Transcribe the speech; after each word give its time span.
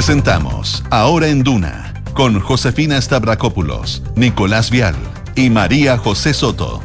Presentamos 0.00 0.82
Ahora 0.88 1.28
en 1.28 1.42
Duna 1.42 1.92
con 2.14 2.40
Josefina 2.40 2.98
Stavrakopoulos, 2.98 4.02
Nicolás 4.16 4.70
Vial 4.70 4.94
y 5.36 5.50
María 5.50 5.98
José 5.98 6.32
Soto. 6.32 6.80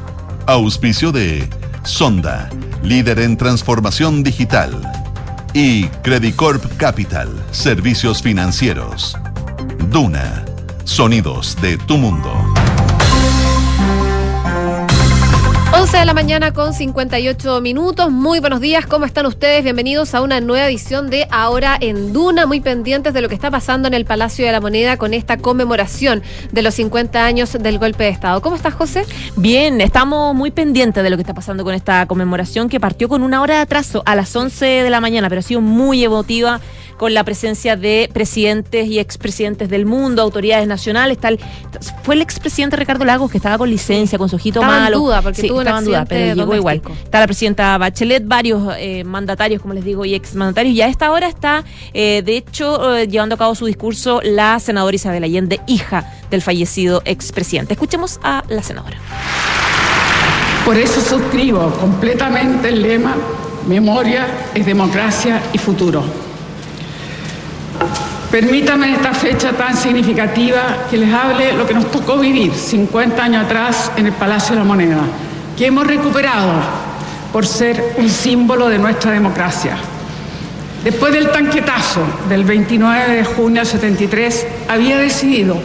Auspicio 0.47 1.13
de 1.13 1.49
Sonda, 1.85 2.49
líder 2.83 3.19
en 3.19 3.37
transformación 3.37 4.21
digital. 4.21 4.81
Y 5.53 5.85
Credicorp 6.03 6.65
Capital, 6.75 7.29
servicios 7.51 8.21
financieros. 8.21 9.15
Duna, 9.89 10.43
sonidos 10.83 11.55
de 11.61 11.77
tu 11.77 11.97
mundo. 11.97 12.54
11 15.85 15.97
de 15.97 16.05
la 16.05 16.15
mañana 16.15 16.51
con 16.51 16.73
58 16.73 17.61
minutos. 17.61 18.09
Muy 18.09 18.39
buenos 18.39 18.59
días, 18.59 18.87
¿cómo 18.87 19.05
están 19.05 19.27
ustedes? 19.27 19.63
Bienvenidos 19.63 20.15
a 20.15 20.23
una 20.23 20.41
nueva 20.41 20.65
edición 20.65 21.11
de 21.11 21.27
Ahora 21.29 21.77
en 21.79 22.11
Duna, 22.11 22.47
muy 22.47 22.59
pendientes 22.59 23.13
de 23.13 23.21
lo 23.21 23.29
que 23.29 23.35
está 23.35 23.51
pasando 23.51 23.87
en 23.87 23.93
el 23.93 24.03
Palacio 24.03 24.47
de 24.47 24.51
la 24.51 24.59
Moneda 24.59 24.97
con 24.97 25.13
esta 25.13 25.37
conmemoración 25.37 26.23
de 26.51 26.61
los 26.63 26.73
50 26.73 27.23
años 27.23 27.53
del 27.53 27.77
golpe 27.77 28.05
de 28.05 28.09
Estado. 28.09 28.41
¿Cómo 28.41 28.55
estás, 28.55 28.73
José? 28.73 29.05
Bien, 29.35 29.79
estamos 29.79 30.33
muy 30.33 30.49
pendientes 30.49 31.03
de 31.03 31.09
lo 31.11 31.17
que 31.17 31.21
está 31.21 31.35
pasando 31.35 31.63
con 31.63 31.75
esta 31.75 32.07
conmemoración 32.07 32.67
que 32.67 32.79
partió 32.79 33.07
con 33.07 33.21
una 33.21 33.43
hora 33.43 33.57
de 33.57 33.61
atraso 33.61 34.01
a 34.07 34.15
las 34.15 34.35
11 34.35 34.65
de 34.65 34.89
la 34.89 35.01
mañana, 35.01 35.29
pero 35.29 35.41
ha 35.41 35.43
sido 35.43 35.61
muy 35.61 36.03
emotiva 36.03 36.61
con 36.97 37.13
la 37.13 37.23
presencia 37.23 37.75
de 37.75 38.09
presidentes 38.13 38.87
y 38.87 38.99
expresidentes 38.99 39.69
del 39.69 39.85
mundo, 39.85 40.21
autoridades 40.21 40.67
nacionales, 40.67 41.17
tal. 41.17 41.39
Fue 42.03 42.15
el 42.15 42.21
expresidente 42.21 42.75
Ricardo 42.75 43.05
Lagos 43.05 43.31
que 43.31 43.37
estaba 43.37 43.57
con 43.57 43.69
licencia, 43.69 44.17
con 44.17 44.29
su 44.29 44.35
ojito 44.35 44.59
estaba 44.59 44.79
malo. 44.79 44.97
En 44.97 45.03
duda, 45.03 45.21
porque 45.21 45.47
tuvo 45.47 45.61
estaba 45.61 45.79
en 45.79 45.85
duda, 45.85 46.05
pero 46.05 46.35
llegó 46.35 46.55
igual. 46.55 46.81
Está 47.03 47.19
la 47.19 47.27
presidenta 47.27 47.77
Bachelet, 47.77 48.27
varios 48.27 48.61
eh, 48.77 49.03
mandatarios, 49.03 49.61
como 49.61 49.73
les 49.73 49.83
digo, 49.83 50.05
y 50.05 50.13
exmandatarios. 50.13 50.75
Y 50.75 50.81
a 50.81 50.87
esta 50.87 51.11
hora 51.11 51.27
está, 51.27 51.63
eh, 51.93 52.21
de 52.25 52.37
hecho, 52.37 52.95
eh, 52.95 53.07
llevando 53.07 53.35
a 53.35 53.37
cabo 53.37 53.55
su 53.55 53.65
discurso 53.65 54.21
la 54.23 54.59
senadora 54.59 54.95
Isabel 54.95 55.23
Allende, 55.23 55.59
hija 55.67 56.11
del 56.29 56.41
fallecido 56.41 57.01
expresidente. 57.05 57.73
Escuchemos 57.73 58.19
a 58.23 58.43
la 58.49 58.63
senadora. 58.63 58.97
Por 60.65 60.77
eso 60.77 60.99
suscribo 60.99 61.69
completamente 61.79 62.69
el 62.69 62.81
lema 62.81 63.15
Memoria 63.67 64.27
es 64.53 64.63
democracia 64.63 65.41
y 65.51 65.57
futuro. 65.57 66.03
Permítame 68.31 68.93
esta 68.93 69.13
fecha 69.13 69.53
tan 69.53 69.75
significativa 69.77 70.87
que 70.89 70.97
les 70.97 71.13
hable 71.13 71.53
lo 71.53 71.65
que 71.65 71.73
nos 71.73 71.89
tocó 71.91 72.17
vivir 72.17 72.53
50 72.53 73.23
años 73.23 73.45
atrás 73.45 73.91
en 73.95 74.07
el 74.07 74.13
Palacio 74.13 74.55
de 74.55 74.59
la 74.59 74.65
Moneda, 74.65 75.01
que 75.57 75.67
hemos 75.67 75.87
recuperado 75.87 76.51
por 77.31 77.45
ser 77.45 77.95
un 77.97 78.09
símbolo 78.09 78.67
de 78.67 78.77
nuestra 78.77 79.11
democracia. 79.11 79.77
Después 80.83 81.13
del 81.13 81.31
tanquetazo 81.31 82.01
del 82.29 82.43
29 82.43 83.15
de 83.15 83.23
junio 83.23 83.61
del 83.61 83.67
73, 83.67 84.47
había 84.67 84.97
decidido 84.97 85.57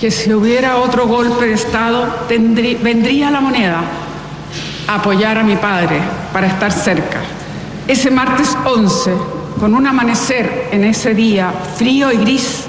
que 0.00 0.10
si 0.10 0.32
hubiera 0.32 0.76
otro 0.76 1.06
golpe 1.06 1.46
de 1.46 1.54
Estado, 1.54 2.06
vendría 2.28 3.30
la 3.30 3.40
moneda 3.40 3.80
a 4.86 4.94
apoyar 4.96 5.38
a 5.38 5.42
mi 5.42 5.56
padre 5.56 6.00
para 6.32 6.46
estar 6.46 6.70
cerca. 6.70 7.20
Ese 7.88 8.10
martes 8.10 8.56
11 8.64 9.12
con 9.58 9.74
un 9.74 9.86
amanecer 9.86 10.68
en 10.72 10.84
ese 10.84 11.14
día 11.14 11.52
frío 11.76 12.12
y 12.12 12.18
gris, 12.18 12.64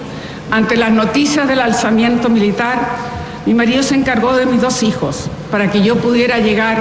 ante 0.52 0.78
las 0.78 0.92
noticias 0.92 1.48
del 1.48 1.60
alzamiento 1.60 2.30
militar, 2.30 2.78
mi 3.46 3.54
marido 3.54 3.84
se 3.84 3.96
encargó 3.96 4.34
de 4.34 4.46
mis 4.46 4.62
dos 4.62 4.84
hijos 4.84 5.30
para 5.52 5.70
que 5.72 5.82
yo 5.82 5.98
pudiera 5.98 6.40
llegar 6.40 6.78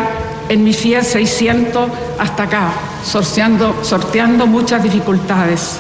en 0.49 0.62
mi 0.62 0.73
Fiat 0.73 1.03
600 1.03 1.91
hasta 2.19 2.45
acá, 2.45 2.73
sorteando, 3.05 3.81
sorteando 3.83 4.47
muchas 4.47 4.83
dificultades. 4.83 5.79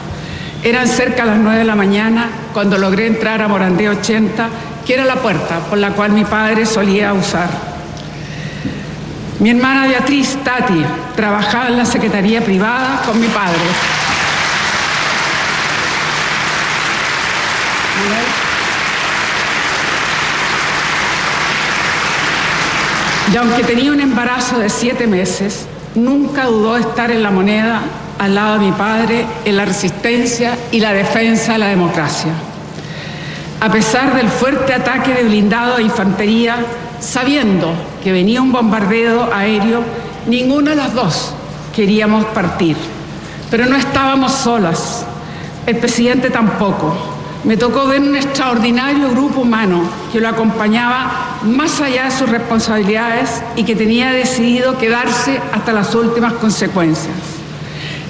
Eran 0.62 0.88
cerca 0.88 1.24
las 1.24 1.38
9 1.38 1.58
de 1.58 1.64
la 1.64 1.76
mañana 1.76 2.28
cuando 2.52 2.78
logré 2.78 3.06
entrar 3.06 3.40
a 3.42 3.48
Morandé 3.48 3.88
80, 3.88 4.48
que 4.84 4.94
era 4.94 5.04
la 5.04 5.16
puerta 5.16 5.60
por 5.68 5.78
la 5.78 5.90
cual 5.90 6.12
mi 6.12 6.24
padre 6.24 6.66
solía 6.66 7.12
usar. 7.12 7.48
Mi 9.38 9.50
hermana 9.50 9.86
Beatriz 9.86 10.38
Tati 10.42 10.84
trabajaba 11.14 11.68
en 11.68 11.76
la 11.76 11.84
Secretaría 11.84 12.40
Privada 12.44 13.02
con 13.04 13.20
mi 13.20 13.28
padre. 13.28 14.05
Y 23.32 23.36
aunque 23.36 23.64
tenía 23.64 23.90
un 23.90 24.00
embarazo 24.00 24.58
de 24.58 24.70
siete 24.70 25.06
meses, 25.06 25.66
nunca 25.94 26.44
dudó 26.44 26.76
estar 26.76 27.10
en 27.10 27.22
la 27.22 27.30
moneda 27.30 27.82
al 28.18 28.34
lado 28.34 28.58
de 28.58 28.66
mi 28.66 28.72
padre 28.72 29.26
en 29.44 29.56
la 29.56 29.64
resistencia 29.64 30.56
y 30.70 30.80
la 30.80 30.92
defensa 30.92 31.52
de 31.52 31.58
la 31.58 31.68
democracia. 31.68 32.32
A 33.60 33.70
pesar 33.70 34.14
del 34.14 34.28
fuerte 34.28 34.72
ataque 34.72 35.12
de 35.12 35.24
blindado 35.24 35.76
de 35.76 35.82
infantería, 35.82 36.56
sabiendo 37.00 37.72
que 38.02 38.12
venía 38.12 38.40
un 38.40 38.52
bombardeo 38.52 39.32
aéreo, 39.32 39.82
ninguna 40.26 40.70
de 40.70 40.76
las 40.76 40.94
dos 40.94 41.34
queríamos 41.74 42.24
partir. 42.26 42.76
Pero 43.50 43.66
no 43.66 43.76
estábamos 43.76 44.32
solas, 44.32 45.04
el 45.66 45.76
presidente 45.78 46.30
tampoco 46.30 47.15
me 47.46 47.56
tocó 47.56 47.86
ver 47.86 48.00
un 48.00 48.16
extraordinario 48.16 49.08
grupo 49.10 49.42
humano 49.42 49.88
que 50.12 50.20
lo 50.20 50.28
acompañaba 50.28 51.38
más 51.44 51.80
allá 51.80 52.06
de 52.06 52.10
sus 52.10 52.28
responsabilidades 52.28 53.40
y 53.54 53.62
que 53.62 53.76
tenía 53.76 54.10
decidido 54.10 54.76
quedarse 54.78 55.40
hasta 55.52 55.72
las 55.72 55.94
últimas 55.94 56.32
consecuencias. 56.34 57.14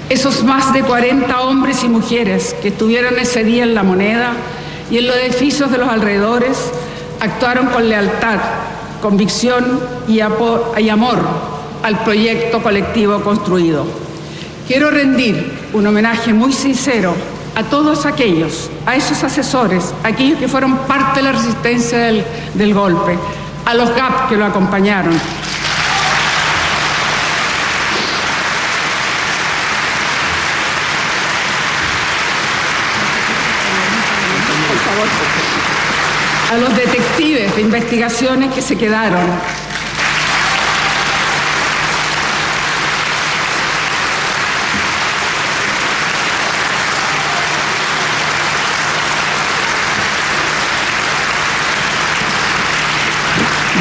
Esos 0.09 0.43
más 0.43 0.73
de 0.73 0.81
40 0.81 1.39
hombres 1.41 1.83
y 1.83 1.87
mujeres 1.87 2.55
que 2.63 2.69
estuvieron 2.69 3.19
ese 3.19 3.43
día 3.43 3.63
en 3.63 3.75
la 3.75 3.83
moneda 3.83 4.33
y 4.89 4.97
en 4.97 5.05
los 5.05 5.15
edificios 5.17 5.71
de 5.71 5.77
los 5.77 5.87
alrededores 5.87 6.57
actuaron 7.19 7.67
con 7.67 7.87
lealtad, 7.87 8.39
convicción 9.03 9.79
y, 10.07 10.19
amor 10.19 11.19
al 11.83 12.03
proyecto 12.03 12.63
colectivo 12.63 13.21
construido. 13.21 13.85
Quiero 14.67 14.89
rendir 14.89 15.51
un 15.73 15.85
homenaje 15.85 16.33
muy 16.33 16.53
sincero 16.53 17.13
a 17.57 17.63
todos 17.63 18.05
aquellos, 18.05 18.69
a 18.85 18.95
esos 18.95 19.23
asesores, 19.23 19.91
aquellos 20.03 20.37
que 20.37 20.47
fueron 20.47 20.77
parte 20.85 21.21
de 21.21 21.23
la 21.23 21.31
resistencia 21.31 21.97
del 22.53 22.73
golpe, 22.75 23.17
a 23.65 23.73
los 23.73 23.89
GAP 23.95 24.29
que 24.29 24.37
lo 24.37 24.45
acompañaron. 24.45 25.19
a 36.49 36.55
los 36.55 36.73
detectives 36.77 37.53
de 37.57 37.61
investigaciones 37.61 38.53
que 38.53 38.61
se 38.61 38.77
quedaron, 38.77 39.19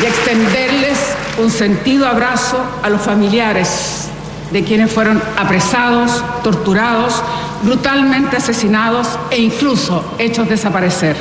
y 0.02 0.06
extenderles 0.06 1.14
un 1.46 1.52
sentido 1.52 2.08
abrazo 2.08 2.58
a 2.82 2.90
los 2.90 3.00
familiares 3.00 4.08
de 4.50 4.64
quienes 4.64 4.90
fueron 4.90 5.22
apresados, 5.36 6.24
torturados, 6.42 7.22
brutalmente 7.62 8.36
asesinados 8.36 9.06
e 9.30 9.42
incluso 9.42 10.04
hechos 10.18 10.48
desaparecer. 10.48 11.16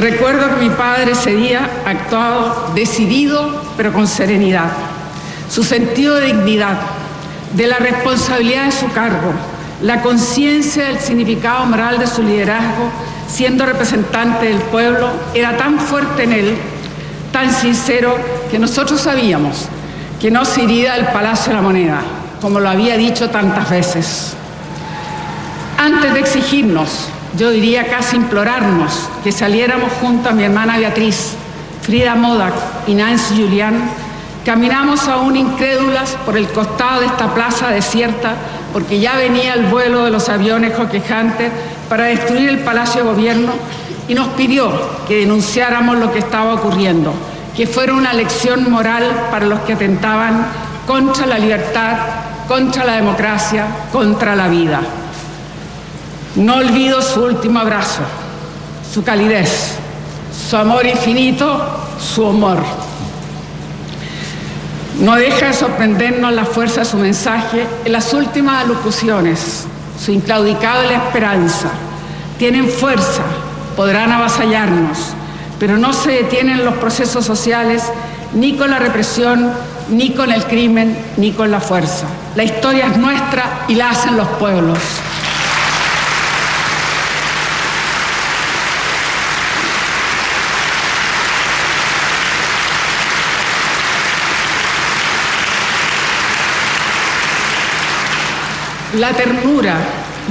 Recuerdo 0.00 0.48
que 0.56 0.68
mi 0.68 0.70
padre 0.70 1.12
ese 1.12 1.36
día 1.36 1.70
actuado 1.86 2.72
decidido 2.74 3.62
pero 3.76 3.92
con 3.92 4.08
serenidad. 4.08 4.72
Su 5.48 5.62
sentido 5.62 6.16
de 6.16 6.26
dignidad, 6.26 6.99
de 7.54 7.66
la 7.66 7.78
responsabilidad 7.78 8.66
de 8.66 8.72
su 8.72 8.90
cargo, 8.92 9.32
la 9.82 10.02
conciencia 10.02 10.84
del 10.84 11.00
significado 11.00 11.66
moral 11.66 11.98
de 11.98 12.06
su 12.06 12.22
liderazgo, 12.22 12.90
siendo 13.28 13.64
representante 13.66 14.46
del 14.46 14.58
pueblo, 14.58 15.08
era 15.34 15.56
tan 15.56 15.78
fuerte 15.78 16.24
en 16.24 16.32
él, 16.32 16.56
tan 17.32 17.52
sincero, 17.52 18.16
que 18.50 18.58
nosotros 18.58 19.00
sabíamos 19.00 19.68
que 20.20 20.30
no 20.30 20.44
se 20.44 20.62
iría 20.62 20.94
del 20.94 21.06
Palacio 21.06 21.48
de 21.48 21.56
la 21.56 21.62
Moneda, 21.62 22.02
como 22.42 22.60
lo 22.60 22.68
había 22.68 22.98
dicho 22.98 23.30
tantas 23.30 23.70
veces. 23.70 24.34
Antes 25.78 26.12
de 26.12 26.20
exigirnos, 26.20 27.08
yo 27.38 27.50
diría 27.50 27.88
casi 27.88 28.16
implorarnos, 28.16 29.08
que 29.24 29.32
saliéramos 29.32 29.90
junto 30.00 30.28
a 30.28 30.32
mi 30.32 30.44
hermana 30.44 30.76
Beatriz, 30.76 31.32
Frida 31.80 32.14
Modak 32.16 32.52
y 32.86 32.94
Nancy 32.94 33.42
Julián, 33.42 33.80
Caminamos 34.44 35.06
aún 35.06 35.36
incrédulas 35.36 36.16
por 36.24 36.36
el 36.36 36.48
costado 36.48 37.00
de 37.00 37.06
esta 37.06 37.34
plaza 37.34 37.68
desierta 37.68 38.34
porque 38.72 38.98
ya 38.98 39.16
venía 39.16 39.54
el 39.54 39.66
vuelo 39.66 40.04
de 40.04 40.10
los 40.10 40.28
aviones 40.28 40.72
coquejantes 40.72 41.52
para 41.88 42.04
destruir 42.04 42.48
el 42.48 42.60
Palacio 42.60 43.02
de 43.02 43.10
Gobierno 43.10 43.52
y 44.08 44.14
nos 44.14 44.28
pidió 44.28 44.72
que 45.06 45.20
denunciáramos 45.20 45.98
lo 45.98 46.12
que 46.12 46.20
estaba 46.20 46.54
ocurriendo, 46.54 47.12
que 47.56 47.66
fuera 47.66 47.92
una 47.92 48.14
lección 48.14 48.70
moral 48.70 49.04
para 49.30 49.46
los 49.46 49.60
que 49.60 49.74
atentaban 49.74 50.46
contra 50.86 51.26
la 51.26 51.38
libertad, 51.38 51.98
contra 52.48 52.84
la 52.84 52.94
democracia, 52.94 53.66
contra 53.92 54.34
la 54.34 54.48
vida. 54.48 54.80
No 56.36 56.56
olvido 56.56 57.02
su 57.02 57.22
último 57.22 57.60
abrazo, 57.60 58.02
su 58.92 59.02
calidez, 59.02 59.76
su 60.48 60.56
amor 60.56 60.86
infinito, 60.86 61.60
su 61.98 62.24
humor. 62.24 62.58
No 64.98 65.14
deja 65.14 65.46
de 65.46 65.52
sorprendernos 65.54 66.32
la 66.32 66.44
fuerza 66.44 66.80
de 66.80 66.86
su 66.86 66.98
mensaje 66.98 67.64
en 67.84 67.92
las 67.92 68.12
últimas 68.12 68.64
alocuciones, 68.64 69.64
su 69.98 70.12
inclaudicable 70.12 70.94
esperanza. 70.94 71.68
Tienen 72.38 72.68
fuerza, 72.68 73.22
podrán 73.76 74.12
avasallarnos, 74.12 75.14
pero 75.58 75.78
no 75.78 75.92
se 75.92 76.10
detienen 76.10 76.64
los 76.64 76.74
procesos 76.74 77.24
sociales 77.24 77.84
ni 78.34 78.56
con 78.56 78.70
la 78.70 78.78
represión, 78.78 79.50
ni 79.88 80.10
con 80.10 80.30
el 80.32 80.44
crimen, 80.44 80.96
ni 81.16 81.32
con 81.32 81.50
la 81.50 81.60
fuerza. 81.60 82.06
La 82.36 82.44
historia 82.44 82.86
es 82.86 82.96
nuestra 82.96 83.64
y 83.68 83.74
la 83.74 83.90
hacen 83.90 84.16
los 84.16 84.28
pueblos. 84.28 84.78
La 98.98 99.12
ternura 99.12 99.76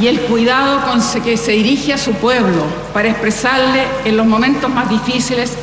y 0.01 0.07
el 0.07 0.21
cuidado 0.21 0.81
con 0.85 1.01
que 1.23 1.38
se 1.38 1.51
dirige 1.51 1.94
a 1.94 1.97
su 1.97 2.13
pueblo 2.13 2.63
para 2.94 3.09
expresarle 3.09 3.83
en 4.06 4.17
los 4.17 4.25
momentos 4.25 4.69
más 4.69 4.89
difíciles 4.89 5.53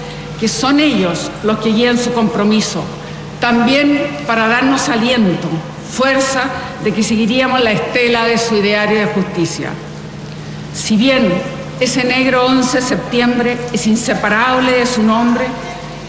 que 0.40 0.48
son 0.48 0.81
ellos 0.81 1.31
los 1.43 1.58
que 1.58 1.70
guían 1.70 1.98
su 1.98 2.12
compromiso, 2.12 2.84
también 3.40 4.06
para 4.26 4.48
darnos 4.48 4.88
aliento, 4.88 5.48
fuerza 5.90 6.44
de 6.84 6.93
que 6.93 7.02
seguiríamos 7.02 7.62
la 7.62 7.72
estela 7.72 8.25
de 8.25 8.37
su 8.37 8.56
ideario 8.56 8.98
de 8.98 9.06
justicia. 9.06 9.70
Si 10.75 10.96
bien 10.96 11.32
ese 11.81 12.04
negro 12.04 12.46
11 12.46 12.76
de 12.76 12.82
septiembre 12.82 13.56
es 13.72 13.87
inseparable 13.87 14.72
de 14.72 14.87
su 14.87 15.02
nombre, 15.02 15.46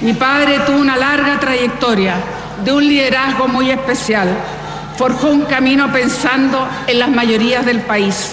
mi 0.02 0.14
padre 0.14 0.60
tuvo 0.66 0.78
una 0.78 0.98
larga 0.98 1.40
trayectoria 1.40 2.16
de 2.64 2.72
un 2.72 2.88
liderazgo 2.88 3.48
muy 3.48 3.72
especial 3.72 4.28
forjó 4.98 5.30
un 5.30 5.46
camino 5.46 5.92
pensando 5.92 6.68
en 6.88 7.00
las 7.00 7.10
mayorías 7.10 7.66
del 7.66 7.82
país. 7.82 8.32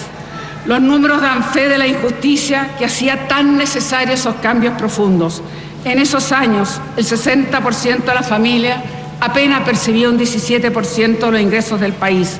Los 0.65 0.81
números 0.81 1.21
dan 1.21 1.43
fe 1.43 1.69
de 1.69 1.77
la 1.77 1.85
injusticia 1.85 2.71
que 2.77 2.85
hacía 2.85 3.27
tan 3.27 3.55
necesarios 3.55 4.19
esos 4.19 4.35
cambios 4.35 4.73
profundos. 4.73 5.43
En 5.83 5.99
esos 5.99 6.31
años, 6.31 6.81
el 6.97 7.05
60% 7.05 8.03
de 8.03 8.13
la 8.15 8.23
familia 8.23 8.81
apenas 9.19 9.61
percibía 9.61 10.09
un 10.09 10.17
17% 10.17 11.19
de 11.19 11.31
los 11.31 11.39
ingresos 11.39 11.79
del 11.79 11.93
país, 11.93 12.39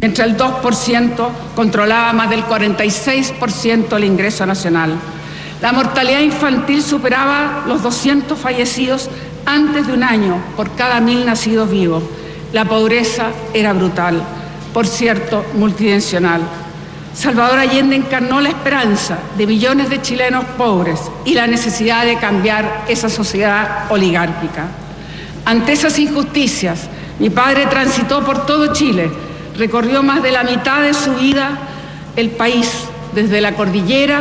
mientras 0.00 0.28
el 0.28 0.36
2% 0.36 1.28
controlaba 1.56 2.12
más 2.12 2.28
del 2.28 2.44
46% 2.44 3.88
del 3.88 4.04
ingreso 4.04 4.44
nacional. 4.44 4.92
La 5.62 5.72
mortalidad 5.72 6.20
infantil 6.20 6.82
superaba 6.82 7.64
los 7.66 7.82
200 7.82 8.38
fallecidos 8.38 9.08
antes 9.46 9.86
de 9.86 9.94
un 9.94 10.02
año 10.02 10.42
por 10.56 10.74
cada 10.74 11.00
mil 11.00 11.24
nacidos 11.24 11.70
vivos. 11.70 12.02
La 12.52 12.66
pobreza 12.66 13.30
era 13.54 13.72
brutal, 13.72 14.22
por 14.74 14.86
cierto, 14.86 15.42
multidimensional. 15.54 16.42
Salvador 17.14 17.58
Allende 17.58 17.96
encarnó 17.96 18.42
la 18.42 18.50
esperanza 18.50 19.18
de 19.38 19.46
millones 19.46 19.88
de 19.88 20.02
chilenos 20.02 20.44
pobres 20.58 21.00
y 21.24 21.34
la 21.34 21.46
necesidad 21.46 22.04
de 22.04 22.18
cambiar 22.18 22.84
esa 22.88 23.08
sociedad 23.08 23.90
oligárquica. 23.90 24.66
Ante 25.46 25.72
esas 25.72 25.98
injusticias, 25.98 26.88
mi 27.18 27.30
padre 27.30 27.66
transitó 27.66 28.22
por 28.22 28.44
todo 28.44 28.74
Chile, 28.74 29.10
recorrió 29.56 30.02
más 30.02 30.22
de 30.22 30.32
la 30.32 30.44
mitad 30.44 30.82
de 30.82 30.92
su 30.92 31.14
vida 31.14 31.58
el 32.16 32.30
país, 32.30 32.70
desde 33.14 33.40
la 33.40 33.54
cordillera 33.54 34.20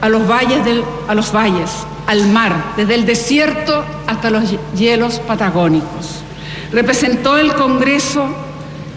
a 0.00 0.08
los 0.08 0.26
valles, 0.26 1.70
al 2.08 2.26
mar, 2.26 2.54
desde 2.76 2.96
el 2.96 3.06
desierto 3.06 3.84
hasta 4.06 4.30
los 4.30 4.44
hielos 4.74 5.20
patagónicos. 5.20 6.17
Representó 6.72 7.38
el 7.38 7.54
Congreso, 7.54 8.26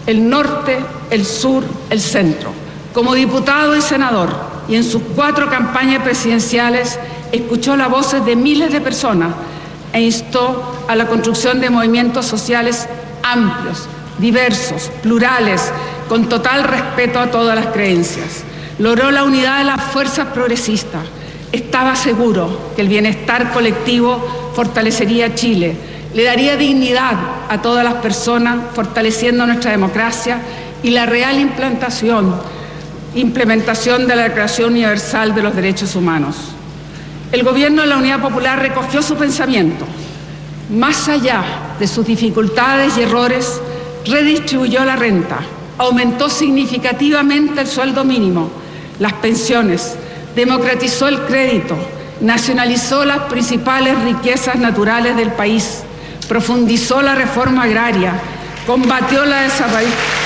el 0.06 0.28
norte, 0.28 0.78
el 1.10 1.24
sur, 1.24 1.64
el 1.90 2.00
centro. 2.00 2.50
Como 2.92 3.14
diputado 3.14 3.76
y 3.76 3.80
senador, 3.80 4.28
y 4.68 4.76
en 4.76 4.84
sus 4.84 5.02
cuatro 5.16 5.48
campañas 5.48 6.02
presidenciales, 6.02 6.98
escuchó 7.32 7.76
las 7.76 7.90
voces 7.90 8.24
de 8.24 8.36
miles 8.36 8.72
de 8.72 8.80
personas 8.80 9.34
e 9.92 10.02
instó 10.02 10.84
a 10.88 10.96
la 10.96 11.06
construcción 11.06 11.60
de 11.60 11.70
movimientos 11.70 12.26
sociales 12.26 12.88
amplios, 13.22 13.88
diversos, 14.18 14.90
plurales, 15.02 15.72
con 16.08 16.28
total 16.28 16.64
respeto 16.64 17.18
a 17.18 17.30
todas 17.30 17.56
las 17.56 17.68
creencias. 17.68 18.44
Logró 18.78 19.10
la 19.10 19.24
unidad 19.24 19.58
de 19.58 19.64
las 19.64 19.82
fuerzas 19.82 20.28
progresistas. 20.28 21.02
Estaba 21.52 21.96
seguro 21.96 22.72
que 22.74 22.82
el 22.82 22.88
bienestar 22.88 23.52
colectivo 23.52 24.52
fortalecería 24.54 25.34
Chile 25.34 25.76
le 26.14 26.24
daría 26.24 26.56
dignidad 26.56 27.14
a 27.48 27.62
todas 27.62 27.84
las 27.84 27.94
personas, 27.94 28.58
fortaleciendo 28.74 29.46
nuestra 29.46 29.70
democracia 29.70 30.38
y 30.82 30.90
la 30.90 31.06
real 31.06 31.38
implantación, 31.38 32.34
implementación 33.14 34.06
de 34.06 34.16
la 34.16 34.22
Declaración 34.24 34.72
Universal 34.72 35.34
de 35.34 35.42
los 35.42 35.54
Derechos 35.54 35.96
Humanos. 35.96 36.36
El 37.30 37.44
gobierno 37.44 37.82
de 37.82 37.88
la 37.88 37.96
Unidad 37.96 38.20
Popular 38.20 38.58
recogió 38.58 39.02
su 39.02 39.16
pensamiento. 39.16 39.86
Más 40.70 41.08
allá 41.08 41.42
de 41.78 41.86
sus 41.86 42.06
dificultades 42.06 42.96
y 42.98 43.02
errores, 43.02 43.60
redistribuyó 44.04 44.84
la 44.84 44.96
renta, 44.96 45.38
aumentó 45.78 46.28
significativamente 46.28 47.60
el 47.62 47.66
sueldo 47.66 48.04
mínimo, 48.04 48.50
las 48.98 49.14
pensiones, 49.14 49.96
democratizó 50.34 51.08
el 51.08 51.20
crédito, 51.20 51.76
nacionalizó 52.20 53.04
las 53.04 53.20
principales 53.24 53.98
riquezas 54.02 54.56
naturales 54.56 55.16
del 55.16 55.32
país, 55.32 55.84
profundizó 56.26 57.02
la 57.02 57.14
reforma 57.14 57.64
agraria, 57.64 58.14
combatió 58.66 59.24
la 59.24 59.42
desaparición. 59.42 60.22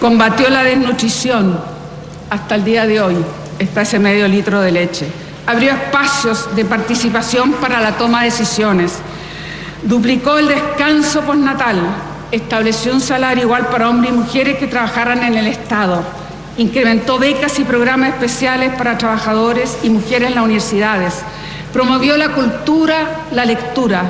Combatió 0.00 0.50
la 0.50 0.62
desnutrición. 0.62 1.58
Hasta 2.28 2.56
el 2.56 2.64
día 2.64 2.86
de 2.86 3.00
hoy 3.00 3.16
está 3.58 3.82
ese 3.82 3.98
medio 3.98 4.28
litro 4.28 4.60
de 4.60 4.70
leche. 4.70 5.06
Abrió 5.46 5.72
espacios 5.72 6.54
de 6.54 6.66
participación 6.66 7.52
para 7.54 7.80
la 7.80 7.92
toma 7.92 8.20
de 8.20 8.26
decisiones. 8.26 8.98
Duplicó 9.82 10.36
el 10.36 10.48
descanso 10.48 11.22
postnatal 11.22 11.78
estableció 12.30 12.92
un 12.92 13.00
salario 13.00 13.44
igual 13.44 13.68
para 13.68 13.88
hombres 13.88 14.12
y 14.12 14.16
mujeres 14.16 14.58
que 14.58 14.66
trabajaran 14.66 15.22
en 15.22 15.34
el 15.34 15.46
Estado, 15.46 16.02
incrementó 16.56 17.18
becas 17.18 17.58
y 17.58 17.64
programas 17.64 18.10
especiales 18.10 18.74
para 18.76 18.98
trabajadores 18.98 19.78
y 19.82 19.90
mujeres 19.90 20.28
en 20.28 20.34
las 20.36 20.44
universidades, 20.44 21.14
promovió 21.72 22.16
la 22.16 22.30
cultura, 22.30 23.24
la 23.32 23.44
lectura, 23.44 24.04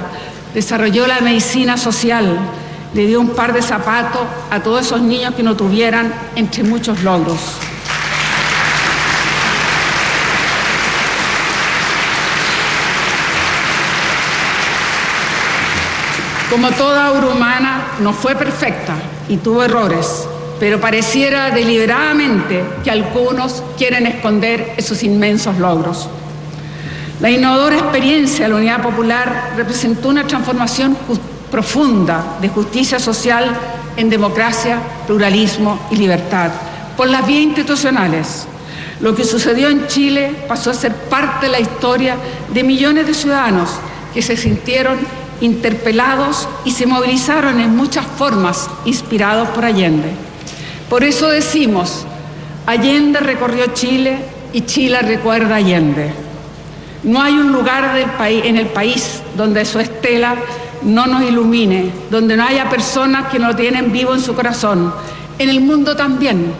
desarrolló 0.53 1.07
la 1.07 1.21
medicina 1.21 1.77
social, 1.77 2.39
le 2.95 3.07
dio 3.07 3.21
un 3.21 3.31
par 3.31 3.53
de 3.53 3.63
zapatos 3.63 4.23
a 4.51 4.61
todos 4.61 4.87
esos 4.87 5.01
niños 5.01 5.35
que 5.35 5.43
no 5.43 5.57
tuvieran, 5.57 6.13
entre 6.37 6.63
muchos 6.63 7.03
logros. 7.03 7.41
Como 16.51 16.71
toda 16.71 17.11
obra 17.11 17.27
humana, 17.27 17.74
no 18.01 18.13
fue 18.13 18.35
perfecta 18.37 18.95
y 19.29 19.37
tuvo 19.39 19.63
errores, 19.63 20.27
pero 20.61 20.81
pareciera 20.81 21.51
deliberadamente 21.51 22.65
que 22.83 22.91
algunos 22.91 23.63
quieren 23.77 24.07
esconder 24.07 24.75
esos 24.77 25.03
inmensos 25.03 25.59
logros. 25.59 26.09
La 27.21 27.31
innovadora 27.31 27.79
experiencia 27.79 28.45
de 28.45 28.51
la 28.51 28.57
Unidad 28.57 28.83
Popular 28.83 29.53
representó 29.57 30.09
una 30.09 30.27
transformación 30.27 30.97
profunda 31.51 32.37
de 32.41 32.49
justicia 32.49 32.99
social 32.99 33.55
en 33.97 34.11
democracia, 34.11 34.79
pluralismo 35.07 35.79
y 35.91 35.97
libertad, 35.97 36.51
por 36.97 37.09
las 37.09 37.27
vías 37.27 37.45
institucionales. 37.45 38.47
Lo 39.01 39.15
que 39.15 39.25
sucedió 39.25 39.69
en 39.69 39.87
Chile 39.87 40.45
pasó 40.49 40.71
a 40.71 40.75
ser 40.75 40.93
parte 40.93 41.47
de 41.47 41.53
la 41.53 41.61
historia 41.61 42.17
de 42.53 42.63
millones 42.63 43.07
de 43.07 43.15
ciudadanos 43.15 43.71
que 44.13 44.23
se 44.23 44.37
sintieron 44.37 44.99
interpelados 45.41 46.49
y 46.65 46.71
se 46.71 46.87
movilizaron 46.87 47.61
en 47.61 47.77
muchas 47.77 48.07
formas 48.07 48.69
inspirados 48.85 49.49
por 49.51 49.65
Allende. 49.65 50.11
Por 50.89 51.05
eso 51.05 51.29
decimos, 51.29 52.05
Allende 52.67 53.21
recorrió 53.21 53.67
Chile 53.75 54.19
y 54.53 54.63
Chile 54.63 55.01
recuerda 55.03 55.55
a 55.55 55.59
Allende. 55.59 56.13
No 57.03 57.21
hay 57.21 57.35
un 57.35 57.53
lugar 57.53 57.95
del 57.95 58.11
país, 58.11 58.43
en 58.45 58.57
el 58.57 58.67
país 58.67 59.23
donde 59.37 59.65
su 59.65 59.79
estela 59.79 60.37
no 60.83 61.07
nos 61.07 61.23
ilumine, 61.23 61.91
donde 62.11 62.37
no 62.37 62.45
haya 62.45 62.71
personas 62.71 63.31
que 63.31 63.39
no 63.39 63.49
lo 63.49 63.57
tienen 63.57 63.93
vivo 63.93 64.15
en 64.15 64.21
su 64.21 64.35
corazón. 64.35 64.93
En 65.39 65.49
el 65.49 65.61
mundo 65.61 65.97
también, 65.97 66.53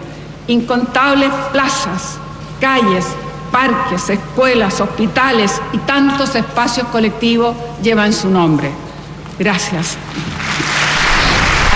incontables 0.47 1.31
plazas, 1.53 2.19
calles, 2.61 3.07
parques, 3.55 4.11
escuelas, 4.11 4.81
hospitales 4.81 5.63
y 5.73 5.79
tantos 5.79 6.35
espacios 6.35 6.89
colectivos 6.89 7.55
llevan 7.85 8.13
su 8.13 8.29
nombre. 8.29 8.69
Gracias. 9.39 9.97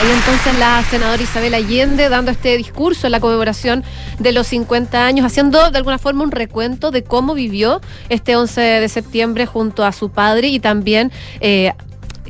Ahí 0.01 0.11
entonces 0.11 0.59
la 0.59 0.83
senadora 0.91 1.23
Isabel 1.23 1.55
Allende 1.55 2.09
dando 2.09 2.33
este 2.33 2.57
discurso 2.57 3.07
en 3.07 3.13
la 3.13 3.21
conmemoración 3.21 3.85
de 4.19 4.33
los 4.33 4.49
50 4.49 5.07
años, 5.07 5.25
haciendo 5.25 5.71
de 5.71 5.79
alguna 5.79 5.99
forma 5.99 6.25
un 6.25 6.33
recuento 6.33 6.91
de 6.91 7.05
cómo 7.05 7.35
vivió 7.35 7.81
este 8.09 8.35
11 8.35 8.61
de 8.61 8.89
septiembre 8.89 9.47
junto 9.47 9.85
a 9.85 9.93
su 9.93 10.11
padre 10.11 10.49
y 10.49 10.59
también 10.59 11.13
eh, 11.41 11.75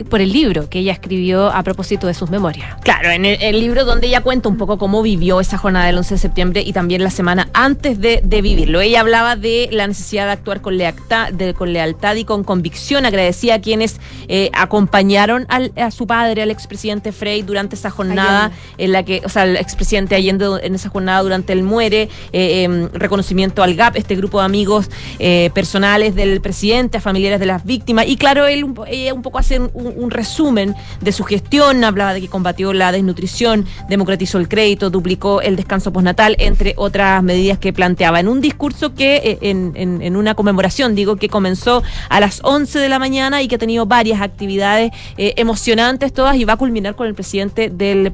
por 0.04 0.20
el 0.20 0.32
libro 0.32 0.68
que 0.68 0.80
ella 0.80 0.92
escribió 0.92 1.48
a 1.48 1.62
propósito 1.62 2.06
de 2.06 2.14
sus 2.14 2.30
memorias. 2.30 2.76
Claro, 2.82 3.10
en 3.10 3.24
el, 3.24 3.60
libro 3.60 3.84
donde 3.84 4.06
ella 4.06 4.20
cuenta 4.20 4.48
un 4.48 4.56
poco 4.56 4.78
cómo 4.78 5.02
vivió 5.02 5.40
esa 5.40 5.58
jornada 5.58 5.86
del 5.86 5.98
11 5.98 6.14
de 6.14 6.18
septiembre 6.18 6.62
y 6.64 6.72
también 6.72 7.02
la 7.02 7.10
semana 7.10 7.48
antes 7.52 8.00
de, 8.00 8.20
vivirlo. 8.38 8.80
Ella 8.80 9.00
hablaba 9.00 9.34
de 9.34 9.68
la 9.72 9.86
necesidad 9.86 10.26
de 10.26 10.32
actuar 10.32 10.60
con 10.60 10.78
lealtad, 10.78 11.32
de, 11.32 11.54
con 11.54 11.72
lealtad 11.72 12.14
y 12.14 12.24
con 12.24 12.44
convicción. 12.44 13.04
Agradecía 13.04 13.54
a 13.54 13.60
quienes 13.60 14.00
eh, 14.28 14.50
acompañaron 14.52 15.46
a 15.48 15.90
su 15.90 16.06
padre, 16.06 16.42
al 16.42 16.50
expresidente 16.50 17.10
Frey, 17.10 17.42
durante 17.42 17.74
esa 17.74 17.90
jornada 17.90 18.52
en 18.76 18.92
la 18.92 19.02
que, 19.02 19.22
o 19.24 19.28
sea, 19.28 19.44
el 19.44 19.56
expresidente 19.56 20.14
Allende 20.14 20.46
en 20.62 20.74
esa 20.74 20.88
jornada 20.88 21.22
durante 21.22 21.52
el 21.52 21.62
muere, 21.62 22.08
eh, 22.32 22.62
em, 22.62 22.88
reconocimiento 22.92 23.62
al 23.62 23.74
GAP, 23.74 23.96
este 23.96 24.14
grupo 24.14 24.38
de 24.38 24.44
amigos 24.44 24.90
eh, 25.18 25.50
personales 25.54 26.14
del 26.14 26.40
presidente, 26.40 26.98
a 26.98 27.00
familiares 27.00 27.40
de 27.40 27.46
las 27.46 27.64
víctimas. 27.64 28.06
Y 28.06 28.16
claro, 28.16 28.46
él 28.46 28.66
ella 28.86 29.14
un 29.14 29.22
poco 29.22 29.38
hace 29.38 29.58
un 29.58 29.87
un, 29.96 30.10
resumen 30.10 30.74
de 31.00 31.12
su 31.12 31.24
gestión, 31.24 31.84
hablaba 31.84 32.14
de 32.14 32.20
que 32.20 32.28
combatió 32.28 32.72
la 32.72 32.92
desnutrición, 32.92 33.66
democratizó 33.88 34.38
el 34.38 34.48
crédito, 34.48 34.90
duplicó 34.90 35.40
el 35.42 35.56
descanso 35.56 35.92
postnatal, 35.92 36.34
entre 36.38 36.74
otras 36.76 37.22
medidas 37.22 37.58
que 37.58 37.72
planteaba. 37.72 38.20
En 38.20 38.28
un 38.28 38.40
discurso 38.40 38.94
que, 38.94 39.16
eh, 39.16 39.38
en, 39.42 39.72
en, 39.76 40.16
una 40.16 40.34
conmemoración, 40.34 40.94
digo, 40.94 41.16
que 41.16 41.28
comenzó 41.28 41.82
a 42.08 42.20
las 42.20 42.40
11 42.42 42.78
de 42.78 42.88
la 42.88 42.98
mañana 42.98 43.42
y 43.42 43.48
que 43.48 43.56
ha 43.56 43.58
tenido 43.58 43.86
varias 43.86 44.20
actividades 44.20 44.90
eh, 45.16 45.34
emocionantes 45.36 46.12
todas 46.12 46.36
y 46.36 46.44
va 46.44 46.54
a 46.54 46.56
culminar 46.56 46.94
con 46.94 47.06
el 47.06 47.14
presidente 47.14 47.70
del 47.70 48.06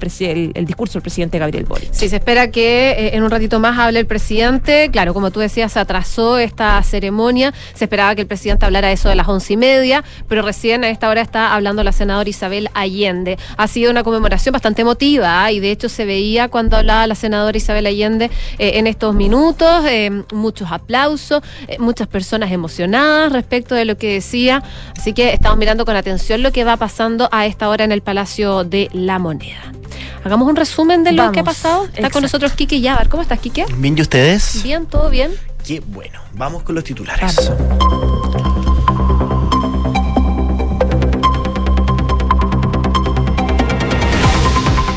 el, 0.55 0.67
discurso 0.67 0.95
del 0.95 1.03
presidente 1.03 1.39
Gabriel 1.39 1.65
Boric. 1.65 1.93
Sí, 1.93 2.09
se 2.09 2.17
espera 2.17 2.51
que 2.51 2.91
eh, 2.91 3.17
en 3.17 3.23
un 3.23 3.31
ratito 3.31 3.61
más 3.61 3.79
hable 3.79 4.01
el 4.01 4.07
presidente. 4.07 4.91
Claro, 4.91 5.15
como 5.15 5.31
tú 5.31 5.41
decías, 5.41 5.73
se 5.73 5.81
atrasó 5.81 6.39
esta 6.39 6.83
ceremonia. 6.83 7.53
Se 7.75 7.85
esperaba 7.85 8.15
que 8.15 8.23
el 8.23 8.27
presidente 8.27 8.67
hablara 8.67 8.93
eso 8.93 9.09
de 9.09 9.15
las 9.15 9.29
once 9.29 9.53
y 9.53 9.57
media, 9.57 10.05
pero 10.29 10.43
recién 10.43 10.85
a 10.85 10.89
esta 10.89 11.09
hora 11.09 11.21
está 11.21 11.55
hablando 11.55 11.64
hablando 11.65 11.83
la 11.83 11.93
senadora 11.93 12.29
Isabel 12.29 12.69
Allende. 12.75 13.39
Ha 13.57 13.69
sido 13.69 13.91
una 13.91 14.05
conmemoración 14.05 14.53
bastante 14.53 14.83
emotiva 14.83 15.45
¿ah? 15.45 15.51
y 15.51 15.61
de 15.61 15.71
hecho 15.71 15.89
se 15.89 16.05
veía 16.05 16.49
cuando 16.49 16.77
hablaba 16.77 17.07
la 17.07 17.15
senadora 17.15 17.57
Isabel 17.57 17.87
Allende 17.87 18.31
eh, 18.59 18.73
en 18.75 18.87
estos 18.87 19.15
minutos, 19.15 19.85
eh, 19.87 20.11
muchos 20.33 20.71
aplausos, 20.71 21.43
eh, 21.67 21.79
muchas 21.79 22.07
personas 22.07 22.53
emocionadas 22.53 23.33
respecto 23.33 23.75
de 23.75 23.87
lo 23.87 23.97
que 23.97 24.13
decía. 24.13 24.63
Así 24.99 25.15
que 25.15 25.33
estamos 25.33 25.59
mirando 25.59 25.87
con 25.87 25.97
atención 25.97 26.43
lo 26.43 26.53
que 26.53 26.65
va 26.65 26.77
pasando 26.77 27.31
a 27.33 27.47
esta 27.47 27.71
hora 27.71 27.85
en 27.85 27.93
el 27.93 28.03
Palacio 28.03 28.65
de 28.65 28.91
la 28.93 29.19
Moneda. 29.19 29.73
Hagamos 30.23 30.47
un 30.49 30.57
resumen 30.57 31.03
de 31.03 31.13
lo 31.13 31.33
que 31.33 31.41
ha 31.41 31.45
pasado. 31.45 31.87
Está 31.95 32.11
con 32.11 32.23
nosotros 32.23 32.53
Kike 32.53 32.81
Yabar. 32.81 33.09
¿Cómo 33.09 33.23
estás, 33.23 33.39
Kike? 33.41 33.65
Bien, 33.77 33.97
¿y 33.97 34.03
ustedes? 34.03 34.63
Bien, 34.63 34.87
todo 34.87 35.09
bien. 35.09 35.33
Qué 35.67 35.81
bueno. 35.81 36.21
Vamos 36.35 36.63
con 36.63 36.75
los 36.75 36.85
titulares. 36.85 37.51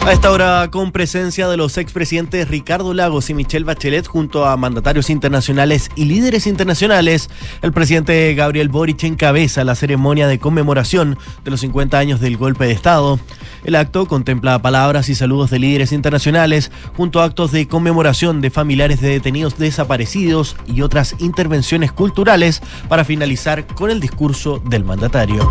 A 0.08 0.14
esta 0.14 0.32
hora, 0.32 0.70
con 0.72 0.94
presencia 0.94 1.50
de 1.50 1.58
los 1.58 1.78
expresidentes 1.78 2.48
Ricardo 2.48 2.94
Lagos 2.94 3.30
y 3.30 3.34
Michelle 3.34 3.66
Bachelet, 3.66 4.08
junto 4.08 4.46
a 4.46 4.56
mandatarios 4.56 5.10
internacionales 5.10 5.90
y 5.98 6.06
líderes 6.06 6.48
internacionales, 6.48 7.30
el 7.62 7.74
presidente 7.74 8.34
Gabriel 8.34 8.70
Boric 8.70 9.04
encabeza 9.04 9.66
la 9.66 9.76
ceremonia 9.76 10.30
de 10.30 10.40
conmemoración 10.40 11.18
de 11.44 11.52
los 11.52 11.60
50 11.60 12.00
años 12.00 12.22
del 12.22 12.38
golpe 12.38 12.64
de 12.64 12.72
Estado. 12.72 13.20
El 13.66 13.76
acto 13.76 14.06
contempla 14.06 14.62
palabras 14.62 15.10
y 15.10 15.16
saludos 15.16 15.50
de 15.50 15.60
líderes 15.60 15.92
internacionales, 15.92 16.72
junto 16.96 17.20
a 17.20 17.26
actos 17.26 17.52
de 17.52 17.68
conmemoración 17.68 18.40
de 18.40 18.50
familiares 18.50 19.02
de 19.02 19.10
detenidos 19.10 19.58
desaparecidos 19.58 20.56
y 20.68 20.84
otras 20.84 21.16
intervenciones 21.20 21.92
culturales, 21.92 22.62
para 22.88 23.04
finalizar 23.04 23.68
con 23.68 23.92
el 23.92 24.00
discurso 24.00 24.62
del 24.70 24.86
mandatario. 24.86 25.50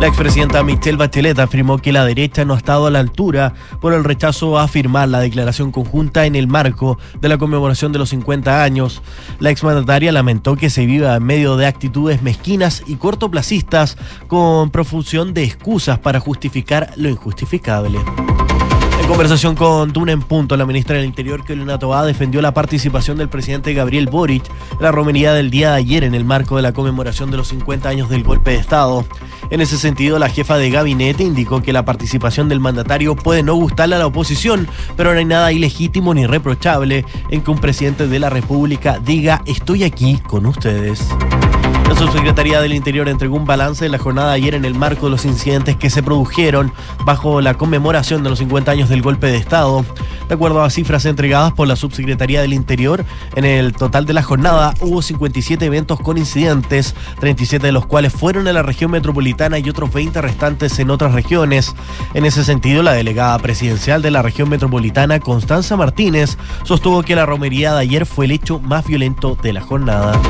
La 0.00 0.08
expresidenta 0.08 0.62
Michelle 0.62 0.98
Bachelet 0.98 1.38
afirmó 1.38 1.78
que 1.78 1.90
la 1.90 2.04
derecha 2.04 2.44
no 2.44 2.52
ha 2.52 2.58
estado 2.58 2.86
a 2.86 2.90
la 2.90 3.00
altura 3.00 3.54
por 3.80 3.94
el 3.94 4.04
rechazo 4.04 4.58
a 4.58 4.68
firmar 4.68 5.08
la 5.08 5.20
declaración 5.20 5.72
conjunta 5.72 6.26
en 6.26 6.36
el 6.36 6.48
marco 6.48 6.98
de 7.18 7.30
la 7.30 7.38
conmemoración 7.38 7.92
de 7.92 7.98
los 7.98 8.10
50 8.10 8.62
años. 8.62 9.02
La 9.40 9.48
exmandataria 9.48 10.12
lamentó 10.12 10.54
que 10.56 10.68
se 10.68 10.84
viva 10.84 11.16
en 11.16 11.24
medio 11.24 11.56
de 11.56 11.66
actitudes 11.66 12.20
mezquinas 12.20 12.82
y 12.86 12.96
cortoplacistas 12.96 13.96
con 14.26 14.70
profusión 14.70 15.32
de 15.32 15.44
excusas 15.44 15.98
para 15.98 16.20
justificar 16.20 16.92
lo 16.96 17.08
injustificable. 17.08 17.98
Conversación 19.08 19.54
con 19.54 19.92
Tuna 19.92 20.10
en 20.10 20.20
Punto, 20.20 20.56
la 20.56 20.66
ministra 20.66 20.96
del 20.96 21.04
Interior, 21.04 21.44
Carolina 21.44 21.78
Tobá, 21.78 22.04
defendió 22.04 22.42
la 22.42 22.52
participación 22.52 23.16
del 23.16 23.28
presidente 23.28 23.72
Gabriel 23.72 24.06
Boric 24.06 24.44
en 24.72 24.82
la 24.82 24.90
romería 24.90 25.32
del 25.32 25.48
día 25.48 25.70
de 25.70 25.76
ayer 25.76 26.02
en 26.02 26.14
el 26.14 26.24
marco 26.24 26.56
de 26.56 26.62
la 26.62 26.72
conmemoración 26.72 27.30
de 27.30 27.36
los 27.36 27.48
50 27.48 27.88
años 27.88 28.10
del 28.10 28.24
golpe 28.24 28.50
de 28.50 28.56
Estado. 28.56 29.06
En 29.50 29.60
ese 29.60 29.78
sentido, 29.78 30.18
la 30.18 30.28
jefa 30.28 30.58
de 30.58 30.70
gabinete 30.70 31.22
indicó 31.22 31.62
que 31.62 31.72
la 31.72 31.84
participación 31.84 32.48
del 32.48 32.58
mandatario 32.58 33.14
puede 33.14 33.44
no 33.44 33.54
gustarle 33.54 33.94
a 33.94 34.00
la 34.00 34.06
oposición, 34.06 34.66
pero 34.96 35.12
no 35.12 35.18
hay 35.18 35.24
nada 35.24 35.52
ilegítimo 35.52 36.12
ni 36.12 36.26
reprochable 36.26 37.04
en 37.30 37.42
que 37.42 37.50
un 37.50 37.60
presidente 37.60 38.08
de 38.08 38.18
la 38.18 38.28
República 38.28 38.98
diga 38.98 39.40
estoy 39.46 39.84
aquí 39.84 40.18
con 40.26 40.46
ustedes. 40.46 41.08
La 41.88 41.94
subsecretaría 41.94 42.60
del 42.60 42.74
Interior 42.74 43.08
entregó 43.08 43.36
un 43.36 43.46
balance 43.46 43.84
de 43.84 43.88
la 43.88 43.98
jornada 43.98 44.30
de 44.30 44.34
ayer 44.34 44.54
en 44.54 44.64
el 44.64 44.74
marco 44.74 45.06
de 45.06 45.12
los 45.12 45.24
incidentes 45.24 45.76
que 45.76 45.88
se 45.88 46.02
produjeron 46.02 46.72
bajo 47.04 47.40
la 47.40 47.54
conmemoración 47.54 48.22
de 48.22 48.30
los 48.30 48.40
50 48.40 48.70
años 48.70 48.88
del 48.88 49.02
golpe 49.02 49.28
de 49.28 49.36
Estado. 49.36 49.84
De 50.28 50.34
acuerdo 50.34 50.62
a 50.62 50.70
cifras 50.70 51.04
entregadas 51.06 51.52
por 51.52 51.68
la 51.68 51.76
subsecretaría 51.76 52.40
del 52.42 52.52
Interior, 52.52 53.04
en 53.36 53.44
el 53.44 53.72
total 53.72 54.04
de 54.04 54.14
la 54.14 54.22
jornada 54.22 54.74
hubo 54.80 55.00
57 55.00 55.64
eventos 55.64 56.00
con 56.00 56.18
incidentes, 56.18 56.94
37 57.20 57.66
de 57.66 57.72
los 57.72 57.86
cuales 57.86 58.12
fueron 58.12 58.48
en 58.48 58.54
la 58.54 58.62
región 58.62 58.90
metropolitana 58.90 59.58
y 59.60 59.70
otros 59.70 59.92
20 59.92 60.20
restantes 60.20 60.78
en 60.80 60.90
otras 60.90 61.12
regiones. 61.14 61.74
En 62.14 62.24
ese 62.24 62.44
sentido, 62.44 62.82
la 62.82 62.92
delegada 62.92 63.38
presidencial 63.38 64.02
de 64.02 64.10
la 64.10 64.22
región 64.22 64.48
metropolitana, 64.48 65.20
Constanza 65.20 65.76
Martínez, 65.76 66.36
sostuvo 66.64 67.02
que 67.02 67.14
la 67.14 67.26
romería 67.26 67.74
de 67.74 67.80
ayer 67.80 68.06
fue 68.06 68.24
el 68.24 68.32
hecho 68.32 68.58
más 68.58 68.84
violento 68.86 69.38
de 69.40 69.52
la 69.52 69.60
jornada. 69.60 70.20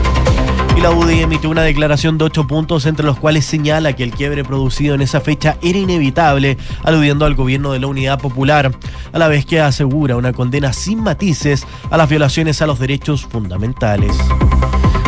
Y 0.77 0.81
la 0.83 0.91
UDI 0.91 1.23
emitió 1.23 1.49
una 1.49 1.63
declaración 1.63 2.19
de 2.19 2.25
ocho 2.25 2.47
puntos, 2.47 2.85
entre 2.85 3.07
los 3.07 3.19
cuales 3.19 3.47
señala 3.47 3.95
que 3.95 4.05
el 4.05 4.11
quiebre 4.11 4.45
producido 4.45 4.95
en 4.95 5.01
esa 5.01 5.23
fecha 5.23 5.57
era 5.63 5.79
inevitable, 5.79 6.59
aludiendo 6.85 7.25
al 7.25 7.35
gobierno 7.35 7.73
de 7.73 7.81
la 7.81 7.87
Unidad 7.87 8.21
Popular, 8.21 8.71
a 9.13 9.19
la 9.19 9.29
vez 9.29 9.47
que 9.47 9.59
asegura 9.59 10.17
una 10.17 10.35
condena 10.35 10.75
sin 10.75 11.03
matices 11.03 11.67
a 11.91 11.97
las 11.97 12.11
violaciones 12.11 12.61
a 12.61 12.67
los 12.67 12.79
derechos 12.79 13.25
fundamentales. 13.25 14.15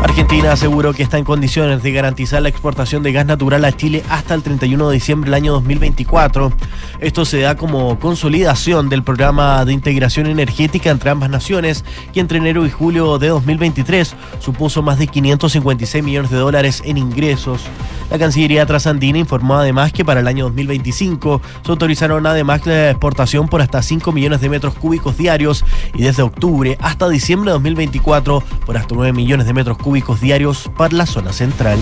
Argentina 0.02 0.52
aseguró 0.52 0.95
que 0.95 1.02
está 1.02 1.19
en 1.19 1.25
condiciones 1.25 1.83
de 1.83 1.90
garantizar 1.90 2.40
la 2.40 2.49
exportación 2.49 3.02
de 3.02 3.12
gas 3.12 3.26
natural 3.26 3.64
a 3.64 3.73
Chile 3.73 4.05
hasta 4.09 4.35
el 4.35 4.45
31 4.45 4.88
de 4.88 4.95
diciembre 4.95 5.28
del 5.28 5.35
año 5.35 5.52
2024. 5.55 6.52
Esto 7.00 7.25
se 7.25 7.40
da 7.40 7.57
como 7.57 7.99
consolidación 7.99 8.88
del 8.88 9.02
programa 9.02 9.64
de 9.64 9.73
integración 9.73 10.26
energética 10.26 10.90
entre 10.90 11.11
ambas 11.11 11.31
naciones, 11.31 11.85
que 12.12 12.21
entre 12.21 12.38
enero 12.38 12.64
y 12.64 12.71
julio 12.71 13.19
de 13.19 13.28
2023 13.28 14.14
supuso 14.38 14.83
más 14.83 14.99
de 15.00 15.09
556 15.09 16.05
millones 16.05 16.31
de 16.31 16.38
dólares 16.38 16.81
en 16.85 16.97
ingresos. 16.97 17.62
La 18.09 18.19
Cancillería 18.19 18.64
trasandina 18.64 19.19
informó 19.19 19.57
además 19.57 19.93
que 19.93 20.05
para 20.05 20.21
el 20.21 20.28
año 20.28 20.45
2025 20.45 21.43
se 21.62 21.71
autorizaron 21.71 22.26
además 22.26 22.64
la 22.64 22.90
exportación 22.90 23.49
por 23.49 23.61
hasta 23.61 23.83
5 23.83 24.12
millones 24.12 24.40
de 24.40 24.49
metros 24.49 24.75
cúbicos 24.75 25.19
diarios 25.19 25.64
y 25.93 26.02
desde 26.02 26.23
octubre 26.23 26.78
hasta 26.81 27.09
diciembre 27.09 27.50
de 27.50 27.55
2024 27.55 28.43
por 28.64 28.76
hasta 28.76 28.95
9 28.95 29.12
millones 29.12 29.47
de 29.47 29.52
metros 29.52 29.76
cúbicos 29.76 29.88
diarios 30.21 30.71
para 30.76 30.95
la 30.95 31.07
zona 31.07 31.33
central. 31.33 31.78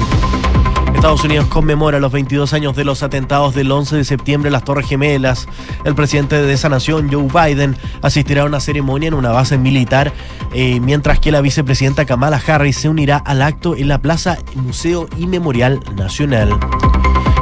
Estados 0.95 1.25
Unidos 1.25 1.47
conmemora 1.47 2.01
los 2.01 2.11
22 2.11 2.53
años 2.53 2.75
de 2.75 2.85
los 2.85 3.03
atentados 3.03 3.55
del 3.55 3.71
11 3.71 3.97
de 3.97 4.05
septiembre 4.05 4.49
en 4.49 4.53
las 4.55 4.65
Torres 4.65 4.89
Gemelas. 4.89 5.47
El 5.85 5.95
presidente 5.95 6.41
de 6.41 6.53
esa 6.53 6.69
nación, 6.69 7.11
Joe 7.13 7.29
Biden, 7.29 7.77
asistirá 8.03 8.43
a 8.43 8.47
una 8.47 8.61
ceremonia 8.61 9.09
en 9.09 9.15
una 9.15 9.31
base 9.31 9.59
militar, 9.59 10.13
eh, 10.55 10.81
mientras 10.81 11.21
que 11.21 11.31
la 11.31 11.43
vicepresidenta 11.43 12.07
Kamala 12.07 12.41
Harris 12.45 12.79
se 12.79 12.89
unirá 12.89 13.19
al 13.19 13.43
acto 13.43 13.77
en 13.77 13.89
la 13.89 13.99
Plaza 13.99 14.39
Museo 14.55 15.09
y 15.19 15.27
Memorial 15.27 15.81
Nacional. 15.97 16.59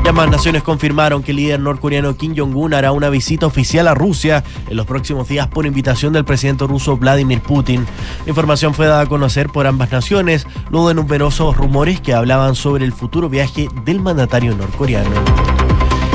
Ambas 0.06 0.30
naciones 0.30 0.62
confirmaron 0.62 1.22
que 1.22 1.30
el 1.30 1.38
líder 1.38 1.60
norcoreano 1.60 2.16
Kim 2.16 2.34
Jong-un 2.36 2.74
hará 2.74 2.92
una 2.92 3.08
visita 3.08 3.46
oficial 3.46 3.88
a 3.88 3.94
Rusia 3.94 4.44
en 4.68 4.76
los 4.76 4.86
próximos 4.86 5.28
días 5.28 5.48
por 5.48 5.64
invitación 5.64 6.12
del 6.12 6.24
presidente 6.24 6.66
ruso 6.66 6.96
Vladimir 6.98 7.40
Putin. 7.40 7.86
La 8.24 8.28
información 8.28 8.74
fue 8.74 8.86
dada 8.86 9.00
a 9.00 9.06
conocer 9.06 9.48
por 9.48 9.66
ambas 9.66 9.90
naciones 9.90 10.46
luego 10.70 10.88
de 10.88 10.94
numerosos 10.94 11.56
rumores 11.56 12.00
que 12.00 12.12
hablaban 12.12 12.54
sobre 12.54 12.84
el 12.84 12.92
futuro 12.92 13.28
viaje 13.28 13.68
del 13.84 14.00
mandatario 14.00 14.54
norcoreano. 14.54 15.63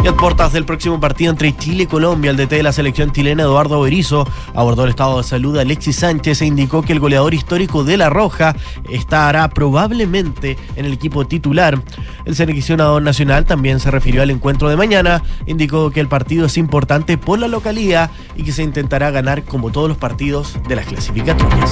Y 0.01 0.07
a 0.07 0.15
puertas 0.15 0.53
del 0.53 0.63
próximo 0.63 0.97
partido 0.99 1.29
entre 1.29 1.55
Chile 1.57 1.83
y 1.83 1.85
Colombia, 1.85 2.31
el 2.31 2.37
DT 2.37 2.55
de 2.55 2.63
la 2.63 2.71
selección 2.71 3.11
chilena 3.11 3.43
Eduardo 3.43 3.81
Berizzo 3.81 4.25
abordó 4.55 4.85
el 4.85 4.91
estado 4.91 5.17
de 5.17 5.23
salud 5.23 5.55
de 5.55 5.61
Alexis 5.61 5.97
Sánchez 5.97 6.41
e 6.41 6.45
indicó 6.45 6.81
que 6.83 6.93
el 6.93 7.01
goleador 7.01 7.33
histórico 7.33 7.83
de 7.83 7.97
La 7.97 8.09
Roja 8.09 8.55
estará 8.89 9.49
probablemente 9.49 10.57
en 10.77 10.85
el 10.85 10.93
equipo 10.93 11.27
titular. 11.27 11.81
El 12.23 12.33
seleccionador 12.33 13.01
nacional 13.01 13.43
también 13.43 13.81
se 13.81 13.91
refirió 13.91 14.21
al 14.21 14.29
encuentro 14.29 14.69
de 14.69 14.77
mañana, 14.77 15.21
indicó 15.47 15.91
que 15.91 15.99
el 15.99 16.07
partido 16.07 16.45
es 16.45 16.57
importante 16.57 17.17
por 17.17 17.37
la 17.37 17.49
localidad 17.49 18.09
y 18.37 18.43
que 18.43 18.53
se 18.53 18.63
intentará 18.63 19.11
ganar 19.11 19.43
como 19.43 19.69
todos 19.69 19.89
los 19.89 19.97
partidos 19.97 20.57
de 20.69 20.77
las 20.77 20.85
clasificatorias. 20.85 21.71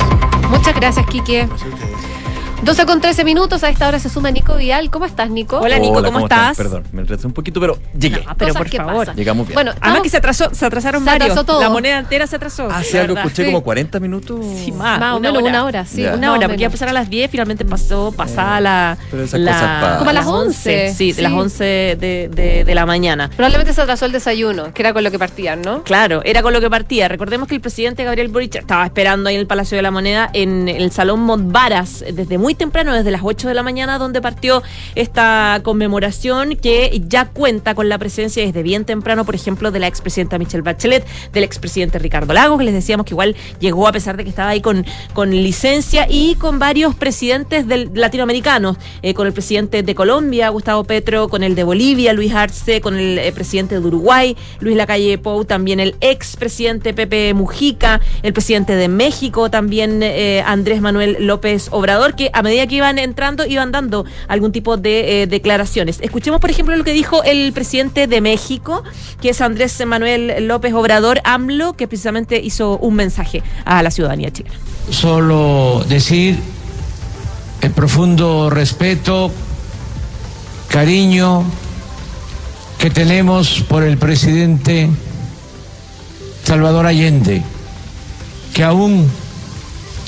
Muchas 0.49 0.75
gracias, 0.75 1.05
Quique. 1.07 1.47
12 2.63 2.85
con 2.85 2.99
13 2.99 3.23
minutos, 3.23 3.63
a 3.63 3.69
esta 3.69 3.87
hora 3.87 3.99
se 3.99 4.09
suma 4.09 4.29
Nico 4.31 4.55
Vial. 4.55 4.89
¿Cómo 4.89 5.05
estás, 5.05 5.29
Nico? 5.29 5.59
Hola, 5.59 5.77
Nico, 5.79 6.03
¿cómo, 6.03 6.21
estás? 6.21 6.57
Perdón, 6.57 6.83
me 6.91 7.01
retrasé 7.03 7.25
un 7.27 7.31
poquito, 7.31 7.61
pero 7.61 7.77
llegué. 7.97 8.23
No, 8.25 8.35
pero 8.35 8.53
por 8.55 8.67
favor. 8.67 8.97
pasan. 9.05 9.15
Llegamos 9.15 9.47
bien. 9.47 9.53
Bueno, 9.53 9.71
Además 9.79 10.01
que 10.01 10.09
se 10.09 10.17
atrasó, 10.17 10.53
se 10.53 10.65
atrasaron 10.65 11.01
Se 11.03 11.05
varios. 11.05 11.29
atrasó 11.29 11.45
todo. 11.45 11.61
La 11.61 11.69
moneda 11.69 11.99
entera 11.99 12.25
se 12.27 12.35
atrasó. 12.35 12.67
Hace 12.69 12.99
algo, 12.99 13.13
¿verdad? 13.13 13.25
escuché 13.27 13.43
Sí. 13.45 13.51
como 13.51 13.63
40 13.63 13.99
minutos. 13.99 14.39
Sí, 14.65 14.71
más, 14.71 14.99
más 14.99 15.15
o 15.15 15.19
menos 15.19 15.41
una 15.41 15.63
hora, 15.63 15.85
sí. 15.85 16.01
Ya. 16.01 16.15
Una 16.15 16.33
hora, 16.33 16.47
porque 16.47 16.63
iba 16.63 16.65
a 16.67 16.71
empezar 16.71 16.89
a 16.89 16.93
las 16.93 17.09
10, 17.09 17.29
finalmente 17.31 17.63
pasó 17.63 18.11
pasada 18.11 18.59
la, 18.59 18.97
Pero 19.11 19.23
esas 19.23 19.39
la- 19.39 19.51
cosas 19.53 19.81
pasan. 19.81 19.97
Como 19.99 20.09
a 20.09 20.13
las 20.13 20.25
11, 20.25 20.93
Sí, 20.93 21.07
de 21.09 21.13
sí. 21.13 21.21
las 21.21 21.31
11 21.33 21.63
de, 21.63 22.29
de- 22.33 22.63
de 22.65 22.75
la 22.75 22.85
mañana. 22.87 23.29
Probablemente 23.29 23.71
se 23.71 23.81
atrasó 23.81 24.05
el 24.07 24.11
desayuno, 24.11 24.73
que 24.73 24.81
era 24.81 24.93
con 24.93 25.03
lo 25.03 25.11
que 25.11 25.19
partían, 25.19 25.61
¿no? 25.61 25.83
Claro, 25.83 26.21
era 26.25 26.41
con 26.41 26.51
lo 26.53 26.59
que 26.59 26.69
partía. 26.71 27.07
Recordemos 27.07 27.47
que 27.47 27.55
el 27.55 27.61
presidente 27.61 28.03
Gabriel 28.03 28.27
Boric 28.29 28.55
estaba 28.55 28.83
esperando 28.83 29.29
ahí 29.29 29.35
en 29.35 29.41
el 29.41 29.47
Palacio 29.47 29.75
de 29.77 29.83
la 29.83 29.91
Moneda, 29.91 30.29
en 30.33 30.67
el 30.67 30.91
Salón 30.91 31.19
Montvaras, 31.21 32.03
desde 32.11 32.37
muy 32.37 32.46
temprano, 32.55 32.93
desde 32.93 33.11
las 33.11 33.21
8 33.23 33.47
de 33.47 33.53
la 33.53 33.63
mañana, 33.63 33.97
donde 33.97 34.21
partió 34.21 34.63
esta 34.95 35.61
conmemoración 35.63 36.55
que 36.55 37.01
ya 37.07 37.25
cuenta 37.25 37.75
con 37.75 37.89
la 37.89 37.97
presencia 37.97 38.43
desde 38.45 38.63
bien 38.63 38.85
temprano, 38.85 39.25
por 39.25 39.35
ejemplo, 39.35 39.71
de 39.71 39.79
la 39.79 39.87
expresidenta 39.87 40.37
Michelle 40.37 40.61
Bachelet, 40.63 41.05
del 41.33 41.43
expresidente 41.43 41.99
Ricardo 41.99 42.33
Lagos, 42.33 42.57
que 42.57 42.63
les 42.65 42.73
decíamos 42.73 43.05
que 43.05 43.13
igual 43.13 43.35
llegó 43.59 43.87
a 43.87 43.91
pesar 43.91 44.17
de 44.17 44.23
que 44.23 44.29
estaba 44.29 44.49
ahí 44.49 44.61
con, 44.61 44.85
con 45.13 45.31
licencia, 45.31 46.07
y 46.09 46.35
con 46.35 46.59
varios 46.59 46.95
presidentes 46.95 47.67
del- 47.67 47.91
latinoamericanos, 47.93 48.77
eh, 49.01 49.13
con 49.13 49.27
el 49.27 49.33
presidente 49.33 49.83
de 49.83 49.95
Colombia, 49.95 50.49
Gustavo 50.49 50.83
Petro, 50.83 51.27
con 51.27 51.43
el 51.43 51.55
de 51.55 51.63
Bolivia, 51.63 52.13
Luis 52.13 52.33
Arce, 52.33 52.81
con 52.81 52.95
el 52.97 53.17
eh, 53.19 53.31
presidente 53.31 53.79
de 53.79 53.85
Uruguay, 53.85 54.35
Luis 54.59 54.75
Lacalle 54.75 55.17
Pou, 55.17 55.45
también 55.45 55.79
el 55.79 55.95
expresidente 56.01 56.93
Pepe 56.93 57.33
Mujica, 57.33 58.01
el 58.23 58.33
presidente 58.33 58.75
de 58.75 58.87
México, 58.87 59.49
también 59.49 60.01
eh, 60.03 60.43
Andrés 60.45 60.81
Manuel 60.81 61.17
López 61.19 61.67
Obrador, 61.71 62.15
que 62.15 62.29
a 62.37 62.43
medida 62.43 62.67
que 62.67 62.75
iban 62.75 62.99
entrando 62.99 63.47
iban 63.47 63.71
dando 63.71 64.05
algún 64.27 64.51
tipo 64.51 64.77
de 64.77 65.23
eh, 65.23 65.27
declaraciones. 65.27 65.97
Escuchemos, 66.01 66.39
por 66.39 66.51
ejemplo, 66.51 66.75
lo 66.75 66.83
que 66.83 66.93
dijo 66.93 67.23
el 67.23 67.51
presidente 67.51 68.05
de 68.05 68.21
México, 68.21 68.83
que 69.21 69.29
es 69.29 69.41
Andrés 69.41 69.83
Manuel 69.87 70.47
López 70.47 70.73
Obrador, 70.73 71.19
AMLO, 71.23 71.73
que 71.73 71.87
precisamente 71.87 72.39
hizo 72.39 72.77
un 72.77 72.93
mensaje 72.93 73.41
a 73.65 73.81
la 73.81 73.89
ciudadanía 73.89 74.29
chilena. 74.31 74.55
solo 74.91 75.83
decir 75.89 76.37
el 77.61 77.71
profundo 77.71 78.51
respeto, 78.51 79.31
cariño 80.67 81.43
que 82.77 82.91
tenemos 82.91 83.65
por 83.67 83.81
el 83.81 83.97
presidente 83.97 84.89
Salvador 86.43 86.85
Allende, 86.85 87.41
que 88.53 88.63
aún 88.63 89.09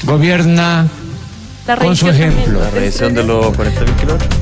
gobierna 0.03 0.87
La 1.69 1.77
con 1.77 1.95
su 1.95 2.09
ejemplo. 2.09 2.61
La 2.61 2.71
revisión 2.71 3.13
de 3.13 3.23
los 3.23 3.45
40.000 3.55 3.95
kilómetros. 3.99 4.39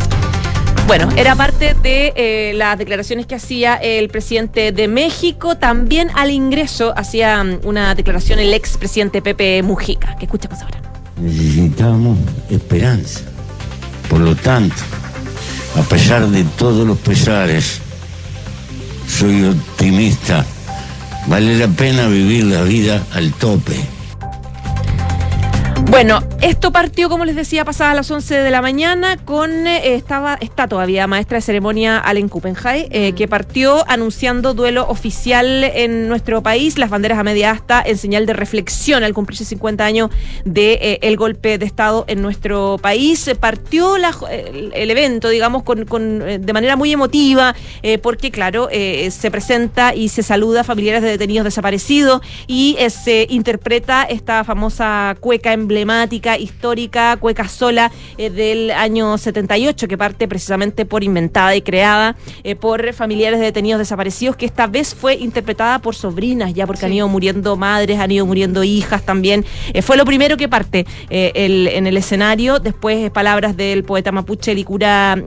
Bueno, 0.88 1.10
era 1.17 1.36
parte 1.36 1.75
de 1.84 2.13
eh, 2.15 2.53
las 2.55 2.77
declaraciones 2.77 3.25
que 3.25 3.36
hacía 3.36 3.75
el 3.75 4.07
presidente 4.07 4.72
de 4.72 4.88
México. 4.88 5.57
También 5.57 6.10
al 6.15 6.31
ingreso 6.31 6.93
hacía 6.96 7.43
mm, 7.43 7.60
una 7.65 7.96
declaración 7.96 8.39
el 8.39 8.53
expresidente 8.53 9.22
Pepe 9.22 9.62
Mujica, 9.62 10.15
que 10.15 10.23
escuchamos 10.23 10.62
ahora. 10.62 10.80
Necesitamos 11.17 12.17
esperanza. 12.49 13.19
Por 14.10 14.21
lo 14.21 14.34
tanto, 14.34 14.78
a 15.75 15.82
pesar 15.82 16.30
de 16.30 16.45
todos 16.58 16.88
los 16.88 16.97
pesares, 16.97 17.82
soy 19.06 19.43
optimista. 19.43 20.45
Vale 21.28 21.58
la 21.58 21.67
pena 21.67 22.08
vivir 22.08 22.45
la 22.45 22.62
vida 22.62 23.04
al 23.12 23.34
tope. 23.34 23.96
Bueno, 25.85 26.19
esto 26.41 26.71
partió, 26.71 27.07
como 27.07 27.23
les 27.23 27.35
decía, 27.35 27.63
pasadas 27.63 27.95
las 27.95 28.11
11 28.11 28.35
de 28.35 28.51
la 28.51 28.61
mañana 28.61 29.15
con, 29.17 29.67
eh, 29.67 29.95
estaba, 29.95 30.37
está 30.41 30.67
todavía 30.67 31.07
maestra 31.07 31.37
de 31.37 31.41
ceremonia 31.41 31.97
Allen 31.99 32.29
Kuppenheim, 32.29 32.87
eh, 32.91 33.13
que 33.13 33.27
partió 33.27 33.89
anunciando 33.89 34.53
duelo 34.53 34.87
oficial 34.89 35.63
en 35.63 36.09
nuestro 36.09 36.43
país, 36.43 36.77
las 36.77 36.89
banderas 36.89 37.19
a 37.19 37.23
media 37.23 37.51
asta 37.51 37.81
en 37.85 37.97
señal 37.97 38.25
de 38.25 38.33
reflexión 38.33 39.03
al 39.03 39.13
cumplirse 39.13 39.45
50 39.45 39.85
años 39.85 40.09
de 40.45 40.73
eh, 40.73 40.99
el 41.03 41.15
golpe 41.15 41.57
de 41.57 41.65
Estado 41.65 42.05
en 42.07 42.21
nuestro 42.21 42.77
país. 42.81 43.27
Eh, 43.27 43.35
Partió 43.35 43.97
la 43.97 44.15
el, 44.31 44.71
el 44.73 44.91
evento, 44.91 45.29
digamos, 45.29 45.63
con, 45.63 45.85
con, 45.85 46.19
de 46.19 46.53
manera 46.53 46.75
muy 46.75 46.91
emotiva, 46.91 47.55
porque, 48.01 48.31
claro, 48.31 48.69
se 48.71 49.31
presenta 49.31 49.93
y 49.93 50.09
se 50.09 50.23
saluda 50.23 50.61
a 50.61 50.63
familiares 50.63 51.03
de 51.03 51.09
detenidos 51.09 51.45
desaparecidos 51.45 52.21
y 52.47 52.77
se 52.89 53.27
interpreta 53.29 54.03
esta 54.03 54.43
famosa 54.43 55.15
cueca 55.19 55.53
emblemática, 55.67 56.38
histórica, 56.38 57.17
cueca 57.17 57.47
sola 57.49 57.91
eh, 58.17 58.30
del 58.30 58.71
año 58.71 59.17
78, 59.17 59.88
que 59.89 59.97
parte 59.97 60.25
precisamente 60.27 60.86
por 60.86 61.03
inventada 61.03 61.56
y 61.58 61.62
creada 61.62 62.15
eh, 62.45 62.56
por 62.56 62.93
familiares 62.93 63.39
de 63.39 63.45
detenidos 63.47 63.80
desaparecidos, 63.80 64.38
que 64.38 64.45
esta 64.45 64.65
vez 64.67 64.95
fue 64.95 65.15
interpretada 65.15 65.80
por 65.80 65.93
sobrinas, 65.93 66.53
ya 66.53 66.65
porque 66.65 66.86
han 66.86 66.93
ido 66.93 67.10
muriendo 67.10 67.58
madres, 67.58 67.99
han 67.99 68.12
ido 68.12 68.25
muriendo 68.25 68.63
hijas 68.63 69.03
también. 69.03 69.45
Eh, 69.73 69.82
fue 69.82 69.97
lo 69.97 70.06
primero 70.06 70.38
que 70.38 70.47
parte 70.47 70.86
el- 71.10 71.67
en 71.67 71.86
el 71.86 71.97
escenario, 71.97 72.60
después 72.60 73.12
palabras 73.12 73.58
del 73.58 73.84
poeta 73.84 74.12
mapuche 74.13 74.56
Licura. 74.56 75.17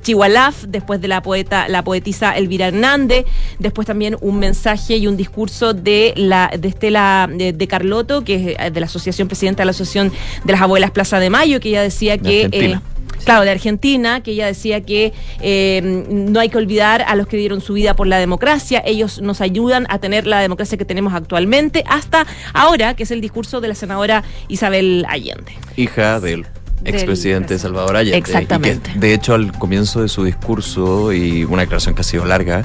Eh, 0.00 0.02
Chihualaf, 0.02 0.64
después 0.64 1.00
de 1.00 1.08
la 1.08 1.22
poeta, 1.22 1.68
la 1.68 1.82
poetisa 1.82 2.36
Elvira 2.36 2.68
Hernández, 2.68 3.26
después 3.58 3.86
también 3.86 4.16
un 4.20 4.38
mensaje 4.38 4.96
y 4.96 5.06
un 5.06 5.16
discurso 5.16 5.74
de 5.74 6.12
la 6.16 6.50
de 6.58 6.68
Estela 6.68 7.28
de, 7.30 7.52
de 7.52 7.68
Carlotto, 7.68 8.24
que 8.24 8.34
es 8.34 8.56
eh, 8.58 8.70
de 8.70 8.80
la 8.80 8.86
asociación 8.86 9.28
presidenta 9.28 9.62
de 9.62 9.66
la 9.66 9.70
asociación 9.70 10.12
de 10.44 10.52
las 10.52 10.62
abuelas 10.62 10.90
Plaza 10.90 11.18
de 11.20 11.30
Mayo, 11.30 11.60
que 11.60 11.70
ella 11.70 11.82
decía 11.82 12.16
De 12.16 12.22
que 12.22 12.44
Argentina. 12.44 12.82
Claro, 13.24 13.44
de 13.44 13.50
Argentina, 13.50 14.22
que 14.22 14.32
ella 14.32 14.46
decía 14.46 14.80
que 14.80 15.12
eh, 15.40 16.04
no 16.08 16.40
hay 16.40 16.48
que 16.48 16.56
olvidar 16.56 17.04
a 17.06 17.14
los 17.16 17.26
que 17.26 17.36
dieron 17.36 17.60
su 17.60 17.74
vida 17.74 17.94
por 17.94 18.06
la 18.06 18.18
democracia. 18.18 18.82
Ellos 18.84 19.20
nos 19.20 19.40
ayudan 19.40 19.86
a 19.90 19.98
tener 19.98 20.26
la 20.26 20.40
democracia 20.40 20.78
que 20.78 20.84
tenemos 20.84 21.12
actualmente, 21.12 21.84
hasta 21.86 22.26
ahora, 22.54 22.94
que 22.94 23.02
es 23.02 23.10
el 23.10 23.20
discurso 23.20 23.60
de 23.60 23.68
la 23.68 23.74
senadora 23.74 24.24
Isabel 24.48 25.04
Allende. 25.08 25.52
Hija 25.76 26.18
del 26.20 26.46
Del 26.80 26.94
expresidente 26.94 27.58
Salvador 27.58 27.96
Allende. 27.96 28.18
Exactamente. 28.18 28.90
Y 28.90 28.94
que, 28.94 28.98
de 28.98 29.14
hecho, 29.14 29.34
al 29.34 29.52
comienzo 29.52 30.02
de 30.02 30.08
su 30.08 30.24
discurso 30.24 31.12
y 31.12 31.44
una 31.44 31.62
declaración 31.62 31.94
que 31.94 32.00
ha 32.00 32.04
sido 32.04 32.24
larga, 32.24 32.62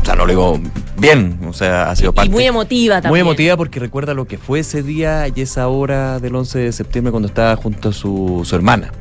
o 0.00 0.04
sea, 0.04 0.14
lo 0.14 0.26
digo 0.26 0.60
bien, 0.96 1.38
o 1.46 1.52
sea, 1.52 1.90
ha 1.90 1.96
sido 1.96 2.12
parte. 2.12 2.30
Y 2.30 2.32
muy 2.32 2.46
emotiva 2.46 3.02
también. 3.02 3.10
Muy 3.10 3.20
emotiva 3.20 3.56
porque 3.56 3.80
recuerda 3.80 4.14
lo 4.14 4.26
que 4.26 4.38
fue 4.38 4.60
ese 4.60 4.82
día 4.82 5.26
y 5.28 5.40
esa 5.40 5.68
hora 5.68 6.18
del 6.20 6.34
11 6.34 6.58
de 6.58 6.72
septiembre 6.72 7.10
cuando 7.10 7.28
estaba 7.28 7.54
junto 7.56 7.90
a 7.90 7.92
su, 7.92 8.42
su 8.44 8.56
hermana. 8.56 8.92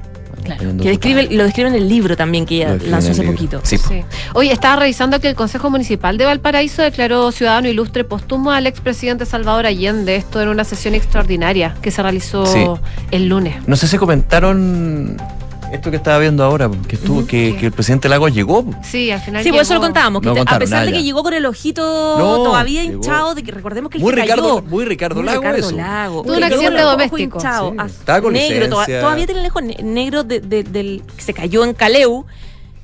Claro, 0.43 0.71
que 0.81 0.89
describe, 0.89 1.27
lo 1.31 1.43
describe 1.43 1.69
en 1.69 1.75
el 1.75 1.87
libro 1.89 2.15
también 2.17 2.45
que 2.45 2.55
ella 2.57 2.77
lanzó 2.87 3.11
hace 3.11 3.23
poquito. 3.23 3.61
Sí. 3.63 3.77
Sí. 3.77 4.03
Oye, 4.33 4.51
estaba 4.51 4.75
revisando 4.77 5.19
que 5.19 5.27
el 5.29 5.35
Consejo 5.35 5.69
Municipal 5.69 6.17
de 6.17 6.25
Valparaíso 6.25 6.81
declaró 6.81 7.31
ciudadano 7.31 7.67
ilustre 7.67 8.03
póstumo 8.03 8.51
al 8.51 8.67
expresidente 8.67 9.25
Salvador 9.25 9.65
Allende, 9.65 10.15
esto 10.15 10.41
en 10.41 10.49
una 10.49 10.63
sesión 10.63 10.95
extraordinaria 10.95 11.75
que 11.81 11.91
se 11.91 12.01
realizó 12.01 12.45
Sí. 12.45 12.65
el 13.11 13.27
lunes. 13.27 13.55
No 13.67 13.75
sé 13.75 13.87
si 13.87 13.97
comentaron 13.97 15.17
esto 15.71 15.89
que 15.91 15.97
estaba 15.97 16.17
viendo 16.19 16.43
ahora, 16.43 16.69
que 16.87 16.95
estuvo, 16.95 17.25
que, 17.25 17.55
que 17.59 17.67
el 17.67 17.71
presidente 17.71 18.09
Lagos 18.09 18.33
llegó. 18.33 18.65
Sí, 18.83 19.11
al 19.11 19.21
final 19.21 19.43
Sí, 19.43 19.51
por 19.51 19.61
eso 19.61 19.73
lo 19.73 19.81
contábamos. 19.81 20.21
Que 20.21 20.27
No 20.27 20.31
a 20.33 20.35
pesar 20.43 20.59
de 20.59 20.67
nada 20.67 20.85
que 20.87 20.91
ya. 20.93 20.99
llegó 21.01 21.23
con 21.23 21.33
el 21.33 21.45
ojito 21.45 21.81
No, 22.17 22.43
todavía 22.43 22.81
llegó. 22.83 22.95
hinchado, 22.95 23.35
de 23.35 23.43
que 23.43 23.51
recordemos 23.51 23.89
que 23.91 23.97
él 23.97 24.03
Muy 24.03 24.13
se 24.13 24.21
Ricardo- 24.21 24.55
cayó. 24.57 24.67
muy 24.69 24.85
Ricardo 24.85 25.23
Lago 25.23 25.39
Ricardo 25.41 25.57
eso. 25.67 25.75
Lago. 25.75 26.23
Tuvo 26.23 26.33
un 26.33 26.39
Que 26.39 26.45
accidente 26.45 26.79
el 26.79 26.85
doméstico. 26.85 27.17
hinchado, 27.37 27.71
Sí. 27.71 27.85
Estaba 27.85 28.21
con 28.21 28.33
negro, 28.33 28.65
licencia. 28.67 29.01
todavía 29.01 29.25
tiene 29.25 29.41
el 29.41 29.47
ojo 29.47 29.61
ne- 29.61 29.77
negro 29.83 30.23
de- 30.23 30.39
de- 30.39 30.63
del 30.63 31.03
que 31.15 31.21
se 31.23 31.33
cayó 31.33 31.63
en 31.63 31.73
Caleu 31.73 32.25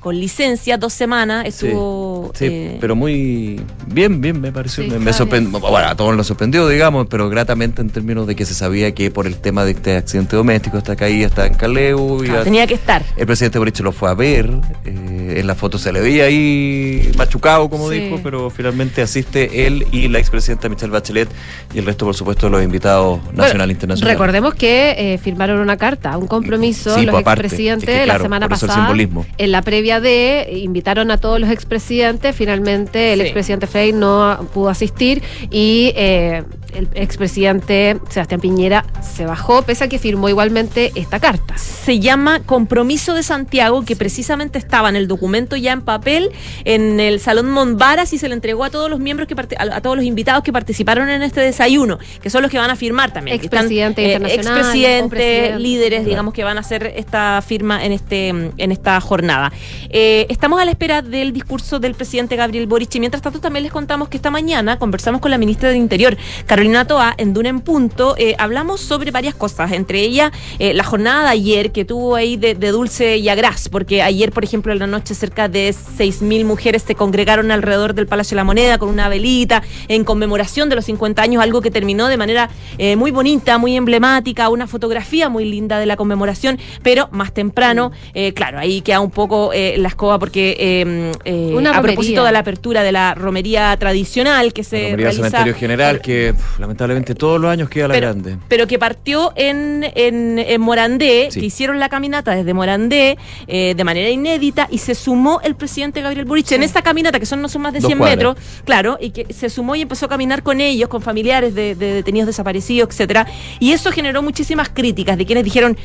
con 0.06 0.20
licencia 0.20 0.78
dos 0.78 0.92
semanas. 0.92 1.42
Sí, 1.52 1.66
Estuvo. 1.66 2.30
sí, 2.32 2.44
eh, 2.44 2.78
pero 2.80 2.94
muy 2.94 3.60
bien, 3.88 4.20
bien 4.20 4.40
me 4.40 4.52
pareció. 4.52 4.84
Sí, 4.84 4.88
me, 4.90 5.00
me 5.00 5.12
sorprendió, 5.12 5.58
bueno, 5.58 5.88
a 5.88 5.96
todos 5.96 6.16
nos 6.16 6.28
sorprendió, 6.28 6.68
digamos, 6.68 7.08
pero 7.10 7.28
gratamente 7.28 7.82
en 7.82 7.90
términos 7.90 8.24
de 8.28 8.36
que 8.36 8.44
se 8.44 8.54
sabía 8.54 8.94
que 8.94 9.10
por 9.10 9.26
el 9.26 9.34
tema 9.38 9.64
de 9.64 9.72
este 9.72 9.96
accidente 9.96 10.36
doméstico, 10.36 10.78
esta 10.78 10.94
caída 10.94 11.26
está 11.26 11.44
en 11.48 11.54
Caleu. 11.54 12.18
claro, 12.24 12.44
tenía 12.44 12.68
que 12.68 12.74
estar. 12.74 13.02
el 13.16 13.26
presidente 13.26 13.58
Boric 13.58 13.80
lo 13.80 13.90
fue 13.90 14.08
a 14.08 14.14
ver, 14.14 14.48
eh, 14.84 15.34
en 15.38 15.46
la 15.48 15.56
foto 15.56 15.76
se 15.76 15.92
le 15.92 16.00
veía 16.00 16.26
ahí 16.26 17.10
machucado, 17.16 17.68
como 17.68 17.90
Sí. 17.90 17.98
dijo, 17.98 18.20
pero 18.22 18.48
finalmente 18.48 19.02
asiste 19.02 19.66
él 19.66 19.88
y 19.90 20.06
la 20.06 20.20
expresidenta 20.20 20.68
Michelle 20.68 20.92
Bachelet 20.92 21.28
y 21.74 21.80
el 21.80 21.84
resto, 21.84 22.04
por 22.04 22.14
supuesto, 22.14 22.46
de 22.46 22.52
los 22.52 22.62
invitados 22.62 23.18
nacional 23.34 23.70
e 23.70 23.72
internacional. 23.72 24.12
Recordemos 24.14 24.54
que 24.54 25.14
eh, 25.14 25.18
firmaron 25.18 25.58
una 25.58 25.76
carta, 25.76 26.16
un 26.16 26.28
compromiso, 26.28 26.94
Sí, 26.94 27.04
los 27.06 27.12
pues, 27.12 27.26
expresidentes 27.26 27.88
es 27.88 27.94
que, 27.94 27.98
la 28.06 28.12
claro, 28.14 28.22
semana 28.22 28.46
eso 28.46 28.54
el 28.54 28.60
pasada. 28.60 28.86
simbolismo. 28.86 29.26
En 29.36 29.50
la 29.50 29.62
previa 29.62 29.95
de, 30.00 30.48
invitaron 30.62 31.10
a 31.10 31.18
todos 31.18 31.38
los 31.38 31.50
expresidentes 31.50 31.66
expresidente. 31.66 32.32
Finalmente, 32.32 33.12
el 33.12 33.20
Sí. 33.20 33.26
expresidente 33.26 33.66
Frey 33.66 33.92
no 33.92 34.48
pudo 34.54 34.68
asistir 34.68 35.22
y 35.50 35.92
eh, 35.96 36.44
el 36.74 36.88
expresidente 36.94 37.98
Sebastián 38.08 38.40
Piñera 38.40 38.84
se 39.00 39.24
bajó, 39.26 39.62
pese 39.62 39.84
a 39.84 39.88
que 39.88 39.98
firmó 39.98 40.28
igualmente 40.28 40.92
esta 40.94 41.18
carta. 41.20 41.56
se 41.58 41.98
llama 42.00 42.40
Compromiso 42.44 43.14
de 43.14 43.22
Santiago, 43.22 43.84
que 43.84 43.96
precisamente 43.96 44.58
estaba 44.58 44.88
en 44.88 44.96
el 44.96 45.06
documento 45.08 45.56
ya 45.56 45.72
en 45.72 45.82
papel 45.82 46.30
en 46.64 46.98
el 47.00 47.20
Salón 47.20 47.50
Monvaras 47.50 48.12
y 48.12 48.18
se 48.18 48.28
le 48.28 48.34
entregó 48.34 48.64
a 48.64 48.70
todos 48.70 48.90
los 48.90 48.98
miembros 49.00 49.28
que 49.28 49.34
a, 49.58 49.76
a 49.76 49.80
todos 49.80 49.96
los 49.96 50.04
invitados 50.04 50.42
que 50.42 50.52
participaron 50.52 51.08
en 51.08 51.22
este 51.22 51.40
desayuno, 51.40 51.98
que 52.20 52.28
son 52.30 52.42
los 52.42 52.50
que 52.50 52.58
van 52.58 52.70
a 52.70 52.76
firmar 52.76 53.12
también. 53.12 53.36
Expresidente 53.36 54.02
eh, 54.02 54.12
internacional, 54.14 54.52
o 54.52 54.58
expresidentes, 54.60 55.08
presidente. 55.10 55.58
líderes, 55.60 56.04
digamos, 56.04 56.34
que 56.34 56.44
van 56.44 56.56
a 56.58 56.60
hacer 56.60 56.92
esta 56.96 57.42
firma 57.46 57.84
en 57.84 57.92
este 57.92 58.28
en 58.28 58.72
esta 58.72 59.00
jornada. 59.00 59.52
Eh, 59.90 60.26
estamos 60.28 60.60
a 60.60 60.64
la 60.64 60.70
espera 60.70 61.02
del 61.02 61.32
discurso 61.32 61.78
del 61.78 61.94
presidente 61.94 62.36
Gabriel 62.36 62.66
Boric 62.66 62.94
y 62.94 63.00
mientras 63.00 63.22
tanto 63.22 63.40
también 63.40 63.62
les 63.62 63.72
contamos 63.72 64.08
que 64.08 64.16
esta 64.16 64.30
mañana 64.30 64.78
conversamos 64.78 65.20
con 65.20 65.30
la 65.30 65.38
ministra 65.38 65.68
del 65.68 65.78
Interior, 65.78 66.16
Carolina 66.46 66.86
Toa, 66.86 67.14
en 67.18 67.34
Duna 67.34 67.48
en 67.48 67.60
Punto. 67.60 68.14
Eh, 68.18 68.34
hablamos 68.38 68.80
sobre 68.80 69.10
varias 69.10 69.34
cosas, 69.34 69.72
entre 69.72 70.00
ellas 70.00 70.32
eh, 70.58 70.74
la 70.74 70.84
jornada 70.84 71.24
de 71.24 71.30
ayer 71.30 71.72
que 71.72 71.84
tuvo 71.84 72.14
ahí 72.14 72.36
de, 72.36 72.54
de 72.54 72.70
dulce 72.70 73.16
y 73.18 73.28
agraz, 73.28 73.68
porque 73.68 74.02
ayer, 74.02 74.32
por 74.32 74.44
ejemplo, 74.44 74.72
en 74.72 74.78
la 74.78 74.86
noche 74.86 75.14
cerca 75.14 75.48
de 75.48 75.70
6.000 75.70 76.44
mujeres 76.44 76.82
se 76.82 76.94
congregaron 76.94 77.50
alrededor 77.50 77.94
del 77.94 78.06
Palacio 78.06 78.34
de 78.34 78.36
la 78.36 78.44
Moneda 78.44 78.78
con 78.78 78.88
una 78.88 79.08
velita 79.08 79.62
en 79.88 80.04
conmemoración 80.04 80.68
de 80.68 80.76
los 80.76 80.84
50 80.84 81.22
años, 81.22 81.42
algo 81.42 81.60
que 81.60 81.70
terminó 81.70 82.08
de 82.08 82.16
manera 82.16 82.50
muy 82.96 83.10
bonita, 83.10 83.58
muy 83.58 83.76
emblemática, 83.76 84.48
una 84.48 84.66
fotografía 84.66 85.28
muy 85.28 85.44
linda 85.44 85.78
de 85.78 85.86
la 85.86 85.96
conmemoración, 85.96 86.58
pero 86.82 87.08
más 87.10 87.32
temprano, 87.32 87.92
claro, 88.34 88.58
ahí 88.58 88.80
queda 88.82 89.00
un 89.00 89.10
poco 89.10 89.52
eh, 89.52 89.65
la 89.78 89.88
escoba 89.88 90.18
porque 90.18 90.56
eh, 90.58 91.12
eh, 91.24 91.52
Una 91.54 91.70
a 91.70 91.72
romería. 91.74 91.82
propósito 91.82 92.24
de 92.24 92.32
la 92.32 92.38
apertura 92.40 92.82
de 92.82 92.92
la 92.92 93.14
romería 93.14 93.76
tradicional 93.76 94.52
que 94.52 94.64
se 94.64 94.76
La 94.76 94.82
romería 94.84 95.04
realiza 95.06 95.24
Cementerio 95.30 95.54
General, 95.54 96.00
que 96.00 96.34
lamentablemente 96.58 97.14
todos 97.14 97.40
los 97.40 97.50
años 97.50 97.68
queda 97.68 97.88
la 97.88 97.94
pero, 97.94 98.06
grande. 98.08 98.36
pero 98.48 98.66
que 98.66 98.78
partió 98.78 99.32
en, 99.36 99.84
en, 99.94 100.38
en 100.38 100.60
Morandé, 100.60 101.28
Sí. 101.30 101.40
que 101.40 101.46
hicieron 101.46 101.78
la 101.80 101.88
caminata 101.88 102.34
desde 102.34 102.52
Morandé 102.54 103.18
eh, 103.46 103.74
de 103.76 103.84
manera 103.84 104.08
inédita 104.10 104.68
y 104.70 104.78
se 104.78 104.94
sumó 104.94 105.40
el 105.42 105.54
presidente 105.56 106.00
Gabriel 106.02 106.24
Boric 106.26 106.50
en 106.52 106.62
esa 106.62 106.82
caminata, 106.82 107.18
que 107.20 107.26
son 107.26 107.40
no 107.42 107.48
son 107.48 107.62
más 107.62 107.72
de 107.72 107.80
Dos 107.80 107.88
100 107.88 107.98
cuadras. 107.98 108.16
metros, 108.16 108.36
claro, 108.64 108.98
y 109.00 109.10
que 109.10 109.32
se 109.32 109.50
sumó 109.50 109.74
y 109.76 109.82
empezó 109.82 110.06
a 110.06 110.08
caminar 110.08 110.42
con 110.42 110.60
ellos, 110.60 110.88
con 110.88 111.02
familiares 111.02 111.54
de, 111.54 111.74
de 111.74 111.94
detenidos 111.94 112.26
desaparecidos, 112.26 112.88
etcétera 112.90 113.26
Y 113.60 113.72
eso 113.72 113.90
generó 113.92 114.22
muchísimas 114.22 114.68
críticas 114.68 115.16
de 115.18 115.26
quienes 115.26 115.44
dijeron. 115.44 115.76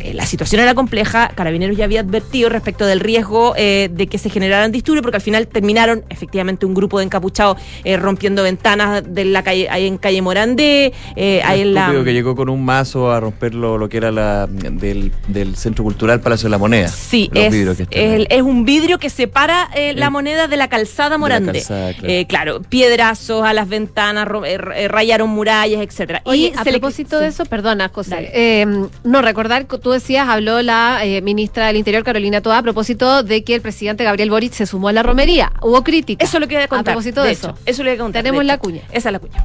Eh, 0.00 0.14
La 0.14 0.26
situación 0.26 0.60
era 0.60 0.74
compleja, 0.74 1.28
Carabineros 1.34 1.76
ya 1.76 1.84
había 1.84 2.00
advertido 2.00 2.48
respecto 2.48 2.86
del 2.86 3.00
riesgo 3.00 3.54
eh, 3.56 3.88
de 3.92 4.06
que 4.06 4.18
se 4.18 4.30
generaran 4.30 4.72
disturbios, 4.72 5.02
porque 5.02 5.16
al 5.16 5.22
final 5.22 5.46
terminaron 5.46 6.04
efectivamente 6.08 6.66
un 6.66 6.74
grupo 6.74 6.98
de 6.98 7.04
encapuchados 7.04 7.58
eh, 7.84 7.96
rompiendo 7.96 8.42
ventanas 8.42 9.02
de 9.06 9.24
la 9.24 9.42
calle, 9.42 9.68
ahí 9.70 9.86
en 9.86 9.98
calle 9.98 10.22
Morandé, 10.22 10.92
eh, 11.16 11.42
ahí 11.44 11.60
en 11.62 11.74
la... 11.74 11.92
Que 12.04 12.12
llegó 12.12 12.34
con 12.34 12.48
un 12.48 12.64
mazo 12.64 13.10
a 13.12 13.20
romper 13.20 13.54
lo, 13.54 13.78
lo 13.78 13.88
que 13.88 13.96
era 13.96 14.10
la 14.10 14.46
del, 14.48 15.12
del 15.28 15.56
Centro 15.56 15.84
Cultural 15.84 16.20
Palacio 16.20 16.46
de 16.46 16.50
la 16.50 16.58
Moneda. 16.58 16.88
Sí, 16.88 17.30
es, 17.34 17.54
es, 17.90 18.42
un 18.42 18.64
vidrio 18.64 18.98
que 18.98 19.10
separa 19.10 19.68
eh, 19.74 19.94
la 19.94 20.10
moneda 20.10 20.48
de 20.48 20.56
la 20.56 20.68
calzada 20.68 21.10
la 21.10 21.18
Morandé. 21.18 21.52
calzada, 21.52 21.92
claro. 21.94 22.08
Eh, 22.12 22.26
claro, 22.26 22.62
piedrazos 22.62 23.44
a 23.44 23.52
las 23.52 23.68
ventanas, 23.68 24.26
ro- 24.26 24.42
rayaron 24.88 25.30
murallas, 25.30 25.80
etcétera. 25.82 26.22
Oye, 26.24 26.52
a 26.56 26.64
le- 26.64 26.70
propósito 26.72 27.18
de 27.18 27.30
sí. 27.30 27.34
eso, 27.34 27.44
perdona, 27.46 27.88
José. 27.92 28.30
Eh, 28.34 28.66
no, 29.04 29.22
recordar 29.22 29.66
que 29.66 29.76
tú 29.82 29.90
decías, 29.90 30.28
habló 30.28 30.62
la 30.62 31.04
eh, 31.04 31.20
ministra 31.20 31.66
del 31.66 31.76
Interior, 31.76 32.04
Carolina 32.04 32.40
Toa, 32.40 32.58
a 32.58 32.62
propósito 32.62 33.22
de 33.22 33.44
que 33.44 33.54
el 33.54 33.60
presidente 33.60 34.04
Gabriel 34.04 34.30
Boric 34.30 34.52
se 34.52 34.66
sumó 34.66 34.88
a 34.88 34.92
la 34.92 35.02
romería. 35.02 35.52
Hubo 35.60 35.82
crítica. 35.82 36.24
Eso 36.24 36.40
lo 36.40 36.48
que 36.48 36.54
voy 36.54 36.64
a 36.64 36.68
contar. 36.68 36.92
A 36.92 36.94
propósito 36.94 37.22
de, 37.22 37.28
de 37.28 37.32
eso. 37.32 37.50
hecho, 37.50 37.58
eso 37.66 37.82
lo 37.82 37.90
voy 37.90 37.96
a 37.96 38.00
contar. 38.00 38.22
Tenemos 38.22 38.44
la 38.44 38.58
cuña. 38.58 38.82
Esa 38.92 39.08
es 39.08 39.12
la 39.12 39.18
cuña. 39.18 39.44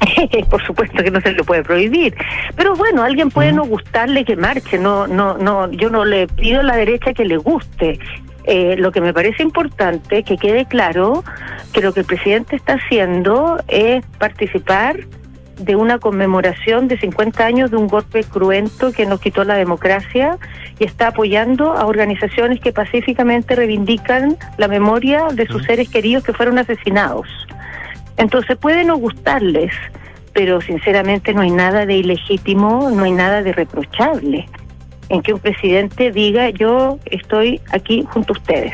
Por 0.50 0.64
supuesto 0.66 1.02
que 1.02 1.10
no 1.10 1.20
se 1.20 1.32
le 1.32 1.44
puede 1.44 1.62
prohibir. 1.62 2.14
Pero 2.56 2.74
bueno, 2.74 3.02
a 3.02 3.06
alguien 3.06 3.30
puede 3.30 3.52
no 3.52 3.64
gustarle 3.64 4.24
que 4.24 4.36
marche. 4.36 4.78
No, 4.78 5.06
no, 5.06 5.38
no. 5.38 5.70
Yo 5.70 5.90
no 5.90 6.04
le 6.04 6.26
pido 6.26 6.60
a 6.60 6.62
la 6.62 6.76
derecha 6.76 7.12
que 7.12 7.24
le 7.24 7.36
guste. 7.36 7.98
Eh, 8.44 8.76
lo 8.78 8.90
que 8.90 9.00
me 9.00 9.12
parece 9.12 9.42
importante 9.42 10.22
que 10.22 10.38
quede 10.38 10.64
claro 10.64 11.22
que 11.72 11.82
lo 11.82 11.92
que 11.92 12.00
el 12.00 12.06
presidente 12.06 12.56
está 12.56 12.74
haciendo 12.74 13.62
es 13.68 14.04
participar 14.18 15.06
de 15.60 15.76
una 15.76 15.98
conmemoración 15.98 16.88
de 16.88 16.98
50 16.98 17.44
años 17.44 17.70
de 17.70 17.76
un 17.76 17.86
golpe 17.86 18.24
cruento 18.24 18.92
que 18.92 19.06
nos 19.06 19.20
quitó 19.20 19.44
la 19.44 19.54
democracia 19.54 20.38
y 20.78 20.84
está 20.84 21.08
apoyando 21.08 21.72
a 21.72 21.86
organizaciones 21.86 22.60
que 22.60 22.72
pacíficamente 22.72 23.54
reivindican 23.54 24.36
la 24.56 24.68
memoria 24.68 25.28
de 25.32 25.46
sus 25.46 25.64
seres 25.64 25.88
queridos 25.88 26.24
que 26.24 26.32
fueron 26.32 26.58
asesinados. 26.58 27.28
Entonces 28.16 28.56
puede 28.56 28.84
no 28.84 28.96
gustarles, 28.96 29.72
pero 30.32 30.60
sinceramente 30.60 31.34
no 31.34 31.42
hay 31.42 31.50
nada 31.50 31.86
de 31.86 31.96
ilegítimo, 31.96 32.90
no 32.90 33.04
hay 33.04 33.12
nada 33.12 33.42
de 33.42 33.52
reprochable 33.52 34.48
en 35.10 35.22
que 35.22 35.34
un 35.34 35.40
presidente 35.40 36.10
diga 36.10 36.50
yo 36.50 36.98
estoy 37.06 37.60
aquí 37.72 38.06
junto 38.10 38.32
a 38.32 38.38
ustedes. 38.38 38.72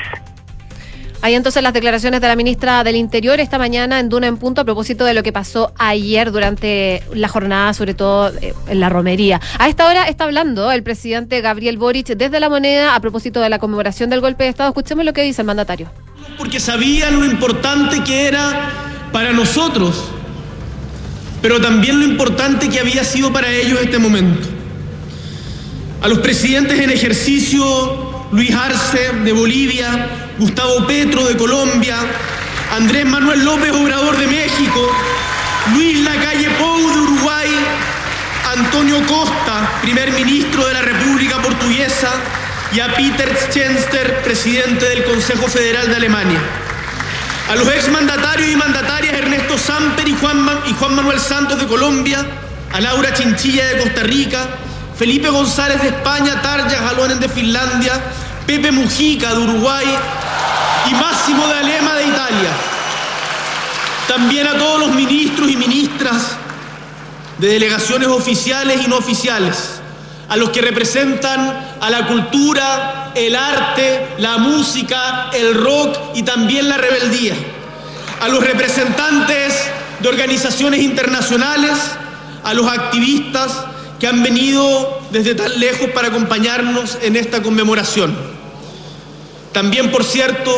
Hay 1.22 1.34
entonces 1.34 1.62
las 1.62 1.72
declaraciones 1.72 2.20
de 2.20 2.28
la 2.28 2.36
ministra 2.36 2.84
del 2.84 2.96
Interior 2.96 3.40
esta 3.40 3.58
mañana 3.58 3.98
en 3.98 4.08
Duna 4.08 4.26
en 4.26 4.36
Punto 4.36 4.60
a 4.60 4.64
propósito 4.64 5.04
de 5.04 5.14
lo 5.14 5.22
que 5.22 5.32
pasó 5.32 5.72
ayer 5.78 6.30
durante 6.30 7.02
la 7.12 7.28
jornada, 7.28 7.74
sobre 7.74 7.94
todo 7.94 8.32
eh, 8.40 8.54
en 8.68 8.80
la 8.80 8.88
romería. 8.88 9.40
A 9.58 9.68
esta 9.68 9.88
hora 9.88 10.04
está 10.04 10.24
hablando 10.24 10.70
el 10.70 10.82
presidente 10.82 11.40
Gabriel 11.40 11.78
Boric 11.78 12.08
desde 12.08 12.38
la 12.38 12.48
moneda 12.48 12.94
a 12.94 13.00
propósito 13.00 13.40
de 13.40 13.48
la 13.48 13.58
conmemoración 13.58 14.10
del 14.10 14.20
golpe 14.20 14.44
de 14.44 14.50
Estado. 14.50 14.68
Escuchemos 14.70 15.04
lo 15.04 15.12
que 15.12 15.22
dice 15.22 15.42
el 15.42 15.46
mandatario. 15.46 15.90
porque 16.38 16.60
sabía 16.60 17.10
lo 17.10 17.24
importante 17.24 18.04
que 18.04 18.26
era 18.26 18.70
para 19.12 19.32
nosotros, 19.32 20.04
pero 21.40 21.60
también 21.60 21.98
lo 21.98 22.04
importante 22.04 22.68
que 22.68 22.78
había 22.78 23.04
sido 23.04 23.32
para 23.32 23.50
ellos 23.50 23.80
este 23.80 23.98
momento. 23.98 24.46
A 26.02 26.08
los 26.08 26.18
presidentes 26.18 26.78
en 26.78 26.90
ejercicio, 26.90 28.15
Luis 28.32 28.52
Arce 28.54 29.12
de 29.24 29.32
Bolivia, 29.32 30.08
Gustavo 30.38 30.86
Petro 30.86 31.24
de 31.24 31.36
Colombia, 31.36 31.96
Andrés 32.76 33.06
Manuel 33.06 33.44
López 33.44 33.70
Obrador 33.70 34.16
de 34.16 34.26
México, 34.26 34.90
Luis 35.74 36.00
Lacalle 36.04 36.50
Pou 36.58 36.76
de 36.76 36.98
Uruguay, 36.98 37.48
Antonio 38.56 39.00
Costa, 39.06 39.78
primer 39.80 40.10
ministro 40.12 40.66
de 40.66 40.72
la 40.74 40.82
República 40.82 41.40
Portuguesa, 41.40 42.10
y 42.72 42.80
a 42.80 42.92
Peter 42.94 43.32
Schenster, 43.48 44.22
presidente 44.22 44.88
del 44.88 45.04
Consejo 45.04 45.46
Federal 45.46 45.88
de 45.88 45.96
Alemania. 45.96 46.40
A 47.48 47.54
los 47.54 47.68
exmandatarios 47.68 48.50
y 48.50 48.56
mandatarias 48.56 49.14
Ernesto 49.14 49.56
Samper 49.56 50.08
y 50.08 50.16
Juan, 50.16 50.44
y 50.66 50.72
Juan 50.72 50.96
Manuel 50.96 51.20
Santos 51.20 51.60
de 51.60 51.66
Colombia, 51.66 52.26
a 52.72 52.80
Laura 52.80 53.14
Chinchilla 53.14 53.66
de 53.66 53.78
Costa 53.78 54.02
Rica, 54.02 54.48
Felipe 54.98 55.28
González 55.28 55.82
de 55.82 55.88
España, 55.88 56.40
Tarja 56.40 56.88
Jalonen 56.88 57.20
de 57.20 57.28
Finlandia, 57.28 58.00
Pepe 58.46 58.72
Mujica 58.72 59.34
de 59.34 59.40
Uruguay 59.40 59.86
y 60.90 60.94
Máximo 60.94 61.46
de 61.48 61.54
Alema 61.54 61.94
de 61.94 62.04
Italia. 62.04 62.50
También 64.08 64.46
a 64.46 64.56
todos 64.56 64.80
los 64.80 64.94
ministros 64.94 65.50
y 65.50 65.56
ministras 65.56 66.36
de 67.36 67.48
delegaciones 67.48 68.08
oficiales 68.08 68.82
y 68.82 68.88
no 68.88 68.96
oficiales, 68.96 69.80
a 70.30 70.36
los 70.38 70.48
que 70.48 70.62
representan 70.62 71.76
a 71.78 71.90
la 71.90 72.06
cultura, 72.06 73.12
el 73.14 73.36
arte, 73.36 74.14
la 74.16 74.38
música, 74.38 75.28
el 75.34 75.62
rock 75.62 75.98
y 76.14 76.22
también 76.22 76.70
la 76.70 76.78
rebeldía, 76.78 77.34
a 78.22 78.28
los 78.28 78.42
representantes 78.42 79.62
de 80.00 80.08
organizaciones 80.08 80.80
internacionales, 80.80 81.72
a 82.42 82.54
los 82.54 82.66
activistas 82.66 83.66
que 83.98 84.06
han 84.06 84.22
venido 84.22 85.00
desde 85.10 85.34
tan 85.34 85.58
lejos 85.58 85.90
para 85.90 86.08
acompañarnos 86.08 86.98
en 87.02 87.16
esta 87.16 87.42
conmemoración. 87.42 88.14
También, 89.52 89.90
por 89.90 90.04
cierto, 90.04 90.52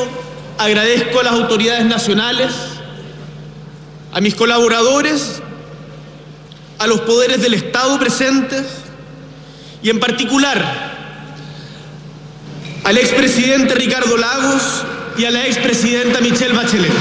agradezco 0.58 1.20
a 1.20 1.22
las 1.22 1.34
autoridades 1.34 1.86
nacionales, 1.86 2.52
a 4.12 4.20
mis 4.20 4.34
colaboradores, 4.34 5.40
a 6.78 6.86
los 6.86 7.00
poderes 7.02 7.40
del 7.40 7.54
Estado 7.54 7.98
presentes 7.98 8.66
y 9.82 9.90
en 9.90 10.00
particular 10.00 10.96
al 12.84 12.96
expresidente 12.96 13.74
Ricardo 13.74 14.16
Lagos 14.16 14.62
y 15.16 15.24
a 15.24 15.30
la 15.30 15.46
expresidenta 15.46 16.20
Michelle 16.20 16.54
Bachelet. 16.54 16.92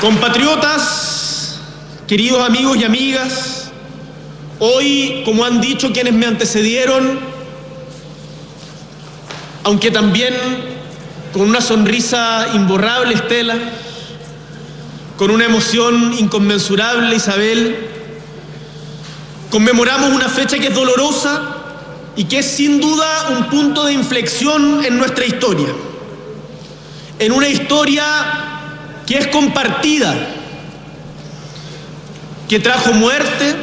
Compatriotas, 0.00 1.58
queridos 2.06 2.46
amigos 2.46 2.76
y 2.76 2.84
amigas, 2.84 3.72
hoy, 4.60 5.22
como 5.24 5.44
han 5.44 5.60
dicho 5.60 5.92
quienes 5.92 6.14
me 6.14 6.24
antecedieron, 6.24 7.18
aunque 9.64 9.90
también 9.90 10.34
con 11.32 11.42
una 11.42 11.60
sonrisa 11.60 12.46
imborrable, 12.54 13.14
Estela, 13.14 13.56
con 15.16 15.32
una 15.32 15.46
emoción 15.46 16.14
inconmensurable, 16.16 17.16
Isabel, 17.16 17.76
conmemoramos 19.50 20.10
una 20.10 20.28
fecha 20.28 20.60
que 20.60 20.68
es 20.68 20.74
dolorosa 20.74 21.56
y 22.14 22.22
que 22.26 22.38
es 22.38 22.46
sin 22.46 22.80
duda 22.80 23.30
un 23.36 23.48
punto 23.48 23.84
de 23.84 23.94
inflexión 23.94 24.84
en 24.84 24.96
nuestra 24.96 25.24
historia. 25.26 25.70
En 27.18 27.32
una 27.32 27.48
historia 27.48 28.57
que 29.08 29.16
es 29.16 29.26
compartida, 29.28 30.14
que 32.46 32.60
trajo 32.60 32.92
muerte, 32.92 33.56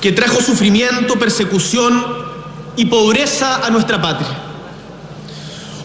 que 0.00 0.10
trajo 0.10 0.40
sufrimiento, 0.40 1.18
persecución 1.18 2.02
y 2.74 2.86
pobreza 2.86 3.56
a 3.56 3.68
nuestra 3.68 4.00
patria. 4.00 4.30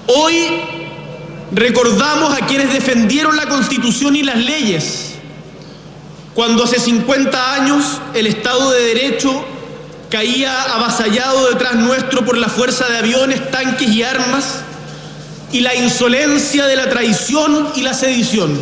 Hoy 0.07 0.61
recordamos 1.51 2.41
a 2.41 2.45
quienes 2.45 2.71
defendieron 2.71 3.35
la 3.35 3.49
Constitución 3.49 4.15
y 4.15 4.23
las 4.23 4.37
leyes, 4.37 5.15
cuando 6.33 6.63
hace 6.63 6.79
50 6.79 7.53
años 7.53 7.99
el 8.13 8.27
Estado 8.27 8.71
de 8.71 8.81
Derecho 8.81 9.43
caía 10.09 10.73
avasallado 10.73 11.49
detrás 11.49 11.75
nuestro 11.75 12.23
por 12.23 12.37
la 12.37 12.47
fuerza 12.47 12.87
de 12.87 12.97
aviones, 12.97 13.51
tanques 13.51 13.89
y 13.89 14.03
armas, 14.03 14.61
y 15.57 15.61
la 15.61 15.73
insolencia 15.73 16.67
de 16.67 16.75
la 16.75 16.87
traición 16.87 17.69
y 17.75 17.81
la 17.81 17.95
sedición. 17.95 18.55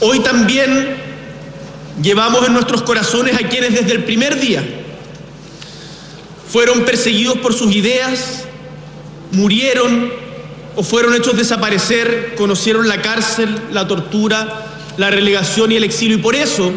Hoy 0.00 0.18
también 0.18 0.96
llevamos 2.02 2.44
en 2.44 2.52
nuestros 2.52 2.82
corazones 2.82 3.36
a 3.36 3.48
quienes 3.48 3.72
desde 3.72 3.92
el 3.92 4.02
primer 4.02 4.40
día 4.40 4.64
fueron 6.50 6.84
perseguidos 6.84 7.38
por 7.38 7.54
sus 7.54 7.72
ideas, 7.72 8.46
murieron 9.30 10.10
o 10.74 10.82
fueron 10.82 11.14
hechos 11.14 11.36
desaparecer, 11.36 12.34
conocieron 12.36 12.88
la 12.88 13.00
cárcel, 13.00 13.56
la 13.70 13.86
tortura, 13.86 14.66
la 14.96 15.12
relegación 15.12 15.70
y 15.70 15.76
el 15.76 15.84
exilio. 15.84 16.16
Y 16.16 16.20
por 16.20 16.34
eso 16.34 16.72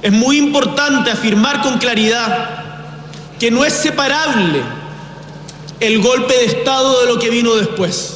es 0.00 0.12
muy 0.12 0.38
importante 0.38 1.10
afirmar 1.10 1.60
con 1.60 1.76
claridad 1.76 2.64
que 3.38 3.50
no 3.50 3.62
es 3.62 3.74
separable 3.74 4.85
el 5.80 6.00
golpe 6.00 6.34
de 6.34 6.44
Estado 6.46 7.00
de 7.00 7.06
lo 7.06 7.18
que 7.18 7.30
vino 7.30 7.54
después. 7.54 8.14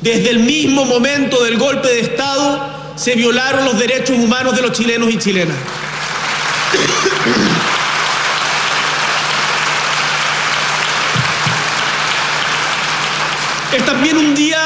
Desde 0.00 0.30
el 0.30 0.40
mismo 0.40 0.84
momento 0.84 1.42
del 1.44 1.58
golpe 1.58 1.88
de 1.88 2.00
Estado 2.00 2.60
se 2.96 3.14
violaron 3.14 3.64
los 3.64 3.78
derechos 3.78 4.16
humanos 4.16 4.56
de 4.56 4.62
los 4.62 4.72
chilenos 4.72 5.12
y 5.12 5.18
chilenas. 5.18 5.56
Es 13.72 13.86
también 13.86 14.18
un 14.18 14.34
día, 14.34 14.58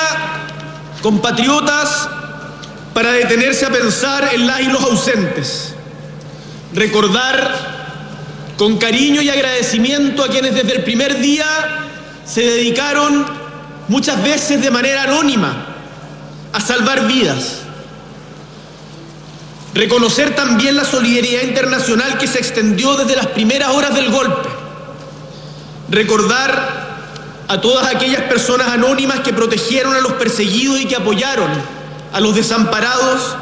compatriotas, 1.00 2.08
para 2.92 3.12
detenerse 3.12 3.64
a 3.64 3.70
pensar 3.70 4.34
en 4.34 4.48
las 4.48 4.62
y 4.62 4.64
los 4.64 4.82
ausentes. 4.82 5.74
Recordar 6.72 7.76
con 8.58 8.78
cariño 8.78 9.22
y 9.22 9.28
agradecimiento 9.28 10.24
a 10.24 10.28
quienes 10.28 10.54
desde 10.54 10.76
el 10.76 10.82
primer 10.82 11.20
día 11.20 11.85
se 12.26 12.42
dedicaron 12.42 13.24
muchas 13.88 14.22
veces 14.22 14.60
de 14.60 14.70
manera 14.70 15.04
anónima 15.04 15.66
a 16.52 16.60
salvar 16.60 17.06
vidas. 17.06 17.60
Reconocer 19.74 20.34
también 20.34 20.74
la 20.74 20.84
solidaridad 20.84 21.42
internacional 21.42 22.18
que 22.18 22.26
se 22.26 22.38
extendió 22.38 22.96
desde 22.96 23.14
las 23.14 23.26
primeras 23.28 23.70
horas 23.70 23.94
del 23.94 24.10
golpe. 24.10 24.48
Recordar 25.90 26.86
a 27.48 27.60
todas 27.60 27.94
aquellas 27.94 28.22
personas 28.22 28.68
anónimas 28.68 29.20
que 29.20 29.32
protegieron 29.32 29.94
a 29.94 30.00
los 30.00 30.14
perseguidos 30.14 30.80
y 30.80 30.86
que 30.86 30.96
apoyaron 30.96 31.50
a 32.12 32.20
los 32.20 32.34
desamparados 32.34 33.36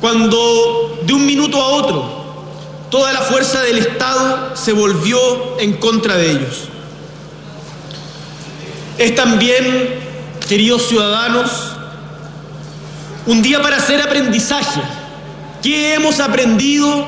cuando 0.00 1.00
de 1.02 1.12
un 1.12 1.26
minuto 1.26 1.60
a 1.60 1.68
otro 1.68 2.18
toda 2.90 3.12
la 3.12 3.20
fuerza 3.20 3.60
del 3.62 3.78
Estado 3.78 4.56
se 4.56 4.72
volvió 4.72 5.58
en 5.58 5.74
contra 5.74 6.16
de 6.16 6.30
ellos. 6.30 6.68
Es 8.98 9.14
también, 9.14 9.94
queridos 10.48 10.88
ciudadanos, 10.88 11.50
un 13.26 13.42
día 13.42 13.62
para 13.62 13.76
hacer 13.76 14.02
aprendizaje. 14.02 14.80
¿Qué 15.62 15.94
hemos 15.94 16.18
aprendido 16.18 17.06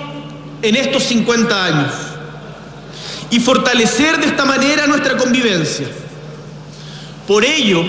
en 0.62 0.76
estos 0.76 1.02
50 1.04 1.64
años? 1.64 1.92
Y 3.30 3.40
fortalecer 3.40 4.20
de 4.20 4.26
esta 4.26 4.44
manera 4.44 4.86
nuestra 4.86 5.16
convivencia. 5.16 5.88
Por 7.26 7.44
ello 7.44 7.84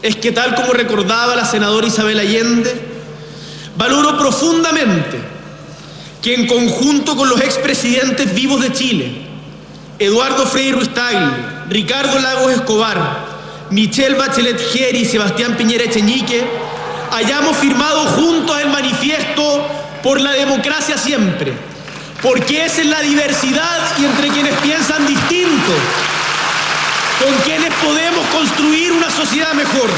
es 0.00 0.16
que 0.16 0.30
tal 0.30 0.54
como 0.54 0.72
recordaba 0.72 1.34
la 1.34 1.44
senadora 1.44 1.88
Isabel 1.88 2.20
Allende, 2.20 2.72
valoro 3.76 4.16
profundamente 4.18 5.18
que 6.22 6.34
en 6.34 6.46
conjunto 6.46 7.16
con 7.16 7.28
los 7.28 7.40
expresidentes 7.40 8.32
vivos 8.34 8.60
de 8.60 8.72
Chile, 8.72 9.14
Eduardo 9.98 10.46
Frei 10.46 10.72
Ruiz 10.72 10.92
Tagle, 10.94 11.53
Ricardo 11.68 12.18
Lagos 12.18 12.52
Escobar, 12.52 12.98
Michelle 13.70 14.16
Bachelet 14.16 14.60
Geri 14.72 14.98
y 14.98 15.04
Sebastián 15.04 15.56
Piñera 15.56 15.84
Echeñique, 15.84 16.44
hayamos 17.10 17.56
firmado 17.56 18.06
juntos 18.06 18.60
el 18.60 18.68
manifiesto 18.68 19.66
por 20.02 20.20
la 20.20 20.32
democracia 20.32 20.98
siempre, 20.98 21.54
porque 22.22 22.66
es 22.66 22.78
en 22.78 22.90
la 22.90 23.00
diversidad 23.00 23.98
y 23.98 24.04
entre 24.04 24.28
quienes 24.28 24.54
piensan 24.60 25.06
distinto 25.06 25.72
con 27.24 27.34
quienes 27.42 27.72
podemos 27.74 28.26
construir 28.26 28.92
una 28.92 29.10
sociedad 29.10 29.54
mejor. 29.54 29.88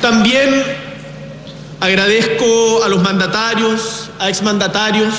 También 0.00 0.64
agradezco 1.78 2.82
a 2.82 2.88
los 2.88 3.02
mandatarios, 3.02 4.10
a 4.18 4.28
exmandatarios, 4.28 5.14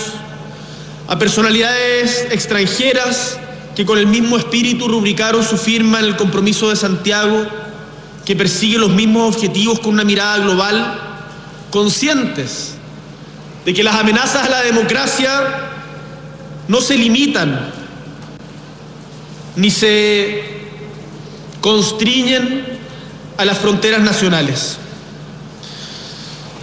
a 1.12 1.20
personalidades 1.20 2.26
extranjeras 2.32 3.38
que 3.76 3.86
con 3.86 3.98
el 3.98 4.08
mismo 4.08 4.38
espíritu 4.38 4.88
rubricaron 4.88 5.44
su 5.44 5.58
firma 5.58 6.00
en 6.00 6.06
el 6.06 6.16
compromiso 6.16 6.70
de 6.70 6.78
Santiago, 6.78 7.46
que 8.24 8.34
persigue 8.34 8.78
los 8.78 8.92
mismos 8.92 9.36
objetivos 9.36 9.82
con 9.82 9.92
una 9.92 10.06
mirada 10.06 10.38
global, 10.38 11.00
conscientes 11.70 12.76
de 13.66 13.74
que 13.74 13.84
las 13.84 13.96
amenazas 13.96 14.48
a 14.48 14.50
la 14.50 14.62
democracia 14.62 15.32
no 16.70 16.80
se 16.80 16.98
limitan 16.98 17.74
ni 19.58 19.70
se 19.70 20.46
constriñen 21.60 22.80
a 23.36 23.44
las 23.44 23.58
fronteras 23.58 24.00
nacionales. 24.00 24.78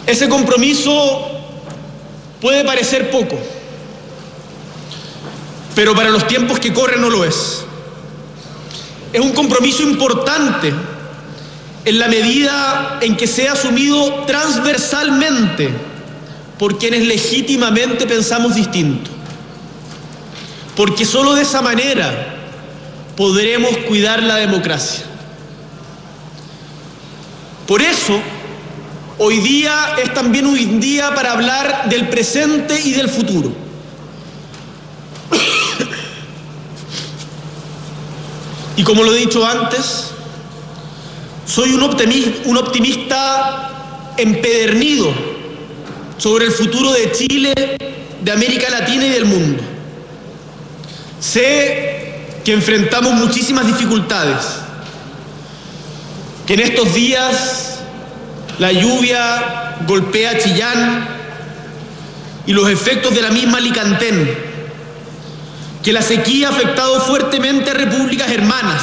Ese 0.06 0.26
compromiso 0.30 1.28
puede 2.40 2.64
parecer 2.64 3.10
poco, 3.10 3.38
pero 5.78 5.94
para 5.94 6.10
los 6.10 6.26
tiempos 6.26 6.58
que 6.58 6.72
corren 6.72 7.00
no 7.00 7.08
lo 7.08 7.24
es. 7.24 7.62
Es 9.12 9.20
un 9.20 9.30
compromiso 9.30 9.84
importante 9.84 10.74
en 11.84 11.98
la 12.00 12.08
medida 12.08 12.98
en 13.00 13.16
que 13.16 13.28
sea 13.28 13.52
asumido 13.52 14.24
transversalmente 14.26 15.70
por 16.58 16.78
quienes 16.78 17.06
legítimamente 17.06 18.08
pensamos 18.08 18.56
distinto 18.56 19.08
porque 20.74 21.04
solo 21.04 21.36
de 21.36 21.42
esa 21.42 21.62
manera 21.62 22.34
podremos 23.16 23.76
cuidar 23.86 24.20
la 24.20 24.34
democracia. 24.34 25.04
Por 27.68 27.82
eso, 27.82 28.20
hoy 29.18 29.38
día 29.38 29.94
es 30.02 30.12
también 30.12 30.44
un 30.44 30.80
día 30.80 31.14
para 31.14 31.34
hablar 31.34 31.88
del 31.88 32.08
presente 32.08 32.80
y 32.84 32.94
del 32.94 33.08
futuro. 33.08 33.67
Y 38.78 38.84
como 38.84 39.02
lo 39.02 39.12
he 39.12 39.18
dicho 39.18 39.44
antes, 39.44 40.12
soy 41.44 41.72
un 41.72 42.56
optimista, 42.56 43.70
empedernido 44.16 45.12
sobre 46.16 46.46
el 46.46 46.52
futuro 46.52 46.92
de 46.92 47.10
Chile, 47.10 47.76
de 48.22 48.30
América 48.30 48.70
Latina 48.70 49.04
y 49.04 49.10
del 49.10 49.24
mundo. 49.24 49.64
Sé 51.18 52.20
que 52.44 52.52
enfrentamos 52.52 53.14
muchísimas 53.14 53.66
dificultades, 53.66 54.44
que 56.46 56.54
en 56.54 56.60
estos 56.60 56.94
días 56.94 57.80
la 58.60 58.70
lluvia 58.70 59.74
golpea 59.88 60.38
Chillán 60.38 61.08
y 62.46 62.52
los 62.52 62.70
efectos 62.70 63.12
de 63.12 63.22
la 63.22 63.30
misma 63.30 63.58
Licantén, 63.58 64.47
que 65.88 65.94
la 65.94 66.02
sequía 66.02 66.48
ha 66.48 66.50
afectado 66.50 67.00
fuertemente 67.00 67.70
a 67.70 67.72
repúblicas 67.72 68.30
hermanas, 68.30 68.82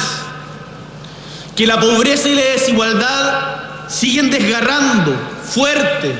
que 1.54 1.64
la 1.64 1.78
pobreza 1.78 2.28
y 2.28 2.34
la 2.34 2.42
desigualdad 2.42 3.88
siguen 3.88 4.28
desgarrando 4.28 5.14
fuerte 5.48 6.12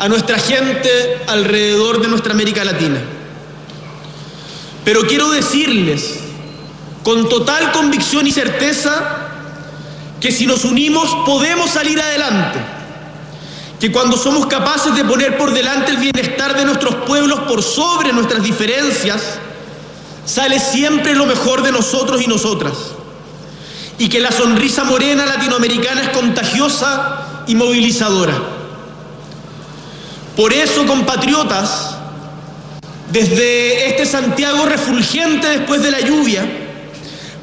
a 0.00 0.08
nuestra 0.08 0.40
gente 0.40 1.22
alrededor 1.28 2.02
de 2.02 2.08
nuestra 2.08 2.32
América 2.32 2.64
Latina. 2.64 2.98
Pero 4.84 5.02
quiero 5.02 5.30
decirles 5.30 6.18
con 7.04 7.28
total 7.28 7.70
convicción 7.70 8.26
y 8.26 8.32
certeza 8.32 9.18
que 10.18 10.32
si 10.32 10.48
nos 10.48 10.64
unimos 10.64 11.14
podemos 11.24 11.70
salir 11.70 12.00
adelante, 12.00 12.58
que 13.78 13.92
cuando 13.92 14.16
somos 14.16 14.46
capaces 14.46 14.96
de 14.96 15.04
poner 15.04 15.38
por 15.38 15.52
delante 15.52 15.92
el 15.92 15.98
bienestar 15.98 16.56
de 16.56 16.64
nuestros 16.64 16.96
pueblos 17.06 17.38
por 17.46 17.62
sobre 17.62 18.12
nuestras 18.12 18.42
diferencias, 18.42 19.38
sale 20.28 20.60
siempre 20.60 21.14
lo 21.14 21.24
mejor 21.24 21.62
de 21.62 21.72
nosotros 21.72 22.20
y 22.20 22.26
nosotras, 22.26 22.74
y 23.96 24.10
que 24.10 24.20
la 24.20 24.30
sonrisa 24.30 24.84
morena 24.84 25.24
latinoamericana 25.24 26.02
es 26.02 26.08
contagiosa 26.10 27.44
y 27.46 27.54
movilizadora. 27.54 28.34
Por 30.36 30.52
eso, 30.52 30.86
compatriotas, 30.86 31.96
desde 33.10 33.88
este 33.88 34.04
Santiago 34.04 34.66
refulgente 34.66 35.48
después 35.48 35.82
de 35.82 35.90
la 35.90 36.00
lluvia, 36.00 36.44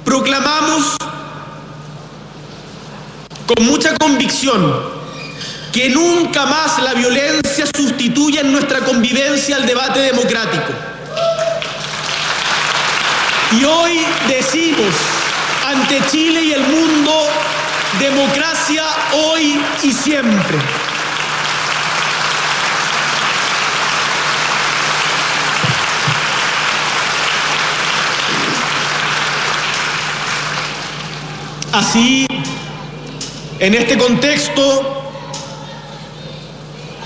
proclamamos 0.05 0.95
con 3.47 3.65
mucha 3.65 3.97
convicción 3.97 4.73
que 5.73 5.89
nunca 5.89 6.45
más 6.45 6.81
la 6.83 6.93
violencia 6.93 7.65
sustituya 7.75 8.41
en 8.41 8.51
nuestra 8.51 8.81
convivencia 8.81 9.55
al 9.55 9.65
debate 9.65 9.99
democrático. 10.01 10.71
Y 13.57 13.63
hoy 13.63 14.05
decimos 14.27 14.93
ante 15.65 16.01
Chile 16.07 16.41
y 16.41 16.51
el 16.51 16.61
mundo, 16.61 17.25
democracia 17.99 18.83
hoy 19.13 19.63
y 19.81 19.91
siempre. 19.93 20.57
Así, 31.71 32.27
en 33.59 33.73
este 33.73 33.97
contexto, 33.97 35.11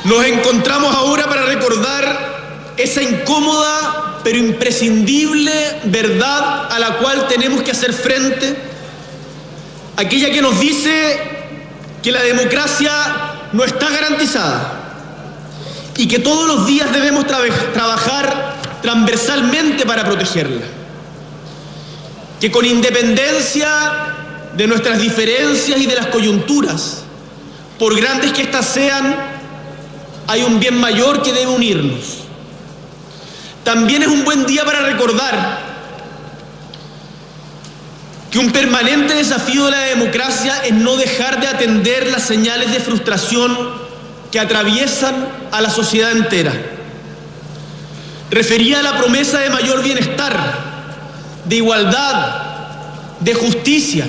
nos 0.04 0.26
encontramos 0.26 0.96
ahora 0.96 1.28
para 1.28 1.44
recordar 1.44 2.74
esa 2.78 3.04
incómoda 3.04 4.09
pero 4.24 4.38
imprescindible 4.38 5.52
verdad 5.86 6.72
a 6.72 6.80
la 6.80 6.98
cual 6.98 7.28
tenemos 7.28 7.62
que 7.62 7.72
hacer 7.72 7.94
frente, 7.94 8.56
aquella 9.98 10.32
que 10.32 10.42
nos 10.42 10.60
dice 10.60 11.20
que 12.02 12.12
la 12.12 12.22
democracia 12.22 12.92
no 13.52 13.64
está 13.64 13.90
garantizada 13.90 14.80
y 15.98 16.08
que 16.08 16.20
todos 16.20 16.48
los 16.48 16.68
días 16.68 16.92
debemos 16.94 17.26
trabajar 17.28 18.56
transversalmente 18.82 19.86
para 19.86 20.06
protegerla, 20.06 20.66
que 22.40 22.50
con 22.50 22.66
independencia 22.66 23.70
de 24.56 24.68
nuestras 24.68 25.02
diferencias 25.02 25.80
y 25.80 25.86
de 25.86 25.96
las 25.96 26.08
coyunturas, 26.08 27.04
por 27.78 27.96
grandes 27.96 28.32
que 28.32 28.44
éstas 28.44 28.66
sean, 28.66 29.16
hay 30.28 30.44
un 30.44 30.60
bien 30.60 30.80
mayor 30.80 31.22
que 31.22 31.34
debe 31.34 31.48
unirnos. 31.48 32.19
También 33.70 34.02
es 34.02 34.08
un 34.08 34.26
buen 34.26 34.48
día 34.48 34.66
para 34.66 34.80
recordar 34.80 35.60
que 38.32 38.40
un 38.40 38.52
permanente 38.52 39.14
desafío 39.14 39.66
de 39.66 39.72
la 39.72 39.82
democracia 39.82 40.64
es 40.66 40.74
no 40.74 40.98
dejar 40.98 41.40
de 41.40 41.46
atender 41.46 42.08
las 42.08 42.24
señales 42.24 42.72
de 42.72 42.80
frustración 42.80 43.56
que 44.32 44.40
atraviesan 44.40 45.14
a 45.52 45.62
la 45.62 45.70
sociedad 45.70 46.14
entera. 46.14 46.52
Refería 48.32 48.80
a 48.80 48.82
la 48.82 48.98
promesa 48.98 49.38
de 49.38 49.52
mayor 49.52 49.84
bienestar, 49.84 50.36
de 51.46 51.56
igualdad, 51.56 52.38
de 53.20 53.36
justicia, 53.36 54.08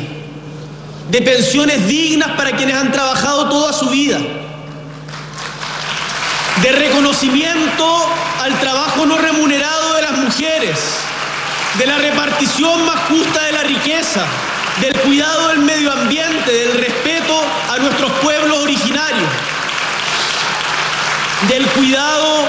de 1.11 1.20
pensiones 1.20 1.87
dignas 1.87 2.31
para 2.31 2.53
quienes 2.53 2.77
han 2.77 2.92
trabajado 2.92 3.51
toda 3.51 3.75
su 3.75 3.90
vida, 3.90 4.20
de 6.63 6.73
reconocimiento 6.73 8.07
al 8.43 8.59
trabajo 8.61 9.07
no 9.07 9.17
remunerado 9.17 9.95
de 9.95 10.03
las 10.03 10.19
mujeres, 10.19 10.79
de 11.79 11.87
la 11.87 11.99
repartición 11.99 12.85
más 12.85 13.09
justa 13.09 13.45
de 13.45 13.53
la 13.53 13.63
riqueza, 13.63 14.27
del 14.81 14.93
cuidado 15.01 15.49
del 15.49 15.61
medio 15.61 15.93
ambiente, 15.93 16.53
del 16.53 16.73
respeto 16.73 17.41
a 17.71 17.79
nuestros 17.79 18.11
pueblos 18.19 18.59
originarios, 18.59 19.29
del 21.49 21.67
cuidado 21.69 22.49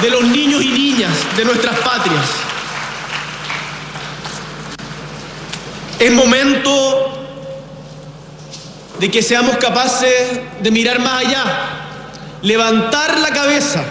de 0.00 0.10
los 0.10 0.22
niños 0.24 0.62
y 0.62 0.68
niñas 0.68 1.12
de 1.36 1.44
nuestras 1.44 1.78
patrias. 1.80 2.26
Es 5.98 6.10
momento 6.12 7.22
de 8.98 9.10
que 9.10 9.22
seamos 9.22 9.56
capaces 9.58 10.40
de 10.60 10.70
mirar 10.70 10.98
más 10.98 11.24
allá, 11.24 11.91
levantar 12.42 13.18
la 13.18 13.30
cabeza 13.30 13.84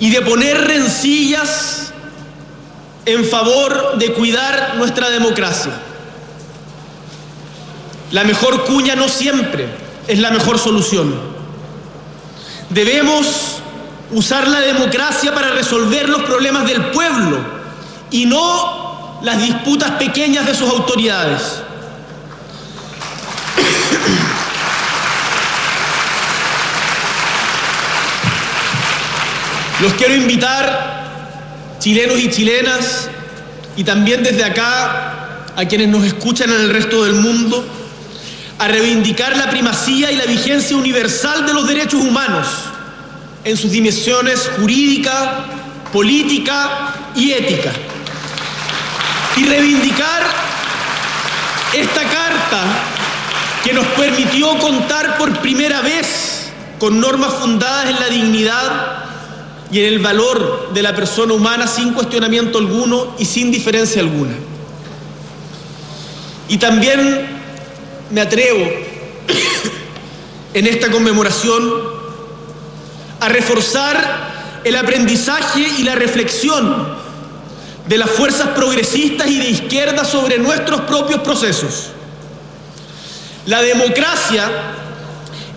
y 0.00 0.10
de 0.10 0.22
poner 0.22 0.58
rencillas 0.66 1.92
en 3.04 3.24
favor 3.24 3.98
de 3.98 4.12
cuidar 4.12 4.74
nuestra 4.76 5.10
democracia. 5.10 5.72
La 8.10 8.24
mejor 8.24 8.64
cuña 8.64 8.94
no 8.94 9.08
siempre 9.08 9.68
es 10.06 10.18
la 10.18 10.30
mejor 10.30 10.58
solución. 10.58 11.14
Debemos 12.70 13.58
usar 14.10 14.48
la 14.48 14.60
democracia 14.60 15.34
para 15.34 15.50
resolver 15.50 16.08
los 16.08 16.22
problemas 16.22 16.66
del 16.66 16.90
pueblo 16.90 17.38
y 18.10 18.26
no 18.26 19.20
las 19.22 19.40
disputas 19.40 19.92
pequeñas 19.92 20.46
de 20.46 20.54
sus 20.54 20.68
autoridades. 20.68 21.62
Los 29.82 29.94
quiero 29.94 30.14
invitar, 30.14 31.76
chilenos 31.80 32.20
y 32.20 32.30
chilenas, 32.30 33.08
y 33.74 33.82
también 33.82 34.22
desde 34.22 34.44
acá 34.44 35.48
a 35.56 35.64
quienes 35.64 35.88
nos 35.88 36.04
escuchan 36.04 36.50
en 36.50 36.60
el 36.60 36.70
resto 36.70 37.02
del 37.02 37.14
mundo, 37.14 37.66
a 38.60 38.68
reivindicar 38.68 39.36
la 39.36 39.50
primacía 39.50 40.12
y 40.12 40.14
la 40.14 40.26
vigencia 40.26 40.76
universal 40.76 41.46
de 41.46 41.54
los 41.54 41.66
derechos 41.66 42.00
humanos 42.00 42.46
en 43.42 43.56
sus 43.56 43.72
dimensiones 43.72 44.52
jurídica, 44.56 45.46
política 45.92 46.94
y 47.16 47.32
ética. 47.32 47.72
Y 49.36 49.46
reivindicar 49.46 50.22
esta 51.74 52.02
carta 52.04 52.62
que 53.64 53.72
nos 53.72 53.86
permitió 53.86 54.56
contar 54.58 55.18
por 55.18 55.40
primera 55.40 55.80
vez 55.80 56.52
con 56.78 57.00
normas 57.00 57.34
fundadas 57.34 57.90
en 57.90 57.98
la 57.98 58.06
dignidad 58.06 59.11
y 59.72 59.80
en 59.80 59.86
el 59.86 59.98
valor 60.00 60.68
de 60.74 60.82
la 60.82 60.94
persona 60.94 61.32
humana 61.32 61.66
sin 61.66 61.94
cuestionamiento 61.94 62.58
alguno 62.58 63.14
y 63.18 63.24
sin 63.24 63.50
diferencia 63.50 64.02
alguna. 64.02 64.34
Y 66.46 66.58
también 66.58 67.26
me 68.10 68.20
atrevo 68.20 68.60
en 70.54 70.66
esta 70.66 70.90
conmemoración 70.90 71.72
a 73.18 73.28
reforzar 73.30 74.60
el 74.62 74.76
aprendizaje 74.76 75.66
y 75.78 75.84
la 75.84 75.94
reflexión 75.94 76.94
de 77.88 77.96
las 77.96 78.10
fuerzas 78.10 78.48
progresistas 78.48 79.26
y 79.28 79.38
de 79.38 79.48
izquierda 79.48 80.04
sobre 80.04 80.38
nuestros 80.38 80.82
propios 80.82 81.20
procesos. 81.20 81.88
La 83.46 83.62
democracia 83.62 84.50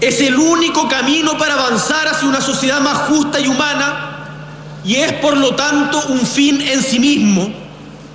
es 0.02 0.22
el 0.22 0.36
único 0.36 0.88
camino 0.88 1.38
para 1.38 1.54
avanzar 1.54 2.08
hacia 2.08 2.28
una 2.28 2.42
sociedad 2.42 2.82
más 2.82 3.10
justa 3.10 3.40
y 3.40 3.48
humana 3.48 4.16
y 4.84 4.96
es 4.96 5.14
por 5.14 5.36
lo 5.36 5.56
tanto 5.56 6.00
un 6.10 6.26
fin 6.26 6.62
en 6.62 6.84
sí 6.84 7.00
mismo, 7.00 7.52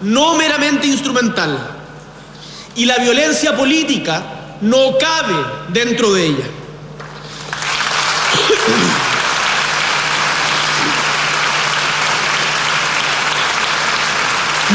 no 0.03 0.37
meramente 0.37 0.87
instrumental. 0.87 1.59
Y 2.77 2.85
la 2.85 2.99
violencia 2.99 3.57
política 3.57 4.23
no 4.61 4.97
cabe 4.99 5.35
dentro 5.69 6.13
de 6.13 6.27
ella. 6.27 6.45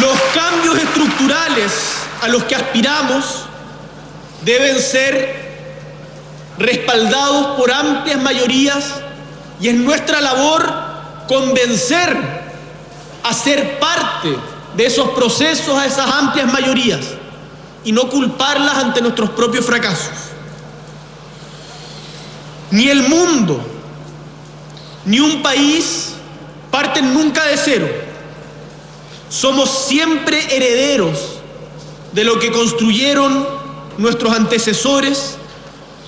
Los 0.02 0.22
cambios 0.34 0.78
estructurales 0.78 1.72
a 2.22 2.28
los 2.28 2.44
que 2.44 2.56
aspiramos 2.56 3.46
deben 4.44 4.82
ser 4.82 5.45
respaldados 6.58 7.58
por 7.58 7.72
amplias 7.72 8.22
mayorías 8.22 8.96
y 9.60 9.70
es 9.70 9.76
nuestra 9.76 10.22
labor 10.22 10.72
convencer 11.28 12.18
a 13.24 13.34
ser 13.34 13.80
parte 13.80 14.36
de 14.76 14.86
esos 14.86 15.10
procesos 15.10 15.78
a 15.78 15.86
esas 15.86 16.10
amplias 16.12 16.52
mayorías 16.52 17.06
y 17.84 17.92
no 17.92 18.10
culparlas 18.10 18.78
ante 18.78 19.02
nuestros 19.02 19.30
propios 19.32 19.66
fracasos. 19.66 20.12
Ni 22.72 22.90
el 22.90 23.04
mundo, 23.04 23.62
ni 25.06 25.20
un 25.20 25.42
país 25.42 26.14
parten 26.72 27.14
nunca 27.14 27.46
de 27.46 27.58
cero. 27.58 27.88
Somos 29.30 29.86
siempre 29.88 30.56
herederos 30.56 31.40
de 32.12 32.24
lo 32.24 32.40
que 32.40 32.52
construyeron 32.52 33.48
nuestros 33.98 34.34
antecesores 34.34 35.38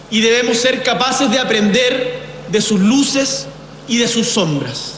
y 0.09 0.21
debemos 0.21 0.57
ser 0.57 0.83
capaces 0.83 1.29
de 1.29 1.39
aprender 1.39 2.27
de 2.49 2.61
sus 2.61 2.79
luces 2.79 3.47
y 3.87 3.97
de 3.97 4.07
sus 4.07 4.27
sombras. 4.27 4.93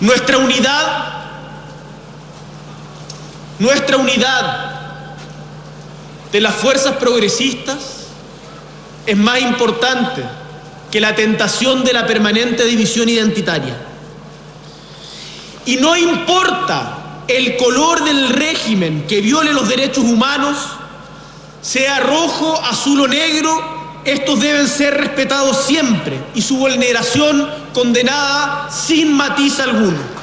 Nuestra 0.00 0.38
unidad, 0.38 1.14
nuestra 3.58 3.98
unidad 3.98 4.70
de 6.32 6.40
las 6.40 6.54
fuerzas 6.54 6.96
progresistas 6.96 8.06
es 9.06 9.16
más 9.16 9.40
importante 9.40 10.22
que 10.90 11.00
la 11.00 11.14
tentación 11.14 11.84
de 11.84 11.92
la 11.92 12.06
permanente 12.06 12.64
división 12.64 13.08
identitaria. 13.08 13.76
Y 15.66 15.76
no 15.76 15.96
importa 15.96 17.22
el 17.28 17.56
color 17.56 18.02
del 18.02 18.30
régimen 18.30 19.06
que 19.06 19.20
viole 19.20 19.52
los 19.52 19.68
derechos 19.68 20.04
humanos, 20.04 20.56
sea 21.62 22.00
rojo, 22.00 22.60
azul 22.64 23.00
o 23.00 23.08
negro, 23.08 23.80
estos 24.04 24.40
deben 24.40 24.66
ser 24.66 24.94
respetados 24.94 25.64
siempre 25.66 26.18
y 26.34 26.42
su 26.42 26.56
vulneración 26.56 27.48
condenada 27.74 28.70
sin 28.70 29.12
matiz 29.12 29.60
alguno. 29.60 30.20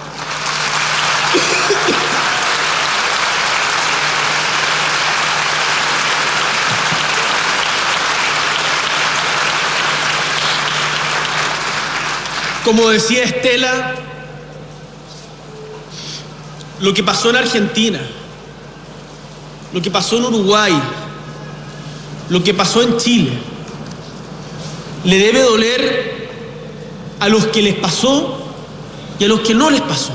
Como 12.63 12.89
decía 12.89 13.23
Estela, 13.23 13.95
lo 16.81 16.93
que 16.93 17.01
pasó 17.01 17.29
en 17.29 17.37
Argentina, 17.37 17.99
lo 19.71 19.81
que 19.81 19.89
pasó 19.89 20.17
en 20.17 20.25
Uruguay, 20.25 20.73
lo 22.29 22.43
que 22.43 22.53
pasó 22.53 22.81
en 22.81 22.97
Chile, 22.97 23.31
le 25.03 25.17
debe 25.17 25.41
doler 25.41 26.29
a 27.19 27.29
los 27.29 27.47
que 27.47 27.61
les 27.61 27.75
pasó 27.75 28.39
y 29.19 29.25
a 29.25 29.27
los 29.27 29.41
que 29.41 29.53
no 29.53 29.69
les 29.69 29.81
pasó. 29.81 30.11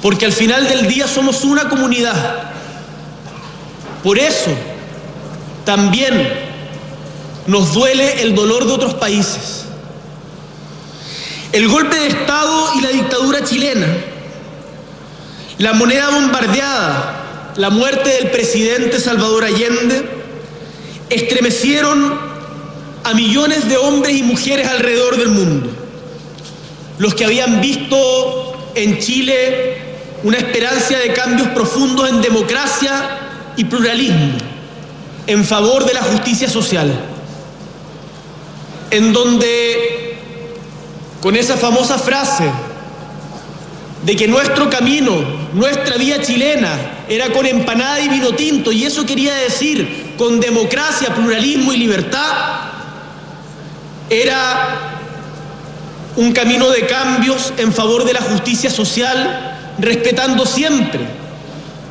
Porque 0.00 0.26
al 0.26 0.32
final 0.32 0.68
del 0.68 0.86
día 0.86 1.08
somos 1.08 1.44
una 1.44 1.68
comunidad. 1.68 2.52
Por 4.02 4.18
eso 4.18 4.50
también 5.64 6.28
nos 7.46 7.72
duele 7.72 8.22
el 8.22 8.34
dolor 8.34 8.66
de 8.66 8.72
otros 8.72 8.94
países. 8.94 9.64
El 11.52 11.68
golpe 11.68 11.96
de 11.96 12.08
Estado 12.08 12.70
y 12.76 12.80
la 12.80 12.88
dictadura 12.90 13.44
chilena, 13.44 13.86
la 15.58 15.72
moneda 15.72 16.10
bombardeada, 16.10 17.52
la 17.56 17.70
muerte 17.70 18.10
del 18.10 18.30
presidente 18.30 18.98
Salvador 18.98 19.44
Allende, 19.44 20.23
estremecieron 21.14 22.18
a 23.04 23.14
millones 23.14 23.68
de 23.68 23.76
hombres 23.76 24.16
y 24.16 24.22
mujeres 24.22 24.66
alrededor 24.66 25.16
del 25.16 25.28
mundo. 25.28 25.70
Los 26.98 27.14
que 27.14 27.24
habían 27.24 27.60
visto 27.60 28.70
en 28.74 28.98
Chile 28.98 29.76
una 30.22 30.38
esperanza 30.38 30.98
de 30.98 31.12
cambios 31.12 31.48
profundos 31.48 32.08
en 32.08 32.22
democracia 32.22 33.18
y 33.56 33.64
pluralismo, 33.64 34.38
en 35.26 35.44
favor 35.44 35.84
de 35.84 35.94
la 35.94 36.02
justicia 36.02 36.48
social, 36.48 36.90
en 38.90 39.12
donde 39.12 40.16
con 41.20 41.36
esa 41.36 41.56
famosa 41.56 41.98
frase 41.98 42.50
de 44.04 44.16
que 44.16 44.28
nuestro 44.28 44.68
camino, 44.70 45.12
nuestra 45.52 45.96
vía 45.96 46.20
chilena 46.22 47.04
era 47.08 47.30
con 47.30 47.46
empanada 47.46 48.00
y 48.00 48.08
vino 48.08 48.34
tinto, 48.34 48.72
y 48.72 48.84
eso 48.84 49.04
quería 49.04 49.34
decir 49.34 50.03
con 50.16 50.40
democracia, 50.40 51.14
pluralismo 51.14 51.72
y 51.72 51.78
libertad, 51.78 52.32
era 54.10 54.98
un 56.16 56.32
camino 56.32 56.70
de 56.70 56.86
cambios 56.86 57.52
en 57.56 57.72
favor 57.72 58.04
de 58.04 58.12
la 58.12 58.20
justicia 58.20 58.70
social, 58.70 59.74
respetando 59.78 60.46
siempre 60.46 61.00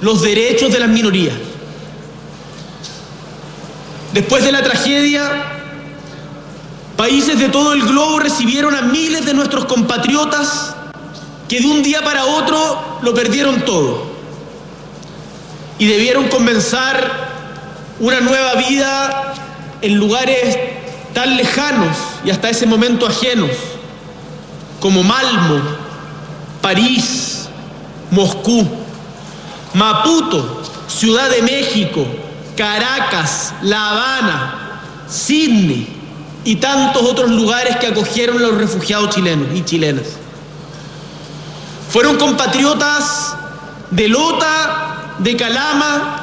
los 0.01 0.21
derechos 0.21 0.71
de 0.71 0.79
las 0.79 0.89
minorías. 0.89 1.35
Después 4.13 4.43
de 4.43 4.51
la 4.51 4.63
tragedia, 4.63 5.53
Países 6.97 7.39
de 7.39 7.49
todo 7.49 7.73
el 7.73 7.81
globo 7.81 8.19
recibieron 8.19 8.75
a 8.75 8.83
miles 8.83 9.25
de 9.25 9.33
nuestros 9.33 9.65
compatriotas 9.65 10.75
que 11.49 11.59
de 11.59 11.65
un 11.65 11.81
día 11.81 12.03
para 12.03 12.25
otro 12.25 12.99
lo 13.01 13.13
perdieron 13.15 13.65
todo 13.65 14.05
y 15.79 15.87
debieron 15.87 16.29
comenzar 16.29 17.32
una 17.99 18.21
nueva 18.21 18.55
vida 18.55 19.33
en 19.81 19.95
lugares 19.95 20.57
tan 21.13 21.35
lejanos 21.37 21.95
y 22.25 22.31
hasta 22.31 22.49
ese 22.49 22.65
momento 22.65 23.05
ajenos 23.05 23.51
como 24.79 25.03
Malmo, 25.03 25.61
París, 26.61 27.47
Moscú, 28.11 28.67
Maputo, 29.73 30.63
Ciudad 30.87 31.29
de 31.29 31.41
México, 31.41 32.05
Caracas, 32.57 33.53
La 33.61 33.89
Habana, 33.89 34.81
Sydney, 35.07 36.03
y 36.45 36.57
tantos 36.57 37.03
otros 37.03 37.31
lugares 37.31 37.77
que 37.77 37.87
acogieron 37.87 38.37
a 38.37 38.41
los 38.41 38.57
refugiados 38.57 39.09
chilenos 39.11 39.47
y 39.53 39.63
chilenas. 39.63 40.03
Fueron 41.89 42.17
compatriotas 42.17 43.35
de 43.91 44.07
Lota, 44.07 45.15
de 45.19 45.37
Calama, 45.37 46.22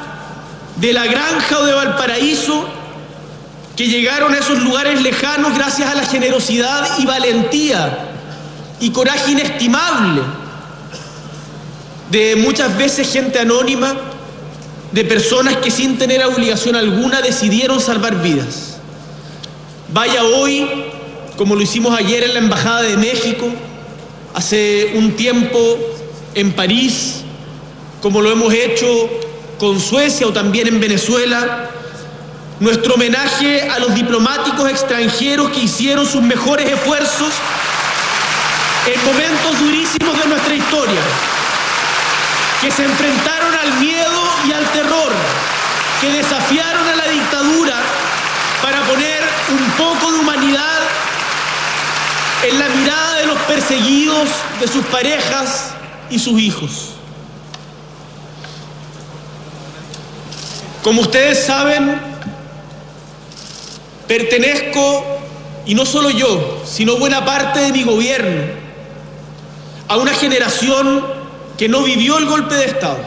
de 0.81 0.93
La 0.93 1.05
Granja 1.05 1.59
o 1.59 1.65
de 1.65 1.73
Valparaíso, 1.73 2.65
que 3.77 3.87
llegaron 3.87 4.33
a 4.33 4.39
esos 4.39 4.63
lugares 4.63 4.99
lejanos 5.03 5.53
gracias 5.55 5.87
a 5.91 5.95
la 5.95 6.05
generosidad 6.05 6.97
y 6.97 7.05
valentía 7.05 8.09
y 8.79 8.89
coraje 8.89 9.31
inestimable 9.31 10.23
de 12.09 12.35
muchas 12.35 12.75
veces 12.77 13.13
gente 13.13 13.39
anónima, 13.39 13.95
de 14.91 15.05
personas 15.05 15.55
que 15.57 15.69
sin 15.69 15.99
tener 15.99 16.25
obligación 16.25 16.75
alguna 16.75 17.21
decidieron 17.21 17.79
salvar 17.79 18.21
vidas. 18.21 18.77
Vaya 19.93 20.23
hoy, 20.23 20.67
como 21.37 21.55
lo 21.55 21.61
hicimos 21.61 21.97
ayer 21.97 22.23
en 22.23 22.33
la 22.33 22.39
Embajada 22.39 22.81
de 22.81 22.97
México, 22.97 23.47
hace 24.33 24.93
un 24.95 25.11
tiempo 25.11 25.77
en 26.33 26.51
París, 26.53 27.21
como 28.01 28.21
lo 28.21 28.31
hemos 28.31 28.51
hecho 28.51 29.09
con 29.61 29.79
Suecia 29.79 30.25
o 30.25 30.33
también 30.33 30.67
en 30.67 30.79
Venezuela, 30.79 31.69
nuestro 32.59 32.95
homenaje 32.95 33.69
a 33.69 33.77
los 33.77 33.93
diplomáticos 33.93 34.67
extranjeros 34.67 35.51
que 35.51 35.59
hicieron 35.59 36.07
sus 36.07 36.23
mejores 36.23 36.67
esfuerzos 36.67 37.29
en 38.91 39.05
momentos 39.05 39.59
durísimos 39.59 40.17
de 40.17 40.29
nuestra 40.29 40.55
historia, 40.55 40.99
que 42.59 42.71
se 42.71 42.85
enfrentaron 42.85 43.53
al 43.53 43.79
miedo 43.79 44.21
y 44.47 44.51
al 44.51 44.65
terror, 44.71 45.11
que 46.01 46.09
desafiaron 46.09 46.87
a 46.87 46.95
la 46.95 47.07
dictadura 47.07 47.75
para 48.63 48.81
poner 48.87 49.21
un 49.51 49.71
poco 49.73 50.11
de 50.11 50.19
humanidad 50.21 50.79
en 52.49 52.57
la 52.57 52.67
mirada 52.69 53.13
de 53.17 53.27
los 53.27 53.37
perseguidos, 53.41 54.27
de 54.59 54.67
sus 54.67 54.83
parejas 54.85 55.75
y 56.09 56.17
sus 56.17 56.39
hijos. 56.39 56.95
Como 60.83 61.01
ustedes 61.01 61.45
saben, 61.45 62.01
pertenezco, 64.07 65.05
y 65.65 65.75
no 65.75 65.85
solo 65.85 66.09
yo, 66.09 66.63
sino 66.65 66.97
buena 66.97 67.23
parte 67.23 67.59
de 67.59 67.71
mi 67.71 67.83
gobierno, 67.83 68.41
a 69.87 69.97
una 69.97 70.13
generación 70.13 71.05
que 71.55 71.69
no 71.69 71.83
vivió 71.83 72.17
el 72.17 72.25
golpe 72.25 72.55
de 72.55 72.65
Estado, 72.65 72.97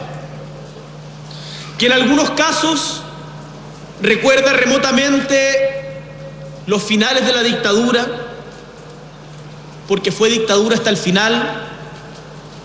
que 1.77 1.87
en 1.87 1.91
algunos 1.91 2.29
casos 2.31 3.01
recuerda 4.01 4.53
remotamente 4.53 5.99
los 6.67 6.81
finales 6.81 7.25
de 7.25 7.33
la 7.33 7.43
dictadura, 7.43 8.07
porque 9.85 10.13
fue 10.13 10.29
dictadura 10.29 10.77
hasta 10.77 10.89
el 10.89 10.97
final, 10.97 11.67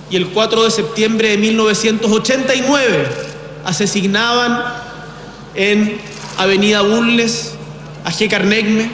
y 0.08 0.16
el 0.16 0.28
4 0.28 0.64
de 0.64 0.70
septiembre 0.70 1.30
de 1.30 1.38
1989 1.38 3.08
asesinaban 3.64 4.89
en 5.54 6.00
Avenida 6.38 6.82
Bulnes 6.82 7.52
a 8.04 8.10
G. 8.10 8.28
Carnegme, 8.28 8.90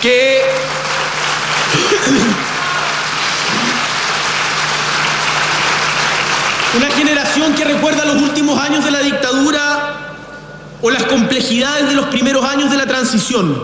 que 0.00 0.40
una 6.76 6.90
generación 6.90 7.54
que 7.54 7.64
recuerda 7.64 8.04
los 8.04 8.22
últimos 8.22 8.58
años 8.58 8.84
de 8.84 8.90
la 8.90 9.00
dictadura 9.00 10.16
o 10.80 10.90
las 10.90 11.04
complejidades 11.04 11.88
de 11.88 11.94
los 11.94 12.06
primeros 12.06 12.44
años 12.44 12.70
de 12.70 12.76
la 12.76 12.86
transición, 12.86 13.62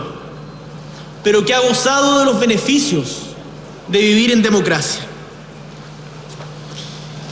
pero 1.23 1.43
que 1.43 1.53
ha 1.53 1.59
gozado 1.59 2.19
de 2.19 2.25
los 2.25 2.39
beneficios 2.39 3.23
de 3.89 3.99
vivir 3.99 4.31
en 4.31 4.41
democracia. 4.41 5.01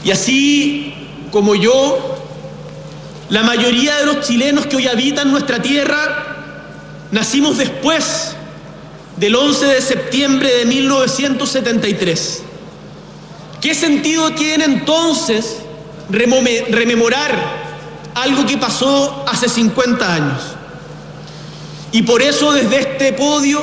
Y 0.04 0.10
así 0.10 0.94
como 1.30 1.54
yo, 1.54 2.17
La 3.30 3.42
mayoría 3.42 3.96
de 3.96 4.06
los 4.06 4.26
chilenos 4.26 4.66
que 4.66 4.76
hoy 4.76 4.88
habitan 4.88 5.30
nuestra 5.30 5.60
tierra 5.60 6.36
nacimos 7.10 7.58
después 7.58 8.34
del 9.16 9.34
11 9.34 9.66
de 9.66 9.82
septiembre 9.82 10.50
de 10.54 10.64
1973. 10.64 12.42
¿Qué 13.60 13.74
sentido 13.74 14.32
tiene 14.32 14.64
entonces 14.64 15.56
rememorar 16.08 17.34
algo 18.14 18.46
que 18.46 18.56
pasó 18.56 19.26
hace 19.28 19.50
50 19.50 20.14
años? 20.14 20.42
Y 21.92 22.02
por 22.02 22.22
eso 22.22 22.52
desde 22.52 22.80
este 22.80 23.12
podio 23.12 23.62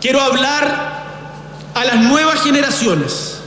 quiero 0.00 0.20
hablar 0.20 1.02
a 1.74 1.84
las 1.84 1.96
nuevas 1.96 2.42
generaciones, 2.42 3.38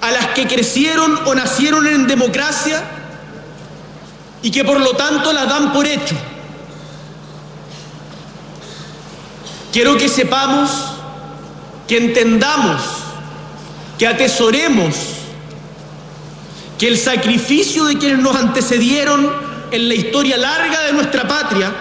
a 0.00 0.12
las 0.12 0.28
que 0.28 0.46
crecieron 0.46 1.18
o 1.24 1.34
nacieron 1.34 1.88
en 1.88 2.06
democracia 2.06 2.84
y 4.42 4.50
que 4.50 4.64
por 4.64 4.80
lo 4.80 4.94
tanto 4.94 5.32
la 5.32 5.46
dan 5.46 5.72
por 5.72 5.86
hecho. 5.86 6.16
Quiero 9.72 9.96
que 9.96 10.08
sepamos, 10.08 10.70
que 11.88 11.96
entendamos, 11.96 12.82
que 13.98 14.06
atesoremos 14.06 14.94
que 16.78 16.88
el 16.88 16.98
sacrificio 16.98 17.84
de 17.84 17.96
quienes 17.96 18.18
nos 18.18 18.34
antecedieron 18.34 19.32
en 19.70 19.88
la 19.88 19.94
historia 19.94 20.36
larga 20.36 20.82
de 20.82 20.92
nuestra 20.92 21.26
patria 21.28 21.72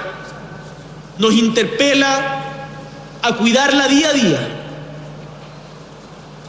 nos 1.18 1.34
interpela 1.34 2.44
a 3.22 3.34
cuidarla 3.34 3.88
día 3.88 4.10
a 4.10 4.14
día. 4.14 4.50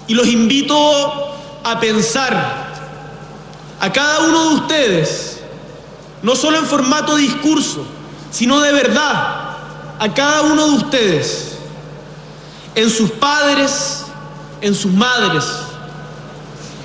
Y 0.06 0.14
los 0.14 0.26
invito 0.26 1.34
a 1.64 1.80
pensar 1.80 2.72
a 3.80 3.92
cada 3.92 4.20
uno 4.20 4.50
de 4.50 4.54
ustedes, 4.56 5.31
no 6.22 6.36
solo 6.36 6.58
en 6.58 6.66
formato 6.66 7.16
de 7.16 7.22
discurso, 7.22 7.84
sino 8.30 8.60
de 8.60 8.72
verdad, 8.72 9.56
a 9.98 10.14
cada 10.14 10.42
uno 10.42 10.66
de 10.68 10.76
ustedes, 10.76 11.56
en 12.74 12.88
sus 12.88 13.10
padres, 13.10 14.04
en 14.60 14.74
sus 14.74 14.92
madres, 14.92 15.44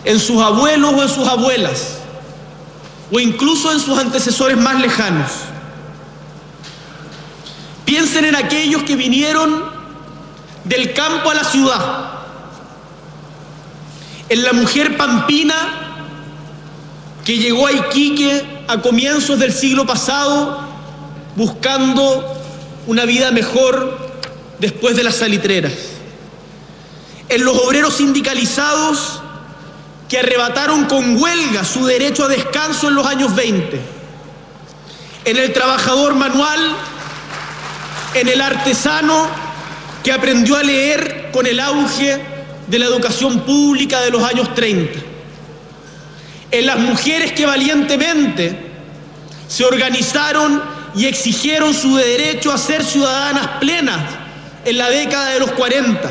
en 0.03 0.19
sus 0.19 0.41
abuelos 0.41 0.93
o 0.93 1.03
en 1.03 1.09
sus 1.09 1.27
abuelas, 1.27 1.97
o 3.11 3.19
incluso 3.19 3.71
en 3.71 3.79
sus 3.79 3.97
antecesores 3.97 4.57
más 4.57 4.79
lejanos. 4.81 5.31
Piensen 7.85 8.25
en 8.25 8.35
aquellos 8.35 8.83
que 8.83 8.95
vinieron 8.95 9.63
del 10.65 10.93
campo 10.93 11.29
a 11.29 11.35
la 11.35 11.43
ciudad, 11.43 12.11
en 14.29 14.43
la 14.43 14.51
mujer 14.51 14.97
pampina 14.97 15.55
que 17.23 17.37
llegó 17.37 17.67
a 17.67 17.71
Iquique 17.71 18.56
a 18.67 18.81
comienzos 18.81 19.39
del 19.39 19.53
siglo 19.53 19.85
pasado 19.85 20.59
buscando 21.35 22.35
una 22.87 23.05
vida 23.05 23.31
mejor 23.31 23.97
después 24.59 24.95
de 24.95 25.03
las 25.03 25.15
salitreras, 25.15 25.73
en 27.29 27.43
los 27.43 27.57
obreros 27.57 27.95
sindicalizados 27.95 29.21
que 30.09 30.19
arrebataron 30.19 30.85
con 30.85 31.21
huelga 31.21 31.63
su 31.63 31.85
derecho 31.85 32.25
a 32.25 32.27
descanso 32.29 32.87
en 32.87 32.95
los 32.95 33.05
años 33.05 33.35
20, 33.35 33.79
en 35.25 35.37
el 35.37 35.53
trabajador 35.53 36.15
manual 36.15 36.75
en 38.13 38.27
el 38.27 38.41
artesano 38.41 39.27
que 40.03 40.11
aprendió 40.11 40.55
a 40.55 40.63
leer 40.63 41.29
con 41.31 41.45
el 41.45 41.59
auge 41.59 42.19
de 42.67 42.79
la 42.79 42.85
educación 42.85 43.41
pública 43.41 44.01
de 44.01 44.11
los 44.11 44.23
años 44.23 44.53
30, 44.55 44.99
en 46.51 46.65
las 46.65 46.79
mujeres 46.79 47.33
que 47.33 47.45
valientemente 47.45 48.57
se 49.47 49.65
organizaron 49.65 50.61
y 50.95 51.05
exigieron 51.05 51.73
su 51.73 51.95
derecho 51.95 52.51
a 52.51 52.57
ser 52.57 52.83
ciudadanas 52.83 53.47
plenas 53.59 53.99
en 54.65 54.77
la 54.77 54.89
década 54.89 55.29
de 55.31 55.39
los 55.39 55.51
40. 55.51 56.09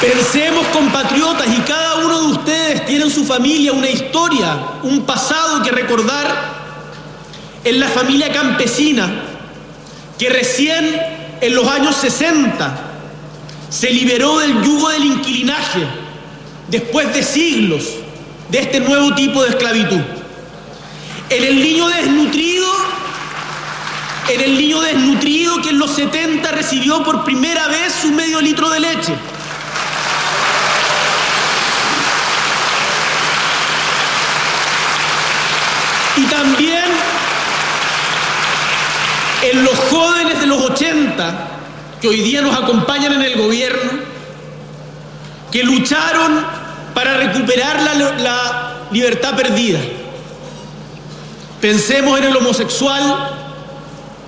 Pensemos 0.00 0.66
compatriotas 0.68 1.46
y 1.46 1.60
cada 1.60 1.96
uno 1.96 2.20
de 2.20 2.26
ustedes 2.28 2.86
tiene 2.86 3.04
en 3.04 3.10
su 3.10 3.24
familia 3.24 3.72
una 3.72 3.90
historia, 3.90 4.56
un 4.82 5.04
pasado 5.04 5.62
que 5.62 5.70
recordar 5.70 6.26
en 7.64 7.78
la 7.78 7.88
familia 7.88 8.32
campesina 8.32 9.10
que 10.18 10.30
recién 10.30 11.19
en 11.40 11.54
los 11.54 11.66
años 11.68 11.96
60 11.96 12.90
se 13.68 13.90
liberó 13.90 14.38
del 14.38 14.62
yugo 14.62 14.88
del 14.90 15.04
inquilinaje 15.04 15.86
después 16.68 17.12
de 17.14 17.22
siglos 17.22 17.84
de 18.48 18.58
este 18.58 18.80
nuevo 18.80 19.14
tipo 19.14 19.42
de 19.42 19.50
esclavitud. 19.50 20.00
En 21.30 21.44
el 21.44 21.62
niño 21.62 21.88
desnutrido, 21.88 22.66
en 24.28 24.40
el 24.40 24.58
niño 24.58 24.80
desnutrido 24.80 25.62
que 25.62 25.70
en 25.70 25.78
los 25.78 25.92
70 25.92 26.50
recibió 26.50 27.02
por 27.04 27.24
primera 27.24 27.68
vez 27.68 27.94
su 28.02 28.10
medio 28.10 28.40
litro 28.40 28.68
de 28.70 28.80
leche. 28.80 29.14
Y 36.16 36.22
también 36.24 36.84
en 39.42 39.64
los 39.64 39.78
jóvenes 39.90 40.19
80, 40.60 41.48
que 42.00 42.08
hoy 42.08 42.20
día 42.22 42.40
nos 42.42 42.56
acompañan 42.56 43.12
en 43.14 43.22
el 43.22 43.36
gobierno, 43.36 43.90
que 45.50 45.64
lucharon 45.64 46.44
para 46.94 47.16
recuperar 47.16 47.82
la, 47.82 47.94
la 47.94 48.74
libertad 48.90 49.36
perdida. 49.36 49.80
Pensemos 51.60 52.18
en 52.18 52.24
el 52.24 52.36
homosexual 52.36 53.36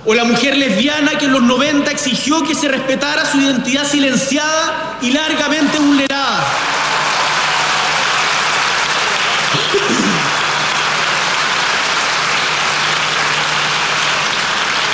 o 0.05 0.13
la 0.13 0.25
mujer 0.25 0.57
lesbiana 0.57 1.17
que 1.17 1.25
en 1.25 1.31
los 1.33 1.41
90 1.41 1.89
exigió 1.91 2.43
que 2.43 2.55
se 2.55 2.67
respetara 2.67 3.25
su 3.25 3.39
identidad 3.39 3.89
silenciada 3.89 4.97
y 5.01 5.11
largamente 5.11 5.79
vulnerada. 5.79 6.43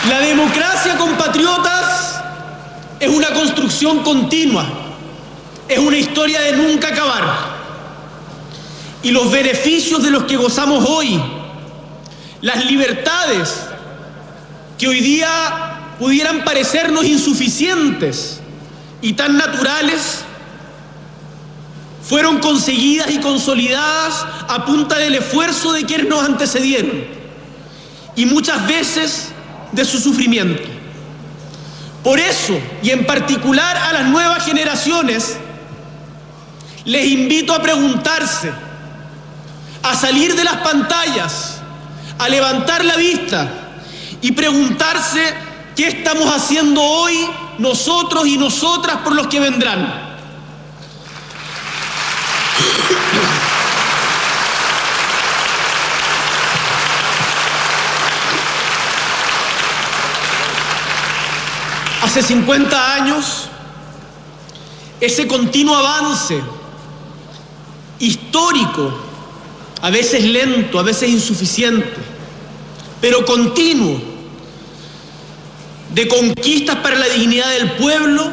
La 0.09 0.21
democracia, 0.21 0.97
compatriotas, 0.97 2.19
es 2.99 3.09
una 3.09 3.31
construcción 3.31 3.99
continua, 3.99 4.65
es 5.67 5.77
una 5.77 5.97
historia 5.97 6.41
de 6.41 6.53
nunca 6.53 6.87
acabar. 6.87 7.23
Y 9.03 9.11
los 9.11 9.31
beneficios 9.31 10.01
de 10.01 10.09
los 10.09 10.23
que 10.23 10.35
gozamos 10.35 10.83
hoy, 10.89 11.21
las 12.41 12.65
libertades 12.65 13.67
que 14.79 14.87
hoy 14.87 14.99
día 14.99 15.95
pudieran 15.99 16.43
parecernos 16.43 17.05
insuficientes 17.05 18.39
y 19.03 19.13
tan 19.13 19.37
naturales, 19.37 20.23
fueron 22.01 22.39
conseguidas 22.39 23.11
y 23.11 23.19
consolidadas 23.19 24.25
a 24.47 24.65
punta 24.65 24.97
del 24.97 25.13
esfuerzo 25.13 25.71
de 25.71 25.85
quienes 25.85 26.07
nos 26.07 26.25
antecedieron. 26.25 27.03
Y 28.15 28.25
muchas 28.25 28.65
veces 28.67 29.33
de 29.71 29.85
su 29.85 29.99
sufrimiento. 29.99 30.63
Por 32.03 32.19
eso, 32.19 32.57
y 32.81 32.91
en 32.91 33.05
particular 33.05 33.75
a 33.77 33.93
las 33.93 34.05
nuevas 34.07 34.45
generaciones, 34.45 35.37
les 36.85 37.07
invito 37.07 37.53
a 37.53 37.61
preguntarse, 37.61 38.51
a 39.83 39.95
salir 39.95 40.35
de 40.35 40.43
las 40.43 40.57
pantallas, 40.57 41.61
a 42.17 42.29
levantar 42.29 42.83
la 42.85 42.95
vista 42.95 43.49
y 44.21 44.31
preguntarse 44.31 45.33
qué 45.75 45.87
estamos 45.87 46.33
haciendo 46.33 46.81
hoy 46.81 47.15
nosotros 47.57 48.27
y 48.27 48.37
nosotras 48.37 48.97
por 48.97 49.13
los 49.13 49.27
que 49.27 49.39
vendrán. 49.39 50.09
Hace 62.09 62.23
50 62.23 62.93
años, 62.95 63.49
ese 64.99 65.27
continuo 65.27 65.75
avance 65.77 66.41
histórico, 67.99 68.91
a 69.79 69.91
veces 69.91 70.23
lento, 70.23 70.79
a 70.79 70.81
veces 70.81 71.07
insuficiente, 71.07 71.93
pero 72.99 73.23
continuo, 73.23 74.01
de 75.93 76.07
conquistas 76.07 76.77
para 76.77 76.95
la 76.95 77.09
dignidad 77.09 77.51
del 77.51 77.73
pueblo, 77.73 78.27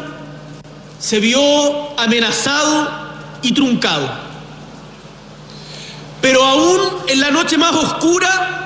se 0.99 1.21
vio 1.21 2.01
amenazado 2.01 2.89
y 3.43 3.53
truncado. 3.53 4.09
Pero 6.23 6.43
aún 6.43 6.81
en 7.09 7.21
la 7.21 7.31
noche 7.31 7.59
más 7.59 7.75
oscura, 7.75 8.66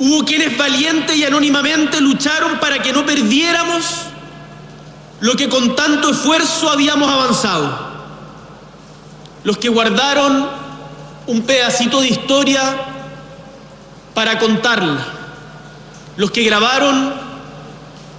Hubo 0.00 0.24
quienes 0.24 0.56
valiente 0.56 1.14
y 1.14 1.24
anónimamente 1.24 2.00
lucharon 2.00 2.58
para 2.58 2.80
que 2.80 2.90
no 2.90 3.04
perdiéramos 3.04 3.84
lo 5.20 5.36
que 5.36 5.50
con 5.50 5.76
tanto 5.76 6.08
esfuerzo 6.08 6.70
habíamos 6.70 7.12
avanzado. 7.12 7.90
Los 9.44 9.58
que 9.58 9.68
guardaron 9.68 10.48
un 11.26 11.42
pedacito 11.42 12.00
de 12.00 12.08
historia 12.08 12.62
para 14.14 14.38
contarla. 14.38 15.06
Los 16.16 16.30
que 16.30 16.44
grabaron 16.44 17.12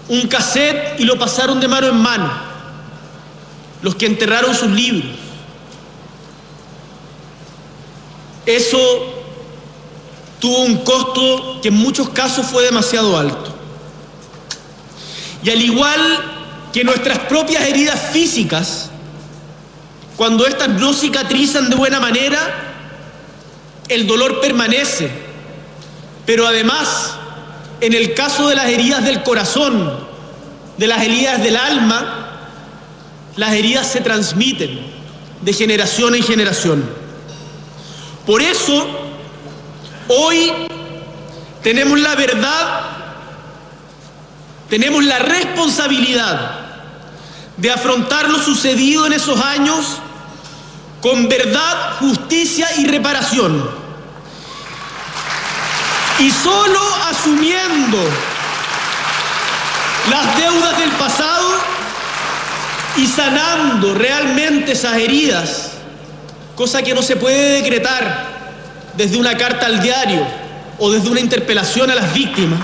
un 0.08 0.28
cassette 0.28 1.00
y 1.00 1.04
lo 1.06 1.18
pasaron 1.18 1.60
de 1.60 1.68
mano 1.68 1.88
en 1.88 1.98
mano. 1.98 2.32
Los 3.82 3.96
que 3.96 4.06
enterraron 4.06 4.54
sus 4.54 4.70
libros. 4.70 5.18
Eso 8.46 9.21
tuvo 10.42 10.64
un 10.64 10.78
costo 10.78 11.60
que 11.62 11.70
en 11.70 11.76
muchos 11.76 12.10
casos 12.10 12.48
fue 12.48 12.64
demasiado 12.64 13.18
alto. 13.18 13.56
Y 15.44 15.50
al 15.52 15.62
igual 15.62 16.02
que 16.74 16.84
nuestras 16.84 17.20
propias 17.20 17.64
heridas 17.68 18.10
físicas, 18.12 18.90
cuando 20.18 20.46
éstas 20.46 20.70
no 20.70 20.94
cicatrizan 20.94 21.70
de 21.70 21.76
buena 21.76 22.00
manera, 22.00 22.40
el 23.88 24.08
dolor 24.08 24.42
permanece. 24.42 25.12
Pero 26.26 26.48
además, 26.48 27.14
en 27.80 27.94
el 27.94 28.14
caso 28.14 28.50
de 28.50 28.56
las 28.56 28.66
heridas 28.66 29.04
del 29.04 29.22
corazón, 29.24 29.92
de 30.78 30.88
las 30.88 31.04
heridas 31.04 31.42
del 31.44 31.56
alma, 31.56 32.48
las 33.36 33.54
heridas 33.54 33.88
se 33.88 34.02
transmiten 34.02 34.80
de 35.42 35.54
generación 35.54 36.16
en 36.16 36.24
generación. 36.24 36.84
Por 38.26 38.42
eso, 38.42 39.01
hoy 40.12 40.52
tenemos 41.64 42.00
la 42.00 42.16
verdad, 42.16 42.82
tenemos 44.70 45.04
la 45.04 45.20
responsabilidad 45.20 46.60
de 47.58 47.72
afrontar 47.72 48.30
lo 48.30 48.40
sucedido 48.40 49.06
en 49.06 49.14
esos 49.14 49.40
años 49.40 50.00
con 51.02 51.30
verdad, 51.30 51.98
justicia 52.00 52.68
y 52.78 52.88
reparación. 52.88 53.70
Y 56.20 56.30
solo 56.30 56.80
asumiendo 57.10 57.98
las 60.10 60.38
deudas 60.38 60.78
del 60.78 60.92
pasado 60.92 61.50
y 62.98 63.08
sanando 63.08 63.94
realmente 63.94 64.74
esas 64.74 64.98
heridas, 64.98 65.72
cosa 66.56 66.82
que 66.82 66.94
no 66.94 67.02
se 67.02 67.16
puede 67.16 67.62
decretar 67.62 68.41
desde 68.96 69.18
una 69.18 69.38
carta 69.38 69.66
al 69.66 69.82
diario 69.82 70.26
o 70.78 70.92
desde 70.92 71.10
una 71.10 71.20
interpelación 71.20 71.90
a 71.92 71.96
las 71.96 72.14
víctimas, 72.14 72.60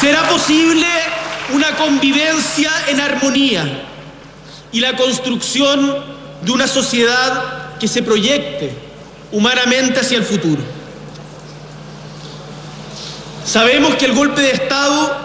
será 0.00 0.28
posible 0.28 0.86
una 1.54 1.76
convivencia 1.76 2.70
en 2.88 3.00
armonía 3.00 3.84
y 4.70 4.80
la 4.80 4.96
construcción 4.96 6.04
de 6.42 6.52
una 6.52 6.66
sociedad 6.66 7.76
que 7.78 7.88
se 7.88 8.02
proyecte 8.02 8.72
humanamente 9.32 10.00
hacia 10.00 10.18
el 10.18 10.24
futuro. 10.24 10.62
Sabemos 13.44 13.94
que 13.94 14.04
el 14.04 14.12
golpe 14.12 14.42
de 14.42 14.50
Estado, 14.50 15.16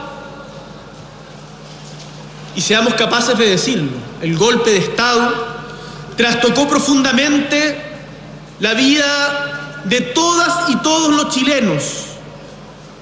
y 2.56 2.62
seamos 2.62 2.94
capaces 2.94 3.38
de 3.38 3.50
decirlo, 3.50 3.92
el 4.22 4.38
golpe 4.38 4.70
de 4.70 4.78
Estado 4.78 5.54
trastocó 6.16 6.68
profundamente 6.68 7.82
la 8.60 8.74
vida 8.76 9.63
de 9.86 10.02
todas 10.02 10.70
y 10.70 10.76
todos 10.78 11.14
los 11.14 11.34
chilenos, 11.34 11.84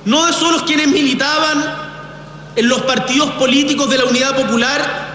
no 0.06 0.26
de 0.26 0.34
solo 0.34 0.66
quienes 0.66 0.88
militaban 0.88 1.64
en 2.56 2.68
los 2.68 2.82
partidos 2.82 3.32
políticos 3.32 3.90
de 3.90 3.98
la 3.98 4.06
Unidad 4.06 4.36
Popular 4.36 5.12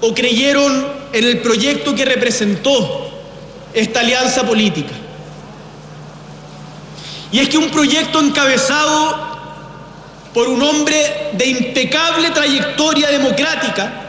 o 0.00 0.14
creyeron 0.14 0.86
en 1.12 1.24
el 1.24 1.40
proyecto 1.40 1.94
que 1.94 2.04
representó 2.04 3.10
esta 3.72 4.00
alianza 4.00 4.44
política. 4.46 4.92
Y 7.32 7.40
es 7.40 7.48
que 7.48 7.58
un 7.58 7.70
proyecto 7.70 8.20
encabezado 8.20 9.34
por 10.32 10.48
un 10.48 10.62
hombre 10.62 11.30
de 11.32 11.46
impecable 11.46 12.30
trayectoria 12.30 13.08
democrática, 13.08 14.02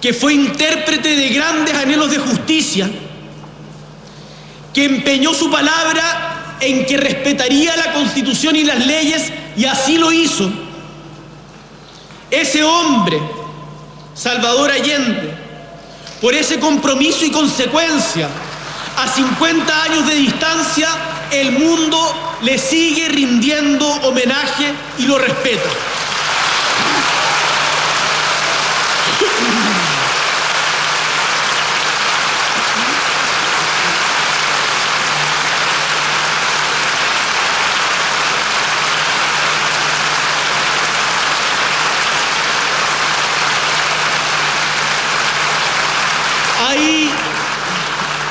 que 0.00 0.12
fue 0.12 0.34
intérprete 0.34 1.16
de 1.16 1.28
grandes 1.30 1.74
anhelos 1.74 2.10
de 2.10 2.18
justicia, 2.18 2.88
que 4.78 4.84
empeñó 4.84 5.34
su 5.34 5.50
palabra 5.50 6.54
en 6.60 6.86
que 6.86 6.96
respetaría 6.96 7.76
la 7.76 7.94
constitución 7.94 8.54
y 8.54 8.62
las 8.62 8.86
leyes, 8.86 9.32
y 9.56 9.64
así 9.64 9.98
lo 9.98 10.12
hizo. 10.12 10.48
Ese 12.30 12.62
hombre, 12.62 13.20
Salvador 14.14 14.70
Allende, 14.70 15.34
por 16.20 16.32
ese 16.32 16.60
compromiso 16.60 17.24
y 17.24 17.32
consecuencia, 17.32 18.28
a 18.96 19.08
50 19.08 19.82
años 19.82 20.06
de 20.06 20.14
distancia, 20.14 20.88
el 21.32 21.58
mundo 21.58 22.38
le 22.42 22.56
sigue 22.56 23.08
rindiendo 23.08 23.84
homenaje 24.04 24.72
y 24.98 25.06
lo 25.06 25.18
respeta. 25.18 25.70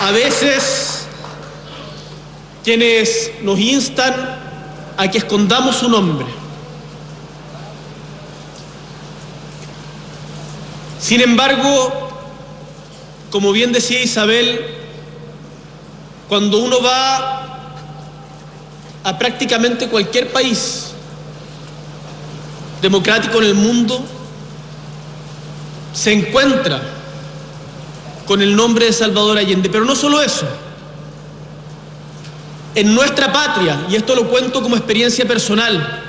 A 0.08 0.12
veces 0.12 1.06
quienes 2.64 3.30
nos 3.42 3.60
instan 3.60 4.40
a 4.96 5.12
que 5.12 5.18
escondamos 5.18 5.76
su 5.76 5.90
nombre. 5.90 6.26
Sin 10.98 11.20
embargo, 11.20 12.10
como 13.32 13.52
bien 13.52 13.74
decía 13.74 14.02
Isabel, 14.02 14.78
cuando 16.30 16.60
uno 16.60 16.82
va 16.82 17.74
a 19.04 19.18
prácticamente 19.20 19.90
cualquier 19.90 20.32
país 20.32 20.92
democrático 22.82 23.40
en 23.40 23.44
el 23.44 23.56
mundo, 23.56 24.06
se 25.92 26.14
encuentra 26.14 26.97
con 28.28 28.42
el 28.42 28.56
nombre 28.56 28.86
de 28.86 28.94
Salvador 28.94 29.38
Allende. 29.38 29.70
Pero 29.70 29.86
no 29.86 29.96
solo 29.96 30.22
eso. 30.22 30.46
En 32.76 32.94
nuestra 32.94 33.32
patria, 33.34 33.86
y 33.90 33.96
esto 33.96 34.14
lo 34.14 34.30
cuento 34.30 34.62
como 34.62 34.76
experiencia 34.76 35.28
personal, 35.28 36.04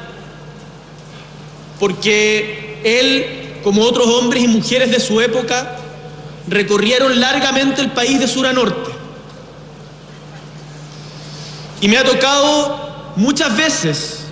porque 1.80 2.80
él, 2.84 3.60
como 3.62 3.82
otros 3.82 4.06
hombres 4.06 4.42
y 4.42 4.48
mujeres 4.48 4.90
de 4.90 5.00
su 5.00 5.20
época, 5.20 5.76
recorrieron 6.46 7.18
largamente 7.20 7.80
el 7.80 7.92
país 7.92 8.20
de 8.20 8.28
sur 8.28 8.46
a 8.46 8.52
norte. 8.52 8.90
Y 11.80 11.88
me 11.88 11.96
ha 11.96 12.04
tocado 12.04 13.12
muchas 13.16 13.56
veces 13.56 14.24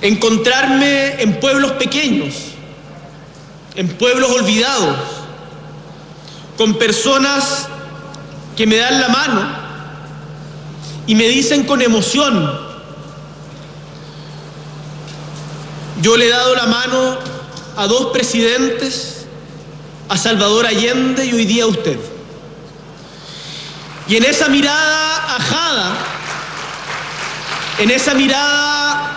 encontrarme 0.00 1.20
en 1.22 1.40
pueblos 1.40 1.72
pequeños, 1.72 2.34
en 3.74 3.88
pueblos 3.88 4.30
olvidados, 4.30 5.23
con 6.56 6.74
personas 6.74 7.68
que 8.56 8.66
me 8.66 8.76
dan 8.76 9.00
la 9.00 9.08
mano 9.08 9.48
y 11.06 11.14
me 11.14 11.28
dicen 11.28 11.64
con 11.64 11.82
emoción, 11.82 12.50
yo 16.00 16.16
le 16.16 16.26
he 16.26 16.30
dado 16.30 16.54
la 16.54 16.66
mano 16.66 17.18
a 17.76 17.86
dos 17.86 18.12
presidentes, 18.12 19.26
a 20.08 20.16
Salvador 20.16 20.66
Allende 20.66 21.26
y 21.26 21.32
hoy 21.32 21.44
día 21.44 21.64
a 21.64 21.66
usted. 21.66 21.98
Y 24.06 24.16
en 24.16 24.24
esa 24.24 24.48
mirada 24.48 25.36
ajada, 25.36 25.96
en 27.78 27.90
esa 27.90 28.14
mirada 28.14 29.14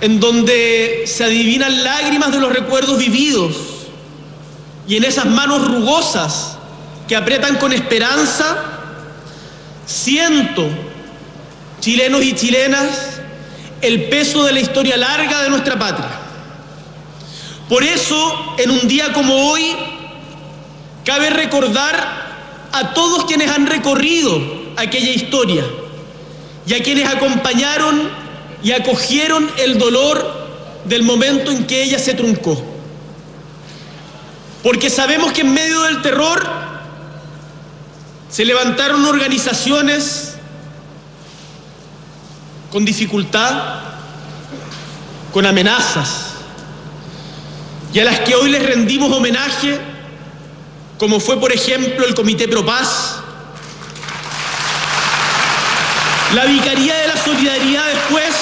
en 0.00 0.20
donde 0.20 1.04
se 1.06 1.24
adivinan 1.24 1.82
lágrimas 1.82 2.30
de 2.32 2.38
los 2.38 2.52
recuerdos 2.52 2.98
vividos, 2.98 3.75
y 4.88 4.96
en 4.96 5.04
esas 5.04 5.26
manos 5.26 5.66
rugosas 5.66 6.56
que 7.08 7.16
aprietan 7.16 7.56
con 7.56 7.72
esperanza, 7.72 8.56
siento, 9.84 10.68
chilenos 11.80 12.22
y 12.22 12.34
chilenas, 12.34 13.20
el 13.80 14.04
peso 14.08 14.44
de 14.44 14.52
la 14.52 14.60
historia 14.60 14.96
larga 14.96 15.42
de 15.42 15.50
nuestra 15.50 15.78
patria. 15.78 16.10
Por 17.68 17.82
eso, 17.82 18.54
en 18.58 18.70
un 18.70 18.86
día 18.86 19.12
como 19.12 19.50
hoy, 19.50 19.76
cabe 21.04 21.30
recordar 21.30 22.68
a 22.72 22.94
todos 22.94 23.24
quienes 23.24 23.50
han 23.50 23.66
recorrido 23.66 24.40
aquella 24.76 25.10
historia 25.10 25.64
y 26.66 26.74
a 26.74 26.82
quienes 26.82 27.08
acompañaron 27.08 28.08
y 28.62 28.72
acogieron 28.72 29.50
el 29.58 29.78
dolor 29.78 30.46
del 30.84 31.02
momento 31.02 31.50
en 31.50 31.66
que 31.66 31.82
ella 31.82 31.98
se 31.98 32.14
truncó. 32.14 32.75
Porque 34.66 34.90
sabemos 34.90 35.32
que 35.32 35.42
en 35.42 35.54
medio 35.54 35.80
del 35.82 36.02
terror 36.02 36.44
se 38.28 38.44
levantaron 38.44 39.04
organizaciones 39.04 40.34
con 42.72 42.84
dificultad, 42.84 43.74
con 45.32 45.46
amenazas, 45.46 46.32
y 47.92 48.00
a 48.00 48.04
las 48.06 48.18
que 48.22 48.34
hoy 48.34 48.50
les 48.50 48.66
rendimos 48.66 49.12
homenaje, 49.12 49.78
como 50.98 51.20
fue 51.20 51.38
por 51.38 51.52
ejemplo 51.52 52.04
el 52.04 52.16
Comité 52.16 52.48
Pro 52.48 52.66
Paz, 52.66 53.18
la 56.34 56.44
Vicaría 56.46 56.96
de 56.96 57.06
la 57.06 57.16
Solidaridad 57.16 57.86
después, 57.86 58.34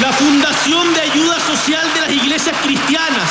la 0.00 0.12
Fundación 0.12 0.94
de 0.94 1.00
Ayuda 1.00 1.40
Social 1.40 1.92
de 1.94 2.00
las 2.00 2.10
Iglesias 2.10 2.56
Cristianas, 2.62 3.28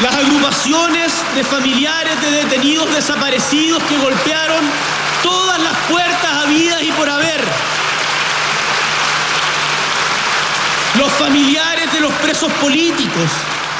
las 0.00 0.14
agrupaciones 0.14 1.12
de 1.34 1.42
familiares 1.42 2.20
de 2.22 2.30
detenidos 2.30 2.92
desaparecidos 2.94 3.82
que 3.84 3.98
golpearon 3.98 4.64
todas 5.22 5.60
las 5.60 5.76
puertas 5.90 6.32
habidas 6.44 6.82
y 6.82 6.92
por 6.92 7.08
haber. 7.10 7.40
Los 10.98 11.10
familiares 11.14 11.92
de 11.92 12.00
los 12.00 12.12
presos 12.14 12.52
políticos, 12.54 13.30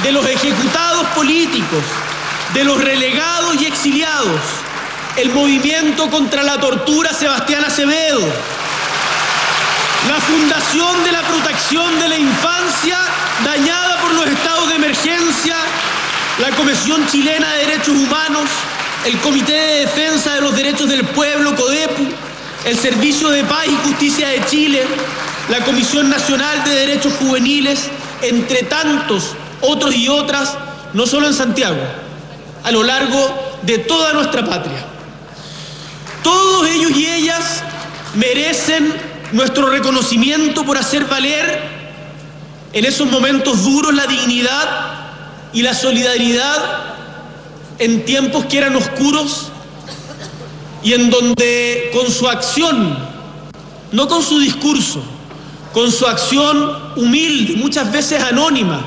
de 0.02 0.10
los 0.10 0.26
ejecutados 0.26 1.06
políticos, 1.08 1.84
de 2.54 2.64
los 2.64 2.82
relegados 2.82 3.60
y 3.60 3.66
exiliados, 3.66 4.40
el 5.16 5.30
movimiento 5.30 6.10
contra 6.10 6.42
la 6.42 6.58
tortura 6.58 7.12
Sebastián 7.12 7.64
Acevedo, 7.64 8.22
la 10.08 10.20
Fundación 10.20 11.04
de 11.04 11.12
la 11.12 11.22
Protección 11.22 12.00
de 12.00 12.08
la 12.08 12.18
Infancia 12.18 12.98
dañada 13.44 14.00
por 14.00 14.14
los 14.14 14.26
estados 14.26 14.68
de 14.68 14.74
emergencia, 14.76 15.56
la 16.38 16.50
Comisión 16.56 17.06
Chilena 17.06 17.52
de 17.52 17.66
Derechos 17.66 17.96
Humanos, 17.96 18.48
el 19.04 19.18
Comité 19.18 19.52
de 19.52 19.80
Defensa 19.80 20.34
de 20.34 20.40
los 20.40 20.56
Derechos 20.56 20.88
del 20.88 21.04
Pueblo, 21.04 21.54
CODEPU, 21.54 22.08
el 22.64 22.78
Servicio 22.78 23.28
de 23.30 23.44
Paz 23.44 23.66
y 23.66 23.88
Justicia 23.88 24.28
de 24.28 24.44
Chile, 24.46 24.84
la 25.48 25.64
Comisión 25.64 26.10
Nacional 26.10 26.64
de 26.64 26.70
Derechos 26.70 27.12
Juveniles, 27.18 27.88
entre 28.22 28.64
tantos 28.64 29.34
otros 29.60 29.94
y 29.94 30.08
otras, 30.08 30.56
no 30.94 31.06
solo 31.06 31.28
en 31.28 31.34
Santiago, 31.34 31.80
a 32.64 32.70
lo 32.72 32.82
largo 32.82 33.58
de 33.62 33.78
toda 33.78 34.12
nuestra 34.12 34.44
patria. 34.44 34.84
Todos 36.22 36.68
ellos 36.68 36.90
y 36.92 37.06
ellas 37.06 37.62
merecen 38.14 39.11
nuestro 39.32 39.70
reconocimiento 39.70 40.64
por 40.64 40.76
hacer 40.76 41.06
valer 41.06 41.60
en 42.72 42.84
esos 42.84 43.10
momentos 43.10 43.64
duros 43.64 43.94
la 43.94 44.06
dignidad 44.06 44.92
y 45.52 45.62
la 45.62 45.74
solidaridad 45.74 46.56
en 47.78 48.04
tiempos 48.04 48.46
que 48.46 48.58
eran 48.58 48.76
oscuros 48.76 49.48
y 50.82 50.94
en 50.94 51.10
donde 51.10 51.90
con 51.92 52.10
su 52.10 52.28
acción, 52.28 52.96
no 53.92 54.08
con 54.08 54.22
su 54.22 54.38
discurso, 54.38 55.02
con 55.72 55.90
su 55.90 56.06
acción 56.06 56.92
humilde, 56.96 57.54
muchas 57.56 57.90
veces 57.92 58.22
anónima, 58.22 58.80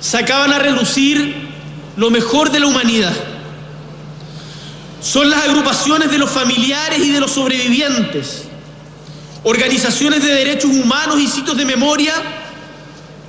sacaban 0.00 0.52
a 0.52 0.58
relucir 0.58 1.48
lo 1.96 2.10
mejor 2.10 2.50
de 2.50 2.60
la 2.60 2.66
humanidad. 2.66 3.14
Son 5.02 5.28
las 5.28 5.44
agrupaciones 5.44 6.10
de 6.10 6.18
los 6.18 6.30
familiares 6.30 7.00
y 7.00 7.10
de 7.10 7.18
los 7.18 7.32
sobrevivientes, 7.32 8.44
organizaciones 9.42 10.22
de 10.22 10.32
derechos 10.32 10.70
humanos 10.70 11.18
y 11.18 11.26
sitios 11.26 11.56
de 11.56 11.64
memoria, 11.64 12.14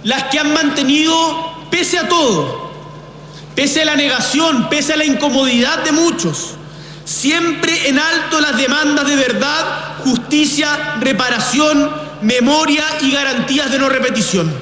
las 0.03 0.26
que 0.26 0.38
han 0.38 0.53
mantenido, 0.53 1.67
pese 1.71 1.97
a 1.97 2.07
todo, 2.07 2.71
pese 3.55 3.82
a 3.82 3.86
la 3.86 3.95
negación, 3.95 4.69
pese 4.69 4.93
a 4.93 4.97
la 4.97 5.05
incomodidad 5.05 5.80
de 5.80 5.91
muchos, 5.93 6.51
siempre 7.05 7.89
en 7.89 7.97
alto 7.97 8.39
las 8.39 8.55
demandas 8.55 9.07
de 9.07 9.15
verdad, 9.15 9.97
justicia, 10.03 10.97
reparación, 10.99 11.91
memoria 12.21 12.86
y 13.01 13.11
garantías 13.11 13.71
de 13.71 13.80
no 13.80 13.89
repetición. 13.89 14.53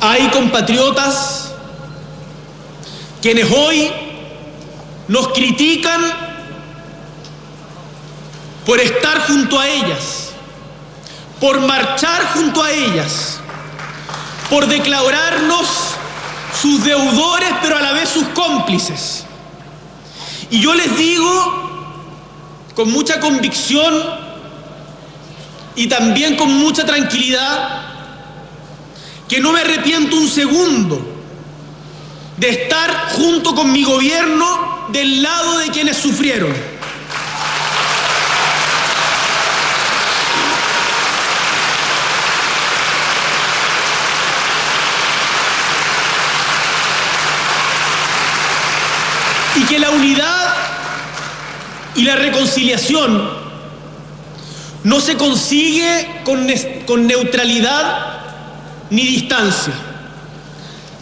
Hay 0.00 0.28
compatriotas 0.30 1.52
quienes 3.20 3.50
hoy 3.50 3.90
nos 5.08 5.28
critican 5.28 6.00
por 8.64 8.80
estar 8.80 9.26
junto 9.26 9.58
a 9.58 9.68
ellas, 9.68 10.30
por 11.38 11.60
marchar 11.60 12.32
junto 12.32 12.62
a 12.62 12.70
ellas, 12.70 13.40
por 14.48 14.66
declararnos 14.66 15.66
sus 16.62 16.82
deudores 16.82 17.50
pero 17.60 17.76
a 17.76 17.82
la 17.82 17.92
vez 17.92 18.08
sus 18.08 18.26
cómplices. 18.28 19.24
Y 20.50 20.60
yo 20.60 20.74
les 20.74 20.96
digo 20.96 21.90
con 22.74 22.90
mucha 22.90 23.20
convicción 23.20 24.02
y 25.76 25.88
también 25.88 26.36
con 26.36 26.52
mucha 26.54 26.86
tranquilidad 26.86 27.89
que 29.30 29.38
no 29.38 29.52
me 29.52 29.60
arrepiento 29.60 30.16
un 30.16 30.28
segundo 30.28 31.00
de 32.36 32.48
estar 32.48 33.12
junto 33.12 33.54
con 33.54 33.70
mi 33.70 33.84
gobierno 33.84 34.88
del 34.88 35.22
lado 35.22 35.58
de 35.58 35.68
quienes 35.68 35.98
sufrieron. 35.98 36.52
Y 49.54 49.62
que 49.66 49.78
la 49.78 49.90
unidad 49.90 50.54
y 51.94 52.02
la 52.02 52.16
reconciliación 52.16 53.30
no 54.82 55.00
se 55.00 55.16
consigue 55.16 56.22
con, 56.24 56.48
con 56.84 57.06
neutralidad 57.06 58.19
ni 58.90 59.06
distancia, 59.06 59.72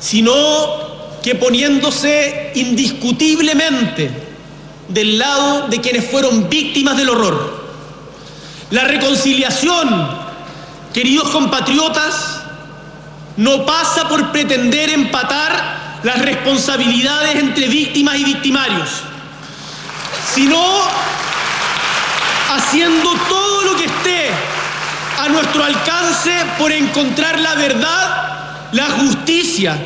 sino 0.01 1.19
que 1.23 1.35
poniéndose 1.35 2.53
indiscutiblemente 2.55 4.11
del 4.89 5.19
lado 5.19 5.69
de 5.69 5.81
quienes 5.81 6.09
fueron 6.11 6.49
víctimas 6.49 6.97
del 6.97 7.11
horror. 7.11 7.69
La 8.71 8.85
reconciliación, 8.85 10.09
queridos 10.93 11.31
compatriotas, 11.31 12.43
no 13.37 13.65
pasa 13.65 14.09
por 14.09 14.31
pretender 14.33 14.91
empatar 14.91 16.01
las 16.03 16.21
responsabilidades 16.21 17.37
entre 17.37 17.69
víctimas 17.69 18.19
y 18.19 18.25
victimarios, 18.25 18.89
sino 20.35 20.61
haciendo 22.51 23.11
todo 23.29 23.63
lo 23.63 23.77
que 23.77 23.85
esté 23.85 24.31
a 25.19 25.29
nuestro 25.29 25.65
alcance 25.65 26.33
por 26.59 26.71
encontrar 26.71 27.39
la 27.41 27.55
verdad, 27.55 28.69
la 28.73 28.87
justicia 28.91 29.77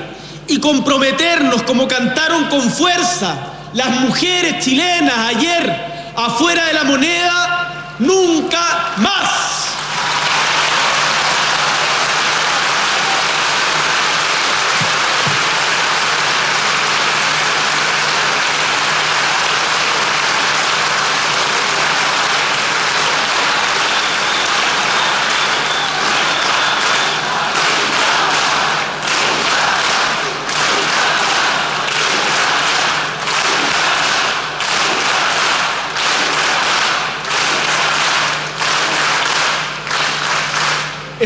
y 0.47 0.59
comprometernos 0.59 1.63
como 1.63 1.89
cantaron 1.89 2.45
con 2.47 2.71
fuerza 2.71 3.35
las 3.73 4.01
mujeres 4.01 4.63
chilenas 4.65 5.35
ayer 5.35 6.13
afuera 6.15 6.67
de 6.67 6.73
la 6.75 6.85
moneda, 6.85 7.97
nunca 7.99 8.95
más. 8.99 9.52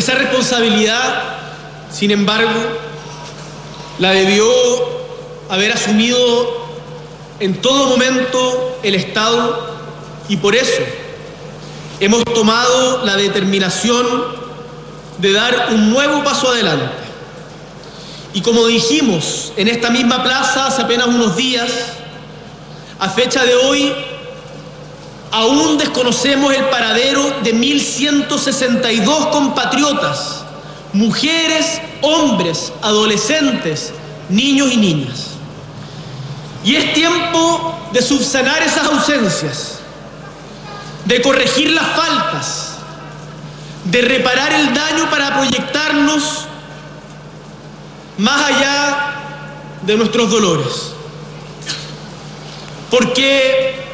Esa 0.07 0.14
responsabilidad, 0.14 1.20
sin 1.90 2.12
embargo, 2.12 2.61
la 3.98 4.12
debió 4.12 4.48
haber 5.48 5.72
asumido 5.72 6.68
en 7.40 7.61
todo 7.61 7.88
momento 7.88 8.78
el 8.84 8.94
Estado 8.94 9.66
y 10.28 10.36
por 10.36 10.54
eso 10.54 10.80
hemos 11.98 12.22
tomado 12.22 13.04
la 13.04 13.16
determinación 13.16 14.07
de 15.18 15.32
dar 15.32 15.70
un 15.72 15.90
nuevo 15.90 16.22
paso 16.22 16.50
adelante. 16.50 16.86
Y 18.32 18.42
como 18.42 18.64
dijimos 18.68 19.54
en 19.57 19.66
esta 19.66 19.90
misma 19.90 20.22
plaza 20.22 20.66
hace 20.66 20.82
apenas 20.82 21.09
unos 21.09 21.34
días, 21.34 21.68
a 23.00 23.09
fecha 23.09 23.44
de 23.44 23.57
hoy 23.57 23.92
aún 25.30 25.78
desconocemos 25.78 26.54
el 26.54 26.64
paradero 26.66 27.40
de 27.42 27.54
1.162 27.54 29.30
compatriotas, 29.30 30.44
mujeres, 30.92 31.80
hombres, 32.02 32.72
adolescentes, 32.82 33.92
niños 34.28 34.72
y 34.72 34.76
niñas. 34.76 35.26
Y 36.64 36.76
es 36.76 36.94
tiempo 36.94 37.78
de 37.92 38.02
subsanar 38.02 38.62
esas 38.62 38.86
ausencias, 38.86 39.78
de 41.04 41.22
corregir 41.22 41.70
las 41.70 41.86
faltas, 41.96 42.72
de 43.84 44.02
reparar 44.02 44.52
el 44.52 44.74
daño 44.74 45.08
para 45.10 45.36
proyectarnos 45.36 46.46
más 48.18 48.50
allá 48.50 49.14
de 49.82 49.96
nuestros 49.96 50.30
dolores. 50.30 50.92
Porque 52.90 53.86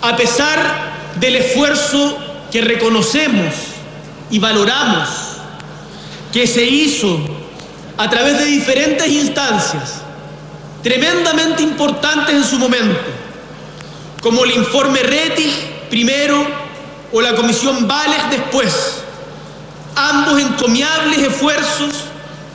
a 0.00 0.16
pesar 0.16 0.92
del 1.16 1.36
esfuerzo 1.36 2.18
que 2.50 2.60
reconocemos 2.60 3.54
y 4.30 4.38
valoramos 4.38 5.08
que 6.32 6.46
se 6.46 6.64
hizo 6.64 7.18
a 7.96 8.08
través 8.08 8.38
de 8.38 8.44
diferentes 8.44 9.08
instancias 9.08 10.02
tremendamente 10.82 11.62
importantes 11.62 12.34
en 12.34 12.44
su 12.44 12.58
momento, 12.58 13.00
como 14.22 14.44
el 14.44 14.52
informe 14.52 15.02
Rettig 15.02 15.52
primero 15.90 16.46
o 17.12 17.20
la 17.20 17.34
comisión 17.34 17.88
Vales 17.88 18.30
después, 18.30 19.02
ambos 19.96 20.40
encomiables 20.40 21.18
esfuerzos 21.18 22.04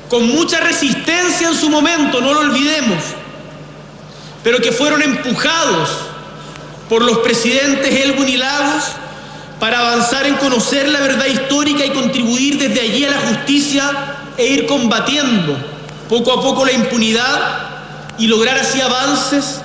con 0.09 0.27
mucha 0.27 0.61
resistencia 0.61 1.49
en 1.49 1.55
su 1.55 1.69
momento, 1.69 2.21
no 2.21 2.33
lo 2.33 2.39
olvidemos, 2.41 3.03
pero 4.43 4.59
que 4.59 4.71
fueron 4.71 5.01
empujados 5.01 5.89
por 6.93 7.01
los 7.01 7.17
presidentes 7.17 7.89
Elbun 8.05 8.29
y 8.29 8.37
Lagos 8.37 8.83
para 9.59 9.79
avanzar 9.79 10.27
en 10.27 10.35
conocer 10.35 10.87
la 10.89 10.99
verdad 10.99 11.25
histórica 11.25 11.83
y 11.83 11.89
contribuir 11.89 12.59
desde 12.59 12.81
allí 12.81 13.03
a 13.03 13.09
la 13.09 13.19
justicia 13.19 14.15
e 14.37 14.45
ir 14.45 14.67
combatiendo 14.67 15.57
poco 16.07 16.31
a 16.31 16.39
poco 16.39 16.63
la 16.63 16.71
impunidad 16.71 17.67
y 18.19 18.27
lograr 18.27 18.59
así 18.59 18.79
avances 18.79 19.59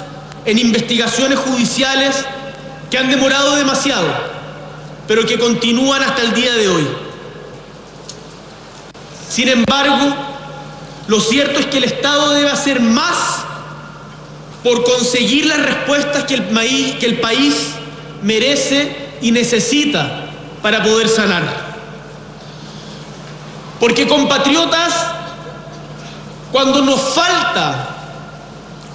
en 0.47 0.59
investigaciones 0.59 1.39
judiciales 1.41 2.17
que 2.91 2.97
han 2.97 3.11
demorado 3.11 3.57
demasiado, 3.57 4.09
pero 5.07 5.27
que 5.27 5.39
continúan 5.39 6.03
hasta 6.03 6.23
el 6.23 6.33
día 6.33 6.55
de 6.55 6.67
hoy. 6.67 6.89
Sin 9.29 9.51
embargo, 9.51 10.17
lo 11.09 11.21
cierto 11.21 11.61
es 11.61 11.67
que 11.67 11.77
el 11.77 11.85
Estado 11.85 12.31
debe 12.31 12.49
hacer 12.49 12.81
más 12.81 13.45
por 14.69 14.85
conseguir 14.85 15.47
las 15.47 15.63
respuestas 15.63 16.25
que 16.25 16.35
el, 16.35 17.21
país, 17.21 17.55
merece 18.21 18.95
y 19.23 19.33
necesita 19.33 20.27
para 20.61 20.83
poder 20.83 21.09
sanar. 21.09 21.43
Porque 23.81 24.07
compatriotas, 24.07 24.93
cuando 26.53 26.83
nos 26.83 27.01
falta 27.01 27.97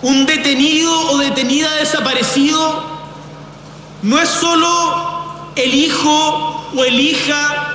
un 0.03 0.27
detenido 0.27 1.09
o 1.09 1.17
detenida 1.17 1.73
desaparecido, 1.77 2.83
no 4.03 4.19
es 4.19 4.29
solo 4.29 5.53
el 5.55 5.73
hijo 5.73 6.69
o 6.77 6.83
el 6.83 6.99
hija 6.99 7.73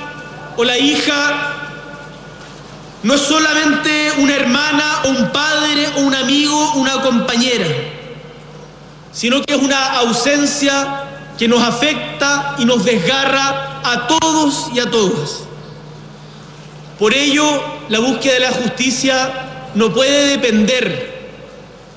o 0.56 0.62
la 0.62 0.78
hija 0.78 1.47
no 3.02 3.14
es 3.14 3.20
solamente 3.20 4.12
una 4.18 4.34
hermana 4.34 5.02
un 5.04 5.30
padre 5.30 5.68
un 5.98 6.14
amigo, 6.14 6.74
una 6.74 7.00
compañera, 7.02 7.66
sino 9.12 9.42
que 9.42 9.54
es 9.54 9.62
una 9.62 9.98
ausencia 9.98 11.04
que 11.38 11.48
nos 11.48 11.62
afecta 11.62 12.56
y 12.58 12.64
nos 12.64 12.84
desgarra 12.84 13.80
a 13.84 14.06
todos 14.06 14.70
y 14.74 14.80
a 14.80 14.90
todas. 14.90 15.40
Por 16.98 17.14
ello, 17.14 17.62
la 17.88 18.00
búsqueda 18.00 18.34
de 18.34 18.40
la 18.40 18.52
justicia 18.52 19.70
no 19.74 19.92
puede 19.92 20.30
depender 20.36 21.18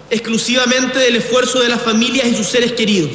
exclusivamente 0.10 1.00
del 1.00 1.16
esfuerzo 1.16 1.60
de 1.60 1.70
las 1.70 1.82
familias 1.82 2.28
y 2.28 2.36
sus 2.36 2.48
seres 2.48 2.74
queridos. 2.74 3.12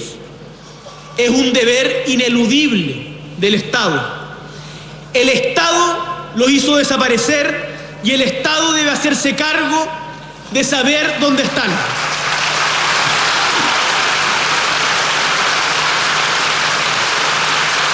Es 1.17 1.31
un 1.31 1.53
deber 1.53 2.05
ineludible 2.09 3.17
del 3.39 3.55
Estado. 3.55 4.03
El 5.15 5.29
Estado 5.29 6.33
lo 6.35 6.49
hizo 6.49 6.77
desaparecer 6.77 7.66
y 8.07 8.13
el 8.13 8.23
Estado 8.23 8.73
debe 8.73 8.93
hacerse 8.93 9.35
cargo 9.35 9.85
de 10.53 10.63
saber 10.63 11.19
dónde 11.19 11.43
están. 11.43 11.69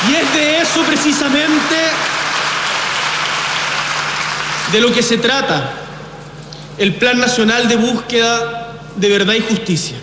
Y 0.06 0.14
es 0.14 0.34
de 0.34 0.58
eso 0.58 0.82
precisamente 0.82 1.76
de 4.70 4.80
lo 4.82 4.92
que 4.92 5.02
se 5.02 5.16
trata 5.16 5.72
el 6.76 6.94
Plan 6.96 7.18
Nacional 7.18 7.66
de 7.66 7.76
Búsqueda 7.76 8.70
de 8.96 9.08
Verdad 9.08 9.32
y 9.32 9.40
Justicia, 9.40 9.96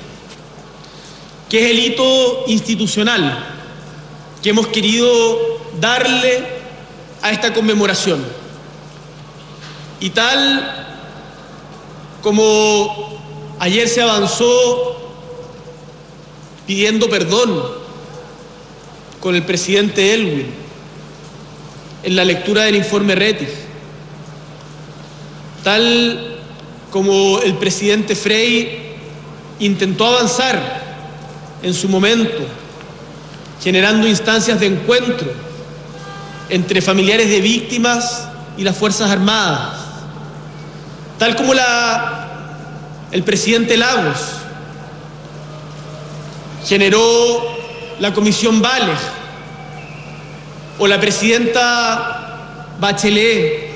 que 1.47 1.65
es 1.65 1.69
el 1.69 1.77
hito 1.77 2.45
institucional 2.47 3.45
que 4.41 4.49
hemos 4.49 4.69
querido 4.69 5.37
darle 5.79 6.47
a 7.21 7.29
esta 7.29 7.53
conmemoración. 7.53 8.38
Y 9.99 10.11
tal 10.11 10.87
como 12.21 13.19
ayer 13.59 13.87
se 13.87 14.01
avanzó 14.01 14.97
pidiendo 16.65 17.09
perdón 17.09 17.63
con 19.19 19.35
el 19.35 19.43
presidente 19.43 20.13
Elwin 20.13 20.47
en 22.03 22.15
la 22.15 22.23
lectura 22.23 22.63
del 22.63 22.75
informe 22.75 23.15
Rettig, 23.15 23.49
tal 25.63 26.37
como 26.91 27.39
el 27.41 27.55
presidente 27.55 28.15
Frey 28.15 28.95
intentó 29.59 30.05
avanzar 30.05 30.79
en 31.61 31.73
su 31.73 31.89
momento, 31.89 32.45
generando 33.61 34.07
instancias 34.07 34.59
de 34.59 34.67
encuentro 34.67 35.27
entre 36.49 36.81
familiares 36.81 37.29
de 37.29 37.41
víctimas 37.41 38.27
y 38.57 38.63
las 38.63 38.77
Fuerzas 38.77 39.11
Armadas, 39.11 39.78
tal 41.19 41.35
como 41.35 41.53
el 43.11 43.23
presidente 43.23 43.77
Lagos 43.77 44.17
generó 46.65 47.57
la 47.99 48.13
comisión 48.13 48.61
Vales 48.61 48.99
o 50.79 50.87
la 50.87 50.99
presidenta 50.99 52.75
Bachelet 52.79 53.69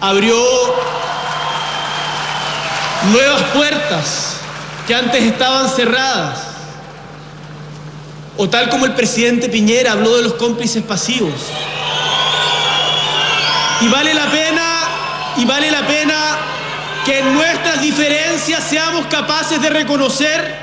abrió 0.00 0.36
nuevas 3.12 3.42
puertas 3.54 4.36
que 4.86 4.94
antes 4.94 5.22
estaban 5.22 5.68
cerradas, 5.68 6.38
o 8.38 8.48
tal 8.48 8.70
como 8.70 8.86
el 8.86 8.94
presidente 8.94 9.48
Piñera 9.48 9.92
habló 9.92 10.16
de 10.16 10.22
los 10.22 10.34
cómplices 10.34 10.82
pasivos. 10.82 11.34
Y 13.80 13.88
vale 13.88 14.14
la 14.14 14.30
pena, 14.30 14.80
y 15.36 15.44
vale 15.44 15.70
la 15.70 15.86
pena 15.86 16.35
que 17.06 17.20
en 17.20 17.34
nuestras 17.34 17.80
diferencias 17.80 18.64
seamos 18.64 19.06
capaces 19.06 19.62
de 19.62 19.70
reconocer 19.70 20.56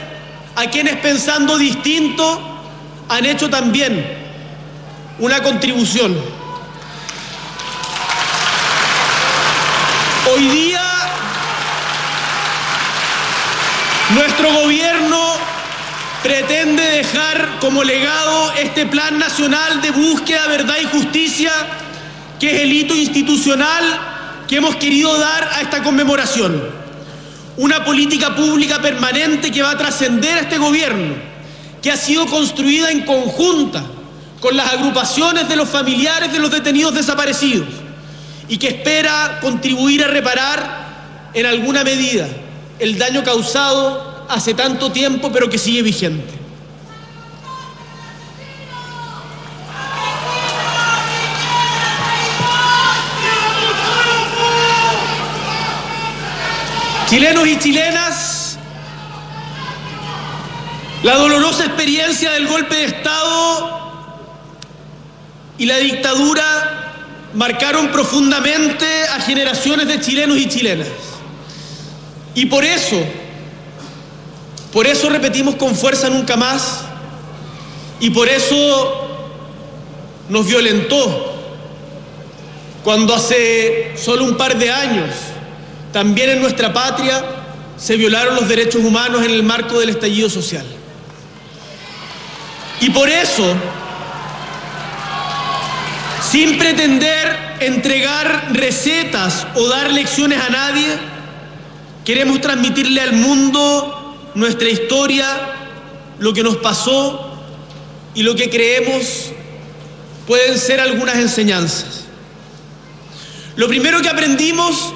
a 0.57 0.65
quienes 0.65 0.97
pensando 0.97 1.57
distinto 1.57 2.59
han 3.07 3.25
hecho 3.25 3.49
también 3.49 4.05
una 5.19 5.41
contribución. 5.41 6.13
Hoy 10.35 10.47
día 10.49 10.81
nuestro 14.09 14.51
gobierno 14.51 15.35
pretende 16.23 16.83
dejar 16.83 17.57
como 17.61 17.85
legado 17.85 18.51
este 18.55 18.85
Plan 18.85 19.17
Nacional 19.17 19.81
de 19.81 19.91
Búsqueda, 19.91 20.47
Verdad 20.47 20.75
y 20.81 20.85
Justicia, 20.87 21.53
que 22.37 22.53
es 22.53 22.61
el 22.63 22.73
hito 22.73 22.95
institucional 22.95 24.13
que 24.53 24.57
hemos 24.57 24.75
querido 24.75 25.17
dar 25.17 25.49
a 25.51 25.61
esta 25.61 25.81
conmemoración. 25.81 26.63
Una 27.57 27.83
política 27.83 28.35
pública 28.35 28.79
permanente 28.79 29.49
que 29.49 29.63
va 29.63 29.71
a 29.71 29.77
trascender 29.79 30.37
a 30.37 30.41
este 30.41 30.59
gobierno, 30.59 31.15
que 31.81 31.91
ha 31.91 31.97
sido 31.97 32.27
construida 32.27 32.91
en 32.91 33.01
conjunta 33.01 33.83
con 34.39 34.55
las 34.55 34.73
agrupaciones 34.73 35.49
de 35.49 35.55
los 35.55 35.67
familiares 35.67 36.31
de 36.31 36.37
los 36.37 36.51
detenidos 36.51 36.93
desaparecidos 36.93 37.67
y 38.47 38.57
que 38.57 38.67
espera 38.67 39.39
contribuir 39.41 40.03
a 40.03 40.07
reparar 40.09 41.31
en 41.33 41.47
alguna 41.47 41.83
medida 41.83 42.27
el 42.77 42.99
daño 42.99 43.23
causado 43.23 44.27
hace 44.29 44.53
tanto 44.53 44.91
tiempo 44.91 45.31
pero 45.31 45.49
que 45.49 45.57
sigue 45.57 45.81
vigente. 45.81 46.42
Chilenos 57.13 57.47
y 57.47 57.59
chilenas, 57.59 58.57
la 61.03 61.15
dolorosa 61.15 61.63
experiencia 61.63 62.31
del 62.31 62.47
golpe 62.47 62.73
de 62.73 62.85
Estado 62.85 64.09
y 65.59 65.67
la 65.67 65.77
dictadura 65.77 66.91
marcaron 67.35 67.89
profundamente 67.89 68.87
a 69.03 69.21
generaciones 69.21 69.87
de 69.89 70.01
chilenos 70.01 70.39
y 70.39 70.49
chilenas. 70.49 70.87
Y 72.33 72.47
por 72.47 72.65
eso, 72.65 72.99
por 74.71 74.87
eso 74.87 75.07
repetimos 75.07 75.53
con 75.53 75.75
fuerza 75.75 76.09
nunca 76.09 76.35
más 76.35 76.79
y 77.99 78.09
por 78.09 78.27
eso 78.27 79.07
nos 80.29 80.47
violentó 80.47 81.31
cuando 82.83 83.13
hace 83.13 83.93
solo 83.97 84.23
un 84.23 84.35
par 84.35 84.57
de 84.57 84.71
años 84.71 85.11
también 85.93 86.31
en 86.31 86.41
nuestra 86.41 86.73
patria 86.73 87.23
se 87.77 87.95
violaron 87.95 88.35
los 88.35 88.49
derechos 88.49 88.83
humanos 88.83 89.23
en 89.23 89.31
el 89.31 89.43
marco 89.43 89.79
del 89.79 89.89
estallido 89.89 90.29
social. 90.29 90.65
Y 92.81 92.89
por 92.89 93.07
eso, 93.07 93.55
sin 96.31 96.57
pretender 96.57 97.57
entregar 97.59 98.49
recetas 98.53 99.45
o 99.55 99.67
dar 99.67 99.91
lecciones 99.91 100.41
a 100.41 100.49
nadie, 100.49 100.87
queremos 102.03 102.41
transmitirle 102.41 102.99
al 102.99 103.13
mundo 103.13 104.31
nuestra 104.33 104.69
historia, 104.69 105.27
lo 106.17 106.33
que 106.33 106.41
nos 106.41 106.57
pasó 106.57 107.37
y 108.15 108.23
lo 108.23 108.35
que 108.35 108.49
creemos 108.49 109.31
pueden 110.25 110.57
ser 110.57 110.79
algunas 110.79 111.17
enseñanzas. 111.17 112.05
Lo 113.55 113.67
primero 113.67 114.01
que 114.01 114.09
aprendimos 114.09 114.93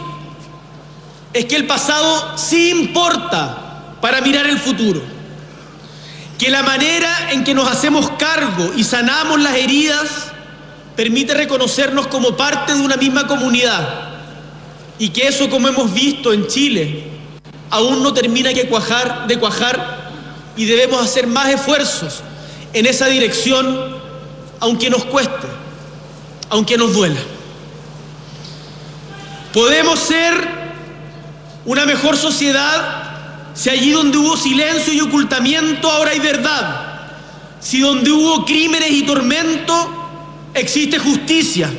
es 1.38 1.46
que 1.46 1.56
el 1.56 1.68
pasado 1.68 2.36
sí 2.36 2.72
importa 2.72 3.96
para 4.02 4.22
mirar 4.22 4.48
el 4.48 4.58
futuro. 4.58 5.02
Que 6.40 6.50
la 6.50 6.64
manera 6.64 7.32
en 7.32 7.44
que 7.44 7.54
nos 7.54 7.70
hacemos 7.70 8.10
cargo 8.18 8.72
y 8.76 8.84
sanamos 8.84 9.40
las 9.40 9.56
heridas 9.56 10.32
permite 10.96 11.36
reconocernos 11.36 12.08
como 12.08 12.36
parte 12.36 12.74
de 12.74 12.82
una 12.82 12.98
misma 12.98 13.28
comunidad. 13.28 13.88
Y 14.98 15.10
que 15.10 15.28
eso, 15.28 15.48
como 15.48 15.68
hemos 15.68 15.94
visto 15.94 16.34
en 16.34 16.48
Chile, 16.48 17.04
aún 17.70 18.02
no 18.02 18.14
termina 18.16 18.52
que 18.52 18.68
cuajar, 18.68 19.28
de 19.28 19.38
cuajar 19.38 20.10
y 20.56 20.66
debemos 20.66 21.04
hacer 21.04 21.28
más 21.28 21.50
esfuerzos 21.50 22.22
en 22.74 22.88
esa 22.88 23.06
dirección, 23.06 23.96
aunque 24.60 24.90
nos 24.90 25.06
cueste, 25.06 25.48
aunque 26.50 26.78
nos 26.80 26.94
duela. 26.94 27.20
Podemos 29.54 30.00
ser 30.00 30.66
una 31.68 31.86
mejor 31.86 32.15
sociedad 32.18 33.51
si 33.53 33.70
allí 33.70 33.91
donde 33.91 34.18
hubo 34.18 34.38
silencio 34.38 34.93
y 34.93 35.01
ocultamiento 35.01 35.91
ahora 35.91 36.11
hay 36.11 36.20
verdad. 36.20 37.09
Si 37.59 37.82
donde 37.82 38.09
hubo 38.09 38.45
crímenes 38.45 38.91
y 38.91 39.03
tormento 39.03 40.51
existe 40.53 40.97
justicia. 40.97 41.70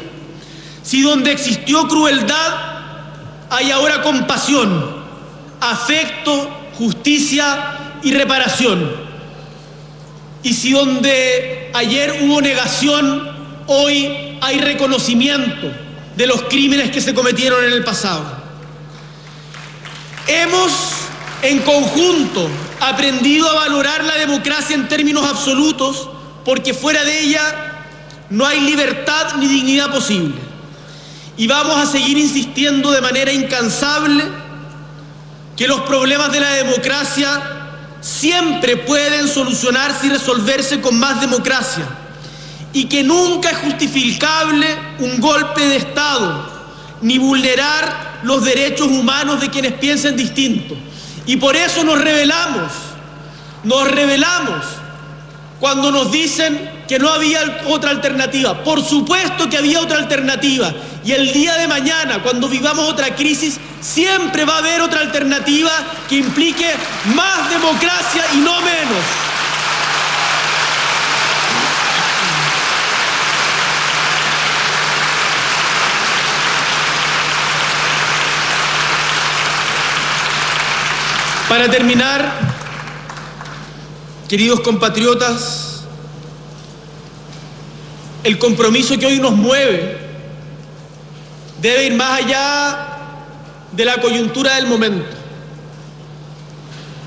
Si 0.82 1.02
donde 1.02 1.32
existió 1.32 1.88
crueldad 1.88 2.68
hay 3.48 3.70
ahora 3.70 4.02
compasión, 4.02 4.96
afecto, 5.60 6.50
justicia 6.76 7.78
y 8.02 8.12
reparación. 8.12 8.92
Y 10.42 10.52
si 10.52 10.72
donde 10.72 11.70
ayer 11.72 12.24
hubo 12.24 12.42
negación, 12.42 13.26
hoy 13.68 14.36
hay 14.42 14.58
reconocimiento 14.58 15.72
de 16.14 16.26
los 16.26 16.42
crímenes 16.42 16.90
que 16.90 17.00
se 17.00 17.14
cometieron 17.14 17.64
en 17.64 17.72
el 17.72 17.84
pasado. 17.84 18.37
Hemos 20.28 20.72
en 21.40 21.60
conjunto 21.60 22.48
aprendido 22.80 23.48
a 23.48 23.54
valorar 23.54 24.04
la 24.04 24.16
democracia 24.16 24.76
en 24.76 24.86
términos 24.86 25.26
absolutos 25.26 26.08
porque 26.44 26.74
fuera 26.74 27.02
de 27.02 27.20
ella 27.20 27.40
no 28.30 28.46
hay 28.46 28.60
libertad 28.60 29.36
ni 29.36 29.46
dignidad 29.46 29.90
posible. 29.90 30.36
Y 31.36 31.46
vamos 31.46 31.76
a 31.76 31.86
seguir 31.86 32.18
insistiendo 32.18 32.90
de 32.90 33.00
manera 33.00 33.32
incansable 33.32 34.24
que 35.56 35.66
los 35.66 35.80
problemas 35.82 36.30
de 36.30 36.40
la 36.40 36.50
democracia 36.50 37.42
siempre 38.00 38.76
pueden 38.76 39.28
solucionarse 39.28 40.06
y 40.06 40.10
resolverse 40.10 40.80
con 40.80 40.98
más 40.98 41.20
democracia 41.20 41.84
y 42.72 42.84
que 42.84 43.02
nunca 43.02 43.50
es 43.50 43.58
justificable 43.58 44.66
un 44.98 45.20
golpe 45.20 45.66
de 45.68 45.76
Estado 45.76 46.50
ni 47.00 47.18
vulnerar 47.18 48.07
los 48.22 48.44
derechos 48.44 48.88
humanos 48.88 49.40
de 49.40 49.50
quienes 49.50 49.72
piensen 49.74 50.16
distinto. 50.16 50.76
Y 51.26 51.36
por 51.36 51.56
eso 51.56 51.84
nos 51.84 52.00
revelamos, 52.00 52.72
nos 53.64 53.90
revelamos 53.90 54.64
cuando 55.60 55.90
nos 55.90 56.10
dicen 56.10 56.78
que 56.88 56.98
no 56.98 57.10
había 57.10 57.62
otra 57.66 57.90
alternativa. 57.90 58.62
Por 58.64 58.82
supuesto 58.82 59.48
que 59.48 59.58
había 59.58 59.80
otra 59.80 59.98
alternativa. 59.98 60.72
Y 61.04 61.12
el 61.12 61.32
día 61.32 61.54
de 61.56 61.68
mañana, 61.68 62.22
cuando 62.22 62.48
vivamos 62.48 62.88
otra 62.88 63.14
crisis, 63.14 63.58
siempre 63.80 64.44
va 64.44 64.56
a 64.56 64.58
haber 64.58 64.80
otra 64.80 65.00
alternativa 65.00 65.70
que 66.08 66.16
implique 66.16 66.70
más 67.14 67.50
democracia 67.50 68.24
y 68.34 68.38
no 68.38 68.60
menos. 68.60 69.37
Para 81.48 81.70
terminar, 81.70 82.30
queridos 84.28 84.60
compatriotas, 84.60 85.84
el 88.22 88.38
compromiso 88.38 88.98
que 88.98 89.06
hoy 89.06 89.18
nos 89.18 89.32
mueve 89.32 89.96
debe 91.62 91.86
ir 91.86 91.94
más 91.94 92.22
allá 92.22 92.88
de 93.72 93.84
la 93.86 93.98
coyuntura 93.98 94.56
del 94.56 94.66
momento. 94.66 95.06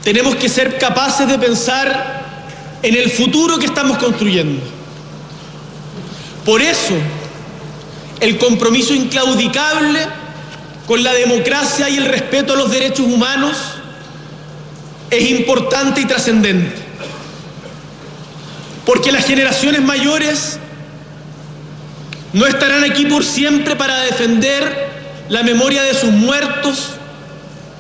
Tenemos 0.04 0.36
que 0.38 0.50
ser 0.50 0.80
capaces 0.80 1.28
de 1.28 1.38
pensar 1.38 2.26
en 2.82 2.96
el 2.96 3.12
futuro 3.12 3.60
que 3.60 3.68
estamos 3.68 4.00
construyendo. 4.00 4.60
Por 6.44 6.64
eso, 6.64 6.96
el 8.20 8.40
compromiso 8.40 8.96
inclaudicable 8.96 10.00
con 10.88 11.04
la 11.04 11.14
democracia 11.14 11.88
y 11.90 11.98
el 11.98 12.06
respeto 12.06 12.54
a 12.54 12.56
los 12.56 12.72
derechos 12.72 13.06
humanos 13.06 13.56
es 15.12 15.30
importante 15.30 16.02
y 16.02 16.06
trascendente. 16.06 16.74
Porque 18.86 19.12
las 19.12 19.26
generaciones 19.26 19.82
mayores 19.82 20.58
no 22.34 22.48
estarán 22.48 22.84
aquí 22.86 23.06
por 23.06 23.24
siempre 23.24 23.76
para 23.76 24.00
defender 24.02 24.90
la 25.30 25.44
memoria 25.44 25.84
de 25.84 25.94
sus 25.94 26.12
muertos 26.12 26.92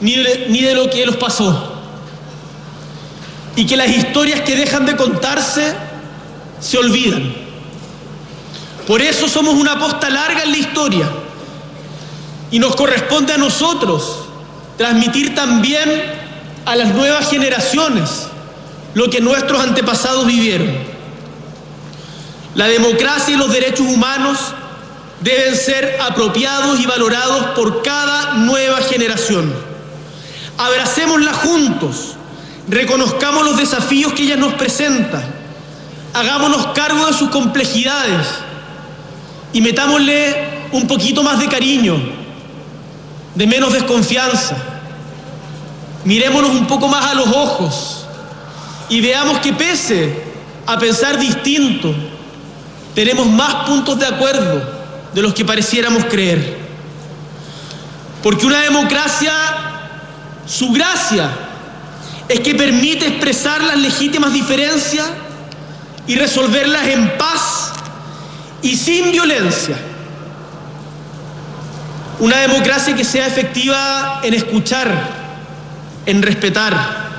ni 0.01 0.15
de, 0.15 0.75
lo 0.75 0.89
que 0.89 1.05
los 1.05 1.15
pasó. 1.15 1.79
Y 3.55 3.65
que 3.65 3.77
las 3.77 3.89
historias 3.89 4.41
que 4.41 4.55
dejan 4.55 4.85
de 4.85 4.95
contarse 4.95 5.73
se 6.59 6.77
olvidan. 6.77 7.33
Por 8.87 9.01
eso 9.01 9.27
somos 9.29 9.53
una 9.55 9.79
posta 9.79 10.09
larga 10.09 10.43
en 10.43 10.51
la 10.51 10.57
historia. 10.57 11.09
Y 12.51 12.59
nos 12.59 12.75
corresponde 12.75 13.33
a 13.33 13.37
nosotros 13.37 14.25
transmitir 14.77 15.33
también 15.33 16.20
a 16.65 16.75
las 16.75 16.93
nuevas 16.93 17.29
generaciones 17.29 18.27
lo 18.93 19.09
que 19.09 19.21
nuestros 19.21 19.61
antepasados 19.61 20.25
vivieron. 20.25 20.69
La 22.55 22.67
democracia 22.67 23.33
y 23.33 23.37
los 23.37 23.51
derechos 23.51 23.87
humanos 23.87 24.37
deben 25.21 25.55
ser 25.55 25.97
apropiados 26.01 26.79
y 26.79 26.85
valorados 26.85 27.45
por 27.55 27.81
cada 27.81 28.33
nueva 28.33 28.81
generación. 28.81 29.53
Abracémosla 30.57 31.33
juntos, 31.33 32.15
reconozcamos 32.67 33.45
los 33.45 33.57
desafíos 33.57 34.13
que 34.13 34.23
ella 34.23 34.35
nos 34.35 34.53
presenta, 34.53 35.23
hagámonos 36.13 36.67
cargo 36.67 37.07
de 37.07 37.13
sus 37.13 37.29
complejidades 37.29 38.27
y 39.53 39.61
metámosle 39.61 40.49
un 40.73 40.87
poquito 40.87 41.23
más 41.23 41.39
de 41.39 41.47
cariño, 41.47 41.97
de 43.35 43.47
menos 43.47 43.71
desconfianza 43.73 44.70
Mirémonos 46.03 46.51
un 46.51 46.67
poco 46.67 46.87
más 46.87 47.05
a 47.05 47.13
los 47.13 47.27
ojos 47.27 48.05
y 48.89 49.01
veamos 49.01 49.39
que 49.39 49.53
pese 49.53 50.21
a 50.65 50.77
pensar 50.77 51.19
distinto, 51.19 51.93
tenemos 52.95 53.27
más 53.27 53.67
puntos 53.67 53.97
de 53.99 54.07
acuerdo 54.07 54.61
de 55.13 55.21
los 55.21 55.33
que 55.33 55.45
pareciéramos 55.45 56.05
creer. 56.05 56.57
Porque 58.23 58.45
una 58.45 58.61
democracia, 58.61 59.33
su 60.45 60.71
gracia, 60.71 61.29
es 62.27 62.39
que 62.39 62.55
permite 62.55 63.07
expresar 63.07 63.63
las 63.63 63.77
legítimas 63.77 64.33
diferencias 64.33 65.07
y 66.07 66.15
resolverlas 66.15 66.87
en 66.87 67.17
paz 67.17 67.71
y 68.61 68.75
sin 68.75 69.11
violencia. 69.11 69.77
Una 72.19 72.37
democracia 72.37 72.95
que 72.95 73.03
sea 73.03 73.27
efectiva 73.27 74.19
en 74.23 74.33
escuchar 74.33 75.20
en 76.05 76.21
respetar 76.21 77.11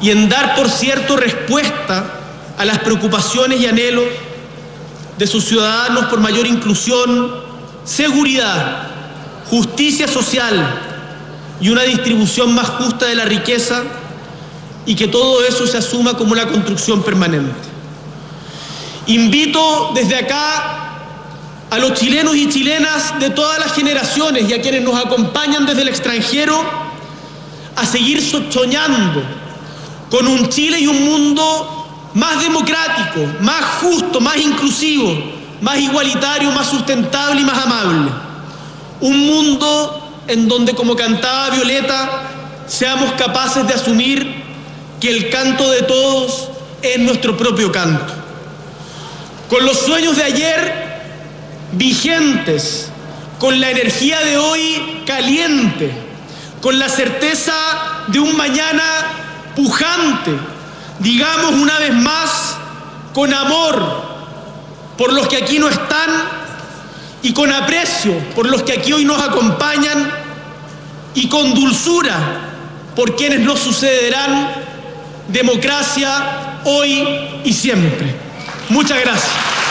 y 0.00 0.10
en 0.10 0.28
dar, 0.28 0.54
por 0.56 0.68
cierto, 0.68 1.16
respuesta 1.16 2.04
a 2.58 2.64
las 2.64 2.78
preocupaciones 2.80 3.60
y 3.60 3.66
anhelos 3.66 4.04
de 5.16 5.26
sus 5.26 5.44
ciudadanos 5.44 6.06
por 6.06 6.20
mayor 6.20 6.46
inclusión, 6.46 7.32
seguridad, 7.84 8.88
justicia 9.48 10.08
social 10.08 10.80
y 11.60 11.68
una 11.68 11.82
distribución 11.82 12.54
más 12.54 12.68
justa 12.70 13.06
de 13.06 13.14
la 13.14 13.24
riqueza 13.24 13.82
y 14.84 14.96
que 14.96 15.06
todo 15.06 15.44
eso 15.44 15.66
se 15.66 15.78
asuma 15.78 16.14
como 16.16 16.32
una 16.32 16.48
construcción 16.48 17.02
permanente. 17.02 17.54
Invito 19.06 19.92
desde 19.94 20.16
acá 20.16 20.82
a 21.70 21.78
los 21.78 21.94
chilenos 21.94 22.34
y 22.34 22.48
chilenas 22.48 23.18
de 23.20 23.30
todas 23.30 23.58
las 23.58 23.72
generaciones 23.72 24.48
y 24.48 24.52
a 24.52 24.60
quienes 24.60 24.82
nos 24.82 24.96
acompañan 24.96 25.64
desde 25.64 25.82
el 25.82 25.88
extranjero 25.88 26.91
a 27.76 27.86
seguir 27.86 28.20
soñando 28.22 29.22
con 30.10 30.26
un 30.26 30.48
Chile 30.48 30.78
y 30.80 30.86
un 30.86 31.04
mundo 31.04 32.10
más 32.14 32.42
democrático, 32.42 33.26
más 33.40 33.64
justo, 33.80 34.20
más 34.20 34.36
inclusivo, 34.36 35.16
más 35.60 35.78
igualitario, 35.78 36.50
más 36.52 36.68
sustentable 36.68 37.40
y 37.40 37.44
más 37.44 37.64
amable. 37.64 38.10
Un 39.00 39.26
mundo 39.26 40.22
en 40.28 40.48
donde, 40.48 40.74
como 40.74 40.94
cantaba 40.94 41.50
Violeta, 41.50 42.28
seamos 42.66 43.12
capaces 43.12 43.66
de 43.66 43.74
asumir 43.74 44.42
que 45.00 45.10
el 45.10 45.30
canto 45.30 45.70
de 45.70 45.82
todos 45.82 46.48
es 46.82 46.98
nuestro 46.98 47.36
propio 47.36 47.72
canto. 47.72 48.12
Con 49.48 49.64
los 49.64 49.78
sueños 49.78 50.16
de 50.16 50.24
ayer 50.24 51.00
vigentes, 51.72 52.90
con 53.38 53.60
la 53.60 53.70
energía 53.70 54.20
de 54.20 54.36
hoy 54.36 55.02
caliente, 55.06 55.92
con 56.62 56.78
la 56.78 56.88
certeza 56.88 57.52
de 58.06 58.20
un 58.20 58.36
mañana 58.36 58.82
pujante, 59.54 60.30
digamos 61.00 61.52
una 61.52 61.78
vez 61.80 61.92
más, 61.92 62.56
con 63.12 63.34
amor 63.34 63.82
por 64.96 65.12
los 65.12 65.26
que 65.26 65.38
aquí 65.38 65.58
no 65.58 65.68
están 65.68 66.10
y 67.20 67.32
con 67.32 67.52
aprecio 67.52 68.16
por 68.34 68.48
los 68.48 68.62
que 68.62 68.72
aquí 68.74 68.92
hoy 68.92 69.04
nos 69.04 69.20
acompañan 69.20 70.10
y 71.14 71.28
con 71.28 71.52
dulzura 71.54 72.16
por 72.94 73.16
quienes 73.16 73.40
nos 73.40 73.58
sucederán, 73.58 74.52
democracia 75.28 76.60
hoy 76.64 77.06
y 77.44 77.52
siempre. 77.52 78.14
Muchas 78.68 79.00
gracias. 79.00 79.61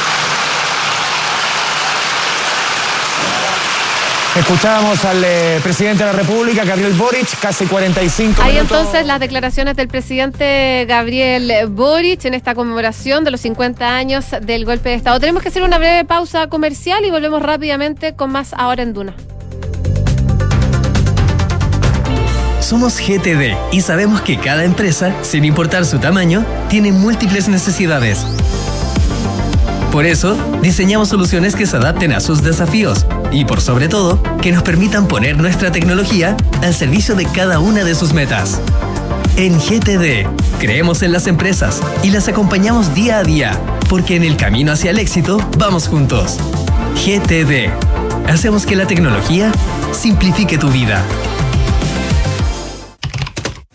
Escuchábamos 4.36 5.04
al 5.04 5.22
eh, 5.26 5.60
presidente 5.62 6.06
de 6.06 6.14
la 6.14 6.18
República, 6.18 6.64
Gabriel 6.64 6.94
Boric, 6.94 7.38
casi 7.42 7.66
45 7.66 8.42
Ahí 8.42 8.54
minutos. 8.54 8.78
entonces 8.78 9.06
las 9.06 9.20
declaraciones 9.20 9.76
del 9.76 9.90
presidente 9.90 10.86
Gabriel 10.88 11.52
Boric 11.68 12.24
en 12.24 12.34
esta 12.34 12.56
conmemoración 12.56 13.26
de 13.26 13.32
los 13.32 13.42
50 13.42 13.94
años 13.94 14.26
del 14.42 14.64
golpe 14.64 14.88
de 14.88 14.96
Estado. 14.96 15.20
Tenemos 15.20 15.44
que 15.44 15.50
hacer 15.50 15.64
una 15.64 15.78
breve 15.78 16.06
pausa 16.06 16.48
comercial 16.48 17.04
y 17.04 17.12
volvemos 17.12 17.42
rápidamente 17.42 18.16
con 18.16 18.32
más 18.32 18.54
ahora 18.54 18.84
en 18.84 18.94
Duna. 18.94 19.14
Somos 22.62 23.00
GTD 23.00 23.54
y 23.74 23.82
sabemos 23.82 24.22
que 24.22 24.38
cada 24.38 24.64
empresa, 24.64 25.14
sin 25.24 25.44
importar 25.44 25.84
su 25.84 26.00
tamaño, 26.00 26.46
tiene 26.70 26.94
múltiples 26.94 27.50
necesidades. 27.50 28.26
Por 29.92 30.06
eso, 30.06 30.38
diseñamos 30.62 31.10
soluciones 31.10 31.54
que 31.54 31.66
se 31.66 31.76
adapten 31.76 32.14
a 32.14 32.22
sus 32.22 32.42
desafíos 32.42 33.06
y, 33.30 33.44
por 33.44 33.60
sobre 33.60 33.89
todo, 33.89 34.24
que 34.42 34.54
nos 34.54 34.64
permitan 34.64 35.06
poner 35.06 35.38
nuestra 35.38 35.70
tecnología 35.74 36.38
al 36.62 36.74
servicio 36.74 37.14
de 37.16 37.26
cada 37.26 37.60
una 37.60 37.84
de 37.84 37.94
sus 37.94 38.14
metas. 38.14 38.62
En 39.36 39.60
GTD, 39.60 40.28
creemos 40.60 41.02
en 41.02 41.12
las 41.12 41.28
empresas 41.28 41.82
y 42.04 42.10
las 42.10 42.30
acompañamos 42.30 42.96
día 42.96 43.18
a 43.18 43.24
día, 43.24 43.60
porque 43.89 44.16
en 44.16 44.24
el 44.24 44.38
camino 44.38 44.72
hacia 44.72 44.92
el 44.92 45.00
éxito 45.00 45.46
vamos 45.58 45.89
juntos. 45.89 46.38
GTD. 46.96 47.70
Hacemos 48.30 48.66
que 48.66 48.78
la 48.78 48.88
tecnología 48.88 49.52
simplifique 49.92 50.58
tu 50.58 50.70
vida. 50.70 51.04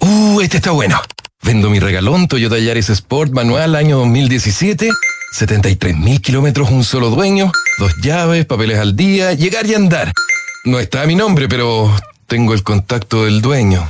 Uh, 0.00 0.40
este 0.40 0.56
está 0.56 0.70
bueno. 0.70 0.98
Vendo 1.42 1.68
mi 1.68 1.78
regalón 1.78 2.26
Toyota 2.26 2.58
Yaris 2.58 2.88
Sport 2.88 3.32
manual 3.32 3.76
año 3.76 3.98
2017. 3.98 4.88
73 5.32 5.96
mil 5.96 6.20
kilómetros, 6.20 6.70
un 6.70 6.84
solo 6.84 7.10
dueño, 7.10 7.52
dos 7.78 7.92
llaves, 8.02 8.46
papeles 8.46 8.78
al 8.78 8.96
día, 8.96 9.32
llegar 9.32 9.66
y 9.66 9.74
andar. 9.74 10.12
No 10.64 10.78
está 10.78 11.02
a 11.02 11.06
mi 11.06 11.14
nombre, 11.14 11.48
pero 11.48 11.94
tengo 12.26 12.54
el 12.54 12.62
contacto 12.62 13.24
del 13.24 13.40
dueño. 13.40 13.86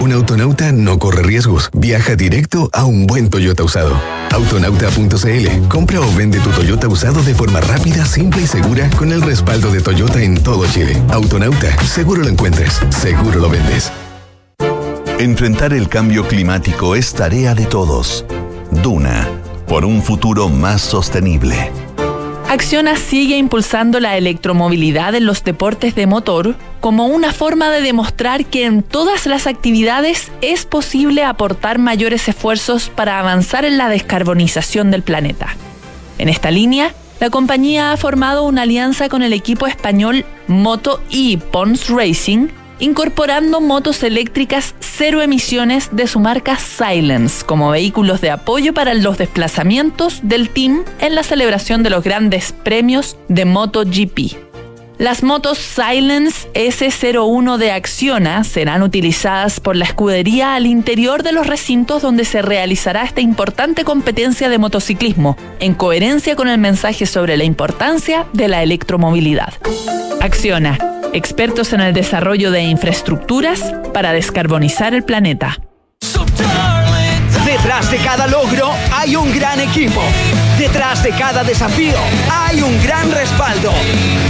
Un 0.00 0.12
autonauta 0.12 0.70
no 0.70 0.98
corre 0.98 1.22
riesgos. 1.22 1.70
Viaja 1.72 2.14
directo 2.14 2.70
a 2.72 2.84
un 2.84 3.06
buen 3.06 3.30
Toyota 3.30 3.64
usado. 3.64 4.00
Autonauta.cl. 4.30 5.68
Compra 5.68 6.00
o 6.00 6.14
vende 6.14 6.38
tu 6.38 6.50
Toyota 6.50 6.86
usado 6.86 7.22
de 7.22 7.34
forma 7.34 7.60
rápida, 7.60 8.06
simple 8.06 8.42
y 8.42 8.46
segura 8.46 8.88
con 8.90 9.12
el 9.12 9.22
respaldo 9.22 9.72
de 9.72 9.80
Toyota 9.80 10.22
en 10.22 10.40
todo 10.42 10.66
Chile. 10.66 11.02
Autonauta. 11.10 11.76
Seguro 11.84 12.22
lo 12.22 12.28
encuentres. 12.28 12.80
Seguro 12.90 13.40
lo 13.40 13.50
vendes. 13.50 13.90
Enfrentar 15.18 15.72
el 15.72 15.88
cambio 15.88 16.28
climático 16.28 16.94
es 16.94 17.12
tarea 17.12 17.56
de 17.56 17.66
todos. 17.66 18.24
Duna, 18.70 19.28
por 19.68 19.84
un 19.84 20.02
futuro 20.02 20.48
más 20.48 20.80
sostenible. 20.80 21.70
Acciona 22.48 22.96
sigue 22.96 23.36
impulsando 23.36 24.00
la 24.00 24.16
electromovilidad 24.16 25.14
en 25.14 25.26
los 25.26 25.44
deportes 25.44 25.94
de 25.94 26.06
motor 26.06 26.56
como 26.80 27.06
una 27.06 27.34
forma 27.34 27.68
de 27.68 27.82
demostrar 27.82 28.46
que 28.46 28.64
en 28.64 28.82
todas 28.82 29.26
las 29.26 29.46
actividades 29.46 30.32
es 30.40 30.64
posible 30.64 31.24
aportar 31.24 31.78
mayores 31.78 32.26
esfuerzos 32.26 32.88
para 32.88 33.18
avanzar 33.18 33.66
en 33.66 33.76
la 33.76 33.90
descarbonización 33.90 34.90
del 34.90 35.02
planeta. 35.02 35.48
En 36.16 36.30
esta 36.30 36.50
línea, 36.50 36.94
la 37.20 37.28
compañía 37.28 37.92
ha 37.92 37.96
formado 37.98 38.44
una 38.44 38.62
alianza 38.62 39.10
con 39.10 39.22
el 39.22 39.34
equipo 39.34 39.66
español 39.66 40.24
Moto 40.46 41.02
E 41.10 41.36
Pons 41.36 41.90
Racing 41.90 42.48
incorporando 42.78 43.60
motos 43.60 44.02
eléctricas 44.02 44.74
cero 44.80 45.22
emisiones 45.22 45.88
de 45.92 46.06
su 46.06 46.20
marca 46.20 46.58
Silence 46.58 47.44
como 47.44 47.70
vehículos 47.70 48.20
de 48.20 48.30
apoyo 48.30 48.74
para 48.74 48.94
los 48.94 49.18
desplazamientos 49.18 50.20
del 50.22 50.50
team 50.50 50.84
en 51.00 51.14
la 51.14 51.22
celebración 51.22 51.82
de 51.82 51.90
los 51.90 52.04
grandes 52.04 52.52
premios 52.52 53.16
de 53.28 53.44
MotoGP. 53.44 54.48
Las 54.98 55.22
motos 55.22 55.58
Silence 55.58 56.48
S01 56.54 57.56
de 57.56 57.70
Acciona 57.70 58.42
serán 58.42 58.82
utilizadas 58.82 59.60
por 59.60 59.76
la 59.76 59.84
escudería 59.84 60.56
al 60.56 60.66
interior 60.66 61.22
de 61.22 61.30
los 61.30 61.46
recintos 61.46 62.02
donde 62.02 62.24
se 62.24 62.42
realizará 62.42 63.04
esta 63.04 63.20
importante 63.20 63.84
competencia 63.84 64.48
de 64.48 64.58
motociclismo, 64.58 65.36
en 65.60 65.74
coherencia 65.74 66.34
con 66.34 66.48
el 66.48 66.58
mensaje 66.58 67.06
sobre 67.06 67.36
la 67.36 67.44
importancia 67.44 68.26
de 68.32 68.48
la 68.48 68.64
electromovilidad. 68.64 69.54
Acciona 70.20 70.97
expertos 71.12 71.72
en 71.72 71.80
el 71.80 71.94
desarrollo 71.94 72.50
de 72.50 72.62
infraestructuras 72.62 73.62
para 73.92 74.12
descarbonizar 74.12 74.94
el 74.94 75.04
planeta. 75.04 75.58
Detrás 77.44 77.90
de 77.90 77.96
cada 77.98 78.26
logro 78.26 78.70
hay 78.92 79.16
un 79.16 79.32
gran 79.34 79.58
equipo. 79.58 80.02
Detrás 80.58 81.02
de 81.02 81.10
cada 81.10 81.42
desafío 81.42 81.96
hay 82.30 82.60
un 82.60 82.82
gran 82.82 83.10
respaldo. 83.10 83.72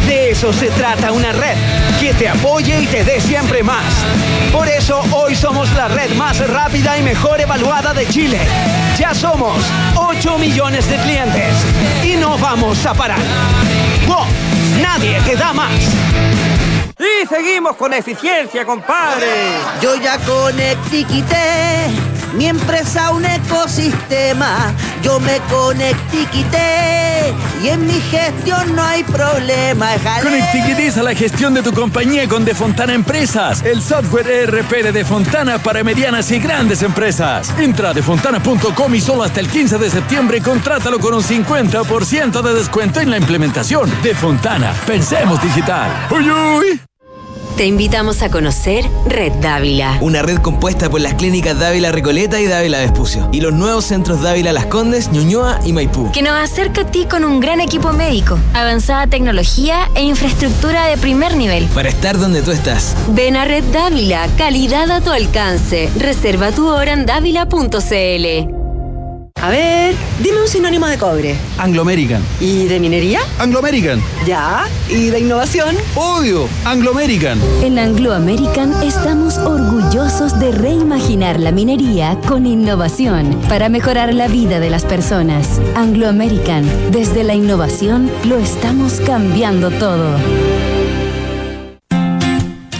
De 0.06 0.30
eso 0.30 0.52
se 0.52 0.68
trata 0.68 1.10
una 1.10 1.32
red 1.32 1.56
que 2.00 2.14
te 2.14 2.28
apoye 2.28 2.80
y 2.80 2.86
te 2.86 3.02
dé 3.02 3.20
siempre 3.20 3.62
más. 3.62 3.84
Por 4.52 4.68
eso 4.68 5.02
hoy 5.12 5.34
somos 5.34 5.72
la 5.74 5.88
red 5.88 6.14
más 6.14 6.38
rápida 6.48 6.96
y 6.96 7.02
mejor 7.02 7.40
evaluada 7.40 7.92
de 7.92 8.06
Chile. 8.06 8.38
Ya 8.96 9.14
somos 9.14 9.64
8 9.96 10.38
millones 10.38 10.88
de 10.88 10.96
clientes 10.98 11.54
y 12.04 12.16
no 12.16 12.38
vamos 12.38 12.86
a 12.86 12.94
parar. 12.94 13.20
¡Wow! 14.06 14.26
Nadie 14.80 15.20
te 15.22 15.34
da 15.34 15.52
más. 15.52 16.57
Y 16.98 17.26
seguimos 17.26 17.76
con 17.76 17.94
eficiencia, 17.94 18.64
compadre. 18.64 19.26
Yo 19.80 19.94
ya 19.96 20.18
conectiquité 20.18 21.88
mi 22.36 22.46
empresa 22.46 23.10
un 23.10 23.24
ecosistema. 23.24 24.72
Yo 25.02 25.18
me 25.20 25.38
conectiquité 25.50 27.34
y 27.62 27.68
en 27.68 27.86
mi 27.86 28.00
gestión 28.00 28.74
no 28.76 28.82
hay 28.82 29.02
problema. 29.04 29.90
Conectiquitiza 30.22 31.02
la 31.02 31.14
gestión 31.14 31.54
de 31.54 31.62
tu 31.62 31.72
compañía 31.72 32.28
con 32.28 32.44
Defontana 32.44 32.94
Empresas, 32.94 33.62
el 33.62 33.80
software 33.82 34.28
ERP 34.28 34.70
de 34.70 34.92
Defontana 34.92 35.58
para 35.58 35.82
medianas 35.82 36.30
y 36.30 36.38
grandes 36.38 36.82
empresas. 36.82 37.52
Entra 37.58 37.90
a 37.90 37.94
defontana.com 37.94 38.94
y 38.94 39.00
solo 39.00 39.22
hasta 39.22 39.40
el 39.40 39.48
15 39.48 39.78
de 39.78 39.90
septiembre 39.90 40.40
contrátalo 40.42 40.98
con 40.98 41.14
un 41.14 41.22
50% 41.22 42.42
de 42.42 42.54
descuento 42.54 43.00
en 43.00 43.10
la 43.10 43.16
implementación. 43.16 43.90
Defontana, 44.02 44.72
pensemos 44.86 45.42
digital. 45.42 45.90
¡Uy, 46.10 46.30
uy! 46.30 46.87
Te 47.58 47.66
invitamos 47.66 48.22
a 48.22 48.30
conocer 48.30 48.88
Red 49.04 49.32
Dávila. 49.40 49.98
Una 50.00 50.22
red 50.22 50.38
compuesta 50.38 50.88
por 50.88 51.00
las 51.00 51.14
clínicas 51.14 51.58
Dávila 51.58 51.90
Recoleta 51.90 52.40
y 52.40 52.46
Dávila 52.46 52.78
Vespucio. 52.78 53.28
Y 53.32 53.40
los 53.40 53.52
nuevos 53.52 53.84
centros 53.84 54.22
Dávila 54.22 54.52
Las 54.52 54.66
Condes, 54.66 55.10
Ñuñoa 55.10 55.58
y 55.64 55.72
Maipú. 55.72 56.12
Que 56.12 56.22
nos 56.22 56.34
acerca 56.34 56.82
a 56.82 56.86
ti 56.86 57.06
con 57.10 57.24
un 57.24 57.40
gran 57.40 57.60
equipo 57.60 57.92
médico, 57.92 58.38
avanzada 58.54 59.08
tecnología 59.08 59.90
e 59.96 60.04
infraestructura 60.04 60.86
de 60.86 60.98
primer 60.98 61.36
nivel. 61.36 61.64
Para 61.74 61.88
estar 61.88 62.16
donde 62.16 62.42
tú 62.42 62.52
estás. 62.52 62.94
Ven 63.08 63.34
a 63.34 63.44
Red 63.44 63.64
Dávila, 63.72 64.28
calidad 64.38 64.88
a 64.92 65.00
tu 65.00 65.10
alcance. 65.10 65.90
Reserva 65.98 66.52
tu 66.52 66.68
hora 66.68 66.92
en 66.92 67.06
dávila.cl. 67.06 68.57
A 69.40 69.50
ver, 69.50 69.94
dime 70.20 70.40
un 70.40 70.48
sinónimo 70.48 70.86
de 70.88 70.98
cobre. 70.98 71.36
Anglo 71.58 71.82
American. 71.82 72.20
¿Y 72.40 72.64
de 72.64 72.80
minería? 72.80 73.20
Anglo 73.38 73.60
American. 73.60 74.02
Ya. 74.26 74.66
¿Y 74.88 75.10
de 75.10 75.20
innovación? 75.20 75.76
Obvio, 75.94 76.48
Anglo 76.64 76.90
American. 76.90 77.38
En 77.62 77.78
Anglo 77.78 78.14
American 78.14 78.72
estamos 78.82 79.38
orgullosos 79.38 80.40
de 80.40 80.50
reimaginar 80.50 81.38
la 81.38 81.52
minería 81.52 82.18
con 82.26 82.46
innovación 82.46 83.40
para 83.48 83.68
mejorar 83.68 84.12
la 84.12 84.26
vida 84.26 84.58
de 84.58 84.70
las 84.70 84.84
personas. 84.84 85.60
Anglo 85.76 86.08
American, 86.08 86.64
desde 86.90 87.22
la 87.22 87.34
innovación 87.34 88.10
lo 88.24 88.38
estamos 88.38 89.00
cambiando 89.06 89.70
todo. 89.70 90.16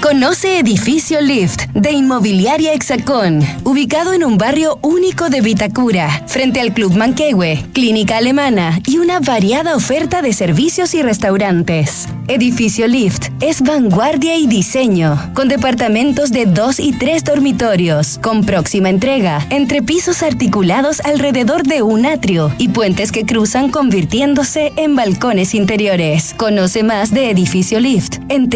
Conoce 0.09 0.59
Edificio 0.59 1.21
Lift 1.21 1.67
de 1.75 1.93
Inmobiliaria 1.93 2.73
Hexacón, 2.73 3.43
ubicado 3.65 4.15
en 4.15 4.25
un 4.25 4.39
barrio 4.39 4.79
único 4.81 5.29
de 5.29 5.43
Vitacura, 5.43 6.25
frente 6.27 6.63
al 6.63 6.73
Club 6.73 6.97
Manquehue, 6.97 7.63
clínica 7.75 8.17
alemana 8.17 8.81
y 8.87 8.97
una 8.97 9.21
variada 9.21 9.77
oferta 9.77 10.23
de 10.23 10.33
servicios 10.33 10.95
y 10.95 11.03
restaurantes. 11.03 12.09
Edificio 12.27 12.87
Lift 12.87 13.29
es 13.41 13.61
vanguardia 13.61 14.37
y 14.37 14.47
diseño, 14.47 15.19
con 15.35 15.49
departamentos 15.49 16.31
de 16.31 16.47
dos 16.47 16.81
y 16.81 16.93
tres 16.93 17.25
dormitorios, 17.25 18.19
con 18.23 18.45
próxima 18.45 18.89
entrega, 18.89 19.47
entre 19.51 19.83
pisos 19.83 20.23
articulados 20.23 21.01
alrededor 21.01 21.65
de 21.65 21.83
un 21.83 22.07
atrio 22.07 22.51
y 22.57 22.69
puentes 22.69 23.13
que 23.13 23.27
cruzan 23.27 23.71
convirtiéndose 23.71 24.73
en 24.77 24.97
balcones 24.97 25.55
interiores. 25.55 26.35
Conoce 26.37 26.83
más 26.83 27.13
de 27.13 27.31
Edificio 27.31 27.79
Lift 27.79 28.19
en 28.31 28.49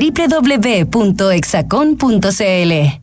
www.hexacon.cl. 1.43 3.02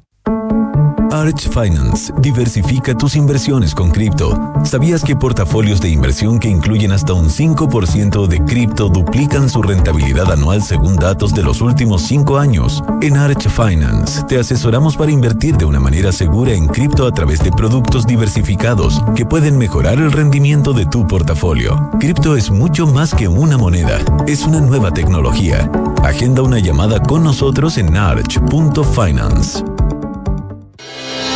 Arch 1.12 1.50
Finance 1.50 2.14
diversifica 2.20 2.96
tus 2.96 3.16
inversiones 3.16 3.74
con 3.74 3.90
cripto. 3.90 4.54
¿Sabías 4.64 5.04
que 5.04 5.16
portafolios 5.16 5.82
de 5.82 5.90
inversión 5.90 6.40
que 6.40 6.50
incluyen 6.50 6.92
hasta 6.92 7.14
un 7.14 7.30
5% 7.30 8.28
de 8.28 8.44
cripto 8.44 8.90
duplican 8.90 9.50
su 9.50 9.62
rentabilidad 9.64 10.32
anual 10.32 10.62
según 10.62 10.96
datos 10.96 11.34
de 11.34 11.42
los 11.42 11.62
últimos 11.62 12.04
5 12.04 12.38
años? 12.38 12.84
En 13.02 13.18
Arch 13.18 13.50
Finance 13.50 14.24
te 14.28 14.40
asesoramos 14.40 14.98
para 14.98 15.12
invertir 15.12 15.58
de 15.58 15.66
una 15.66 15.80
manera 15.80 16.12
segura 16.12 16.54
en 16.54 16.68
cripto 16.68 17.08
a 17.08 17.12
través 17.12 17.40
de 17.44 17.52
productos 17.52 18.06
diversificados 18.06 19.02
que 19.16 19.26
pueden 19.26 19.58
mejorar 19.58 19.98
el 19.98 20.12
rendimiento 20.12 20.74
de 20.74 20.86
tu 20.86 21.08
portafolio. 21.08 21.90
Cripto 22.00 22.36
es 22.36 22.52
mucho 22.52 22.86
más 22.86 23.16
que 23.16 23.28
una 23.28 23.58
moneda, 23.58 24.00
es 24.28 24.44
una 24.46 24.62
nueva 24.62 24.92
tecnología. 24.92 25.72
Agenda 26.04 26.44
una 26.44 26.60
llamada 26.60 27.02
con 27.02 27.24
nosotros 27.24 27.78
en 27.78 27.98
arch.finance. 27.98 29.64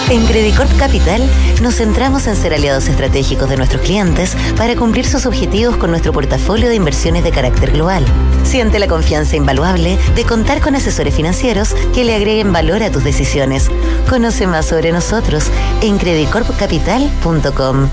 En 0.10 0.26
Credicorp 0.26 0.70
Capital 0.78 1.22
nos 1.62 1.76
centramos 1.76 2.28
en 2.28 2.36
ser 2.36 2.54
aliados 2.54 2.88
estratégicos 2.88 3.50
de 3.50 3.58
nuestros 3.58 3.82
clientes 3.82 4.36
para 4.58 4.76
cumplir 4.76 5.06
sus 5.06 5.26
objetivos 5.26 5.78
con 5.78 5.92
nuestro 5.92 6.12
portafolio 6.12 6.70
de 6.70 6.76
inversiones 6.76 7.24
de 7.24 7.32
carácter 7.32 7.72
global. 7.72 8.06
Siente 8.44 8.80
la 8.80 8.88
confianza 8.88 9.38
invaluable 9.38 9.98
de 10.16 10.24
contar 10.26 10.62
con 10.62 10.76
asesores 10.76 11.16
financieros 11.16 11.74
que 11.94 12.04
le 12.04 12.16
agreguen 12.16 12.52
valor 12.52 12.84
a 12.84 12.92
tus 12.92 13.04
decisiones. 13.04 13.72
Conoce 14.10 14.46
más 14.46 14.66
sobre 14.66 14.92
nosotros 14.92 15.46
en 15.82 15.98
credicorpcapital.com. 15.98 17.90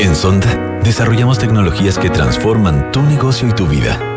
En 0.00 0.14
Sonda 0.14 0.78
desarrollamos 0.82 1.38
tecnologías 1.38 1.98
que 1.98 2.10
transforman 2.10 2.92
tu 2.92 3.02
negocio 3.02 3.48
y 3.48 3.52
tu 3.52 3.66
vida 3.66 4.15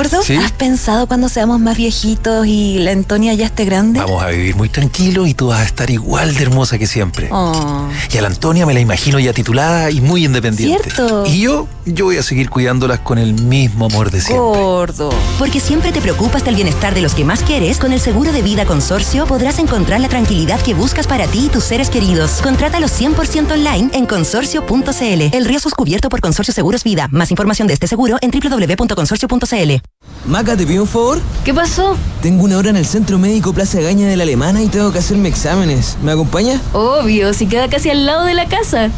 Gordo, 0.00 0.20
¿has 0.42 0.52
pensado 0.52 1.06
cuando 1.06 1.28
seamos 1.28 1.60
más 1.60 1.76
viejitos 1.76 2.46
y 2.46 2.78
la 2.78 2.92
Antonia 2.92 3.34
ya 3.34 3.44
esté 3.44 3.66
grande? 3.66 4.00
Vamos 4.00 4.22
a 4.22 4.28
vivir 4.28 4.56
muy 4.56 4.70
tranquilo 4.70 5.26
y 5.26 5.34
tú 5.34 5.48
vas 5.48 5.60
a 5.60 5.64
estar 5.64 5.90
igual 5.90 6.34
de 6.34 6.42
hermosa 6.42 6.78
que 6.78 6.86
siempre. 6.86 7.28
Oh. 7.30 7.86
Y 8.10 8.16
a 8.16 8.22
la 8.22 8.28
Antonia 8.28 8.64
me 8.64 8.72
la 8.72 8.80
imagino 8.80 9.18
ya 9.18 9.34
titulada 9.34 9.90
y 9.90 10.00
muy 10.00 10.24
independiente. 10.24 10.90
¿Cierto? 10.90 11.26
Y 11.26 11.40
yo, 11.40 11.68
yo 11.84 12.06
voy 12.06 12.16
a 12.16 12.22
seguir 12.22 12.48
cuidándolas 12.48 13.00
con 13.00 13.18
el 13.18 13.34
mismo 13.34 13.84
amor 13.84 14.10
de 14.10 14.22
siempre. 14.22 14.38
Gordo. 14.38 15.10
Porque 15.38 15.60
siempre 15.60 15.92
te 15.92 16.00
preocupas 16.00 16.46
del 16.46 16.54
bienestar 16.54 16.94
de 16.94 17.02
los 17.02 17.14
que 17.14 17.26
más 17.26 17.42
quieres, 17.42 17.76
con 17.76 17.92
el 17.92 18.00
seguro 18.00 18.32
de 18.32 18.40
vida 18.40 18.64
consorcio 18.64 19.26
podrás 19.26 19.58
encontrar 19.58 20.00
la 20.00 20.08
tranquilidad 20.08 20.62
que 20.62 20.72
buscas 20.72 21.06
para 21.06 21.26
ti 21.26 21.44
y 21.44 21.48
tus 21.50 21.64
seres 21.64 21.90
queridos. 21.90 22.40
Contrátalo 22.42 22.86
100% 22.86 23.52
online 23.52 23.90
en 23.92 24.06
consorcio.cl. 24.06 25.36
El 25.36 25.44
riesgo 25.44 25.68
es 25.68 25.74
cubierto 25.74 26.08
por 26.08 26.22
Consorcio 26.22 26.54
Seguros 26.54 26.84
Vida. 26.84 27.06
Más 27.12 27.30
información 27.30 27.68
de 27.68 27.74
este 27.74 27.86
seguro 27.86 28.16
en 28.22 28.30
www.consorcio.cl. 28.30 29.89
Maca, 30.30 30.56
¿te 30.56 30.64
pido 30.64 30.84
un 30.84 30.88
favor? 30.88 31.20
¿Qué 31.44 31.52
pasó? 31.52 31.96
Tengo 32.22 32.44
una 32.44 32.56
hora 32.56 32.70
en 32.70 32.76
el 32.76 32.86
Centro 32.86 33.18
Médico 33.18 33.52
Plaza 33.52 33.80
Gaña 33.80 34.06
de 34.06 34.16
la 34.16 34.22
Alemana 34.22 34.62
y 34.62 34.68
tengo 34.68 34.92
que 34.92 35.00
hacerme 35.00 35.28
exámenes. 35.28 35.98
¿Me 36.04 36.12
acompaña? 36.12 36.60
Obvio, 36.72 37.34
si 37.34 37.46
queda 37.46 37.68
casi 37.68 37.90
al 37.90 38.06
lado 38.06 38.24
de 38.26 38.34
la 38.34 38.46
casa. 38.46 38.90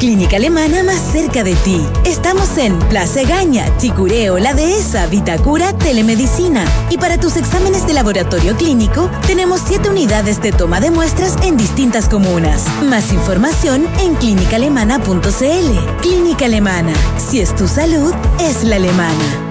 Clínica 0.00 0.36
Alemana 0.36 0.82
más 0.82 0.98
cerca 1.12 1.44
de 1.44 1.54
ti. 1.56 1.82
Estamos 2.06 2.56
en 2.56 2.78
Plaza 2.78 3.22
Gaña, 3.24 3.66
Chicureo, 3.76 4.38
La 4.38 4.54
Dehesa, 4.54 5.06
Vitacura, 5.08 5.74
Telemedicina. 5.74 6.64
Y 6.88 6.96
para 6.96 7.20
tus 7.20 7.36
exámenes 7.36 7.86
de 7.86 7.92
laboratorio 7.92 8.56
clínico, 8.56 9.10
tenemos 9.26 9.60
siete 9.66 9.90
unidades 9.90 10.40
de 10.40 10.52
toma 10.52 10.80
de 10.80 10.90
muestras 10.90 11.36
en 11.42 11.58
distintas 11.58 12.08
comunas. 12.08 12.64
Más 12.82 13.12
información 13.12 13.86
en 14.00 14.14
clínicaalemana.cl. 14.14 16.00
Clínica 16.00 16.46
Alemana. 16.46 16.94
Si 17.18 17.40
es 17.40 17.54
tu 17.54 17.68
salud, 17.68 18.14
es 18.40 18.64
la 18.64 18.76
alemana. 18.76 19.45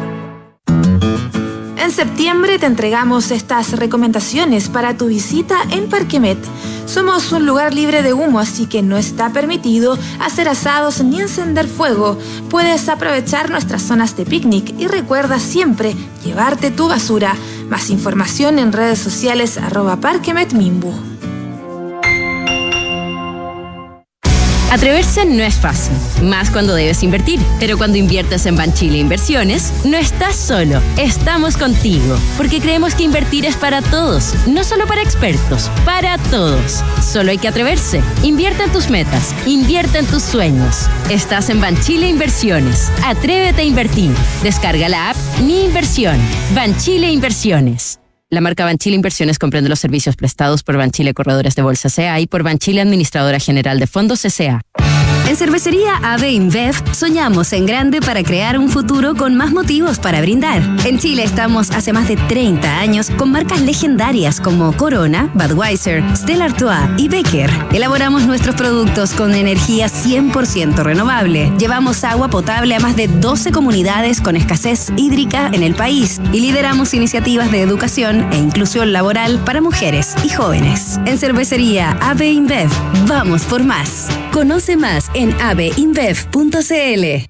En 1.77 1.91
septiembre 1.91 2.57
te 2.57 2.65
entregamos 2.65 3.31
estas 3.31 3.73
recomendaciones 3.73 4.69
para 4.69 4.97
tu 4.97 5.07
visita 5.07 5.57
en 5.71 5.89
Parquemet. 5.89 6.37
Somos 6.85 7.31
un 7.31 7.45
lugar 7.45 7.73
libre 7.73 8.01
de 8.01 8.13
humo, 8.13 8.39
así 8.39 8.65
que 8.65 8.81
no 8.81 8.97
está 8.97 9.31
permitido 9.31 9.97
hacer 10.19 10.47
asados 10.47 11.03
ni 11.03 11.19
encender 11.19 11.67
fuego. 11.67 12.17
Puedes 12.49 12.87
aprovechar 12.87 13.49
nuestras 13.49 13.81
zonas 13.81 14.15
de 14.15 14.25
picnic 14.25 14.73
y 14.79 14.87
recuerda 14.87 15.39
siempre 15.39 15.95
llevarte 16.23 16.71
tu 16.71 16.87
basura. 16.87 17.35
Más 17.69 17.89
información 17.89 18.59
en 18.59 18.71
redes 18.71 18.99
sociales 18.99 19.57
arroba 19.57 19.97
parquemetmimbu. 19.97 21.14
Atreverse 24.75 25.23
no 25.23 25.41
es 25.41 25.55
fácil, 25.55 25.93
más 26.21 26.51
cuando 26.51 26.75
debes 26.75 27.01
invertir. 27.01 27.39
Pero 27.61 27.77
cuando 27.77 27.97
inviertes 27.97 28.45
en 28.45 28.57
Banchile 28.57 28.97
Inversiones, 28.97 29.71
no 29.85 29.95
estás 29.95 30.35
solo, 30.35 30.81
estamos 30.97 31.55
contigo. 31.55 32.17
Porque 32.35 32.59
creemos 32.59 32.93
que 32.93 33.03
invertir 33.03 33.45
es 33.45 33.55
para 33.55 33.81
todos, 33.81 34.33
no 34.47 34.65
solo 34.65 34.85
para 34.85 35.01
expertos, 35.01 35.71
para 35.85 36.17
todos. 36.29 36.83
Solo 37.01 37.31
hay 37.31 37.37
que 37.37 37.47
atreverse. 37.47 38.01
Invierte 38.21 38.63
en 38.63 38.71
tus 38.73 38.89
metas, 38.89 39.33
invierte 39.45 39.99
en 39.99 40.07
tus 40.07 40.23
sueños. 40.23 40.89
Estás 41.09 41.49
en 41.49 41.61
Banchile 41.61 42.09
Inversiones. 42.09 42.91
Atrévete 43.05 43.61
a 43.61 43.65
invertir. 43.65 44.11
Descarga 44.43 44.89
la 44.89 45.11
app 45.11 45.17
Mi 45.41 45.63
Inversión. 45.63 46.19
Banchile 46.53 47.09
Inversiones. 47.09 47.99
La 48.31 48.41
marca 48.41 48.65
Banchile 48.65 48.95
Inversiones 48.95 49.37
comprende 49.37 49.69
los 49.69 49.79
servicios 49.79 50.15
prestados 50.15 50.63
por 50.63 50.77
Banchile 50.77 51.13
Corredores 51.13 51.53
de 51.55 51.61
Bolsa 51.61 51.89
CA 51.95 52.19
y 52.19 52.25
por 52.25 52.41
Banchile 52.41 52.81
Administradora 52.81 53.39
General 53.39 53.79
de 53.79 53.85
Fondos 53.85 54.23
CA. 54.35 54.61
En 55.27 55.35
Cervecería 55.35 55.95
AB 56.03 56.23
InBev 56.29 56.75
soñamos 56.93 57.51
en 57.53 57.65
grande 57.65 57.99
para 57.99 58.21
crear 58.21 58.59
un 58.59 58.69
futuro 58.69 59.15
con 59.15 59.35
más 59.35 59.51
motivos 59.51 59.97
para 59.97 60.21
brindar. 60.21 60.61
En 60.85 60.99
Chile 60.99 61.23
estamos 61.23 61.71
hace 61.71 61.93
más 61.93 62.07
de 62.07 62.15
30 62.15 62.79
años 62.79 63.09
con 63.09 63.31
marcas 63.31 63.59
legendarias 63.61 64.39
como 64.39 64.71
Corona, 64.77 65.31
Budweiser, 65.33 66.03
Stella 66.15 66.45
Artois 66.45 66.77
y 66.97 67.07
Becker. 67.07 67.49
Elaboramos 67.73 68.27
nuestros 68.27 68.55
productos 68.55 69.13
con 69.13 69.33
energía 69.33 69.87
100% 69.87 70.83
renovable. 70.83 71.51
Llevamos 71.57 72.03
agua 72.03 72.29
potable 72.29 72.75
a 72.75 72.79
más 72.79 72.95
de 72.95 73.07
12 73.07 73.51
comunidades 73.51 74.21
con 74.21 74.35
escasez 74.35 74.93
hídrica 74.95 75.49
en 75.51 75.63
el 75.63 75.73
país 75.73 76.21
y 76.33 76.39
lideramos 76.39 76.93
iniciativas 76.93 77.51
de 77.51 77.61
educación 77.61 78.31
e 78.31 78.37
inclusión 78.37 78.93
laboral 78.93 79.39
para 79.43 79.59
mujeres 79.59 80.15
y 80.23 80.29
jóvenes. 80.29 80.99
En 81.07 81.17
Cervecería 81.17 81.97
AB 81.99 82.21
InBev, 82.21 82.69
vamos 83.07 83.43
por 83.45 83.63
más. 83.63 84.07
Conoce 84.31 84.75
más 84.75 85.09
en 85.15 85.33
abinbev.cl. 85.41 87.25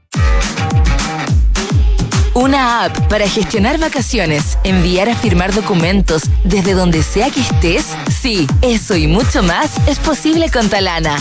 Una 2.35 2.83
app 2.83 2.99
para 3.07 3.29
gestionar 3.29 3.79
vacaciones, 3.79 4.57
enviar 4.65 5.07
a 5.07 5.15
firmar 5.15 5.53
documentos 5.53 6.23
desde 6.43 6.73
donde 6.73 7.01
sea 7.01 7.29
que 7.29 7.39
estés. 7.39 7.85
Sí, 8.21 8.45
eso 8.61 8.97
y 8.97 9.07
mucho 9.07 9.41
más 9.41 9.71
es 9.87 9.99
posible 9.99 10.51
con 10.51 10.67
Talana. 10.67 11.15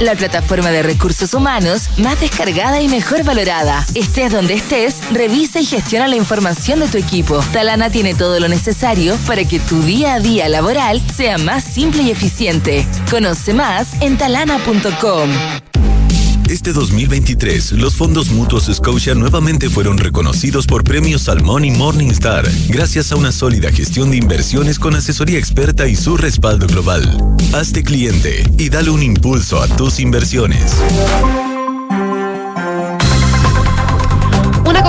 La 0.00 0.16
plataforma 0.16 0.70
de 0.70 0.82
recursos 0.82 1.34
humanos 1.34 1.88
más 1.98 2.20
descargada 2.20 2.80
y 2.80 2.88
mejor 2.88 3.22
valorada. 3.22 3.86
Estés 3.94 4.32
donde 4.32 4.54
estés, 4.54 4.96
revisa 5.12 5.60
y 5.60 5.66
gestiona 5.66 6.08
la 6.08 6.16
información 6.16 6.80
de 6.80 6.88
tu 6.88 6.98
equipo. 6.98 7.38
Talana 7.52 7.88
tiene 7.88 8.16
todo 8.16 8.40
lo 8.40 8.48
necesario 8.48 9.16
para 9.26 9.44
que 9.44 9.60
tu 9.60 9.80
día 9.82 10.14
a 10.14 10.20
día 10.20 10.48
laboral 10.48 11.00
sea 11.14 11.38
más 11.38 11.62
simple 11.62 12.02
y 12.02 12.10
eficiente. 12.10 12.84
Conoce 13.08 13.54
más 13.54 13.86
en 14.00 14.18
talana.com. 14.18 15.30
Este 16.48 16.72
2023, 16.72 17.72
los 17.72 17.96
fondos 17.96 18.30
mutuos 18.30 18.70
Scotia 18.72 19.16
nuevamente 19.16 19.68
fueron 19.68 19.98
reconocidos 19.98 20.66
por 20.66 20.84
premios 20.84 21.22
Salmón 21.22 21.64
y 21.64 21.72
Morningstar, 21.72 22.46
gracias 22.68 23.10
a 23.10 23.16
una 23.16 23.32
sólida 23.32 23.72
gestión 23.72 24.12
de 24.12 24.18
inversiones 24.18 24.78
con 24.78 24.94
asesoría 24.94 25.38
experta 25.38 25.88
y 25.88 25.96
su 25.96 26.16
respaldo 26.16 26.68
global. 26.68 27.36
Hazte 27.52 27.82
cliente 27.82 28.44
y 28.58 28.68
dale 28.68 28.90
un 28.90 29.02
impulso 29.02 29.60
a 29.60 29.66
tus 29.66 29.98
inversiones. 29.98 30.72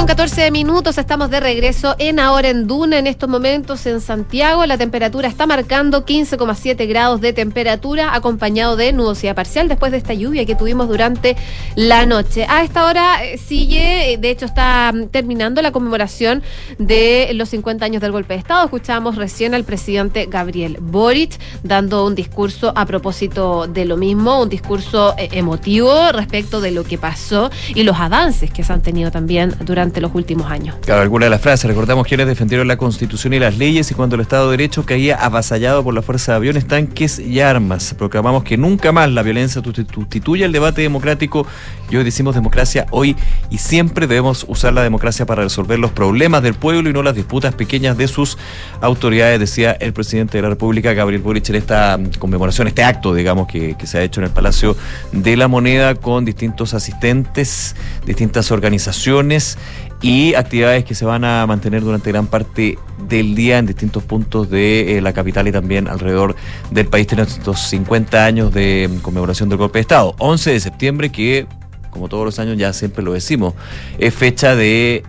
14 0.07 0.51
minutos, 0.51 0.97
estamos 0.97 1.29
de 1.29 1.41
regreso 1.41 1.93
en 1.99 2.21
Ahora 2.21 2.47
en 2.47 2.65
Duna, 2.65 2.97
en 2.97 3.07
estos 3.07 3.27
momentos 3.27 3.85
en 3.87 3.99
Santiago. 3.99 4.65
La 4.65 4.77
temperatura 4.77 5.27
está 5.27 5.45
marcando 5.45 6.05
15,7 6.05 6.87
grados 6.87 7.19
de 7.19 7.33
temperatura, 7.33 8.15
acompañado 8.15 8.77
de 8.77 8.93
nubosidad 8.93 9.35
parcial 9.35 9.67
después 9.67 9.91
de 9.91 9.97
esta 9.97 10.13
lluvia 10.13 10.45
que 10.45 10.55
tuvimos 10.55 10.87
durante 10.87 11.35
la 11.75 12.05
noche. 12.05 12.45
A 12.47 12.63
esta 12.63 12.85
hora 12.85 13.25
eh, 13.25 13.37
sigue, 13.37 14.13
eh, 14.13 14.17
de 14.17 14.29
hecho 14.29 14.45
está 14.45 14.93
mm, 14.93 15.07
terminando 15.07 15.61
la 15.61 15.73
conmemoración 15.73 16.41
de 16.79 17.31
los 17.33 17.49
50 17.49 17.83
años 17.83 18.01
del 18.01 18.13
golpe 18.13 18.35
de 18.35 18.39
Estado. 18.39 18.63
Escuchamos 18.63 19.17
recién 19.17 19.53
al 19.53 19.65
presidente 19.65 20.27
Gabriel 20.31 20.77
Boric 20.79 21.37
dando 21.63 22.05
un 22.05 22.15
discurso 22.15 22.71
a 22.77 22.85
propósito 22.85 23.67
de 23.67 23.83
lo 23.83 23.97
mismo, 23.97 24.43
un 24.43 24.49
discurso 24.49 25.15
eh, 25.17 25.27
emotivo 25.33 26.13
respecto 26.13 26.61
de 26.61 26.71
lo 26.71 26.85
que 26.85 26.97
pasó 26.97 27.51
y 27.75 27.83
los 27.83 27.97
avances 27.97 28.51
que 28.51 28.63
se 28.63 28.71
han 28.71 28.81
tenido 28.81 29.11
también 29.11 29.53
durante 29.65 29.96
los 30.01 30.13
últimos 30.15 30.49
años. 30.51 30.75
Claro, 30.83 31.01
alguna 31.01 31.25
de 31.25 31.29
las 31.29 31.41
frases, 31.41 31.67
recordamos 31.67 32.07
quienes 32.07 32.27
defendieron 32.27 32.67
la 32.67 32.77
Constitución 32.77 33.33
y 33.33 33.39
las 33.39 33.57
leyes 33.57 33.89
y 33.91 33.93
cuando 33.93 34.15
el 34.15 34.21
Estado 34.21 34.45
de 34.49 34.57
Derecho 34.57 34.85
caía 34.85 35.15
avasallado 35.15 35.83
por 35.83 35.93
la 35.93 36.01
fuerza 36.01 36.33
de 36.33 36.37
aviones, 36.37 36.67
tanques 36.67 37.19
y 37.19 37.39
armas. 37.39 37.93
Proclamamos 37.97 38.43
que 38.43 38.57
nunca 38.57 38.91
más 38.91 39.09
la 39.09 39.23
violencia 39.23 39.61
sustituye 39.63 40.45
el 40.45 40.51
debate 40.51 40.81
democrático 40.81 41.45
y 41.89 41.95
hoy 41.95 42.03
decimos 42.03 42.35
democracia 42.35 42.85
hoy 42.91 43.15
y 43.49 43.57
siempre 43.57 44.07
debemos 44.07 44.45
usar 44.47 44.73
la 44.73 44.83
democracia 44.83 45.25
para 45.25 45.43
resolver 45.43 45.79
los 45.79 45.91
problemas 45.91 46.43
del 46.43 46.53
pueblo 46.53 46.89
y 46.89 46.93
no 46.93 47.03
las 47.03 47.15
disputas 47.15 47.55
pequeñas 47.55 47.97
de 47.97 48.07
sus 48.07 48.37
autoridades, 48.81 49.39
decía 49.39 49.71
el 49.71 49.93
presidente 49.93 50.37
de 50.37 50.41
la 50.41 50.49
República, 50.49 50.93
Gabriel 50.93 51.21
Boric, 51.21 51.49
en 51.49 51.55
esta 51.55 51.99
conmemoración, 52.19 52.67
este 52.67 52.83
acto, 52.83 53.13
digamos, 53.13 53.47
que, 53.47 53.75
que 53.75 53.87
se 53.87 53.97
ha 53.97 54.03
hecho 54.03 54.19
en 54.21 54.25
el 54.25 54.31
Palacio 54.31 54.75
de 55.11 55.37
la 55.37 55.47
Moneda 55.47 55.95
con 55.95 56.25
distintos 56.25 56.73
asistentes, 56.73 57.75
distintas 58.05 58.51
organizaciones 58.51 59.57
y 60.01 60.35
actividades 60.35 60.85
que 60.85 60.93
se 60.93 61.05
van 61.05 61.23
a 61.23 61.45
mantener 61.47 61.81
durante 61.81 62.11
gran 62.11 62.27
parte 62.27 62.77
del 63.07 63.35
día 63.35 63.57
en 63.57 63.65
distintos 63.65 64.03
puntos 64.03 64.49
de 64.49 64.97
eh, 64.97 65.01
la 65.01 65.13
capital 65.13 65.47
y 65.47 65.51
también 65.51 65.87
alrededor 65.87 66.35
del 66.71 66.87
país. 66.87 67.07
Tenemos 67.07 67.33
estos 67.33 67.61
50 67.61 68.23
años 68.25 68.53
de 68.53 68.89
conmemoración 69.01 69.49
del 69.49 69.57
golpe 69.57 69.79
de 69.79 69.81
Estado. 69.81 70.15
11 70.19 70.51
de 70.51 70.59
septiembre 70.59 71.09
que, 71.11 71.47
como 71.89 72.09
todos 72.09 72.25
los 72.25 72.39
años 72.39 72.57
ya 72.57 72.73
siempre 72.73 73.03
lo 73.03 73.13
decimos, 73.13 73.55
es 73.97 74.13
fecha 74.13 74.55
de 74.55 75.03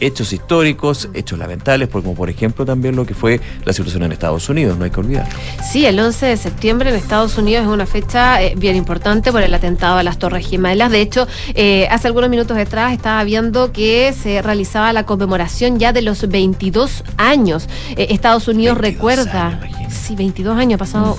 hechos 0.00 0.32
históricos, 0.32 1.08
hechos 1.14 1.38
lamentables, 1.38 1.88
como 1.88 2.14
por 2.14 2.30
ejemplo 2.30 2.64
también 2.64 2.96
lo 2.96 3.06
que 3.06 3.14
fue 3.14 3.40
la 3.64 3.72
situación 3.72 4.02
en 4.04 4.12
Estados 4.12 4.48
Unidos, 4.48 4.78
no 4.78 4.84
hay 4.84 4.90
que 4.90 5.00
olvidar. 5.00 5.28
Sí, 5.70 5.86
el 5.86 5.98
11 5.98 6.26
de 6.26 6.36
septiembre 6.36 6.90
en 6.90 6.96
Estados 6.96 7.36
Unidos 7.38 7.64
es 7.64 7.70
una 7.70 7.86
fecha 7.86 8.42
eh, 8.42 8.54
bien 8.56 8.76
importante 8.76 9.32
por 9.32 9.42
el 9.42 9.52
atentado 9.52 9.98
a 9.98 10.02
las 10.02 10.18
Torres 10.18 10.48
Gemelas. 10.48 10.90
De 10.90 11.00
hecho, 11.00 11.26
eh, 11.54 11.88
hace 11.90 12.08
algunos 12.08 12.30
minutos 12.30 12.56
atrás 12.56 12.92
estaba 12.92 13.22
viendo 13.24 13.72
que 13.72 14.12
se 14.12 14.42
realizaba 14.42 14.92
la 14.92 15.06
conmemoración 15.06 15.78
ya 15.78 15.92
de 15.92 16.02
los 16.02 16.28
22 16.28 17.04
años. 17.16 17.68
Eh, 17.96 18.08
Estados 18.10 18.48
Unidos 18.48 18.78
recuerda... 18.78 19.60
sí, 19.90 20.14
22 20.16 20.58
años, 20.58 20.74
ha 20.76 20.78
pasado 20.78 21.18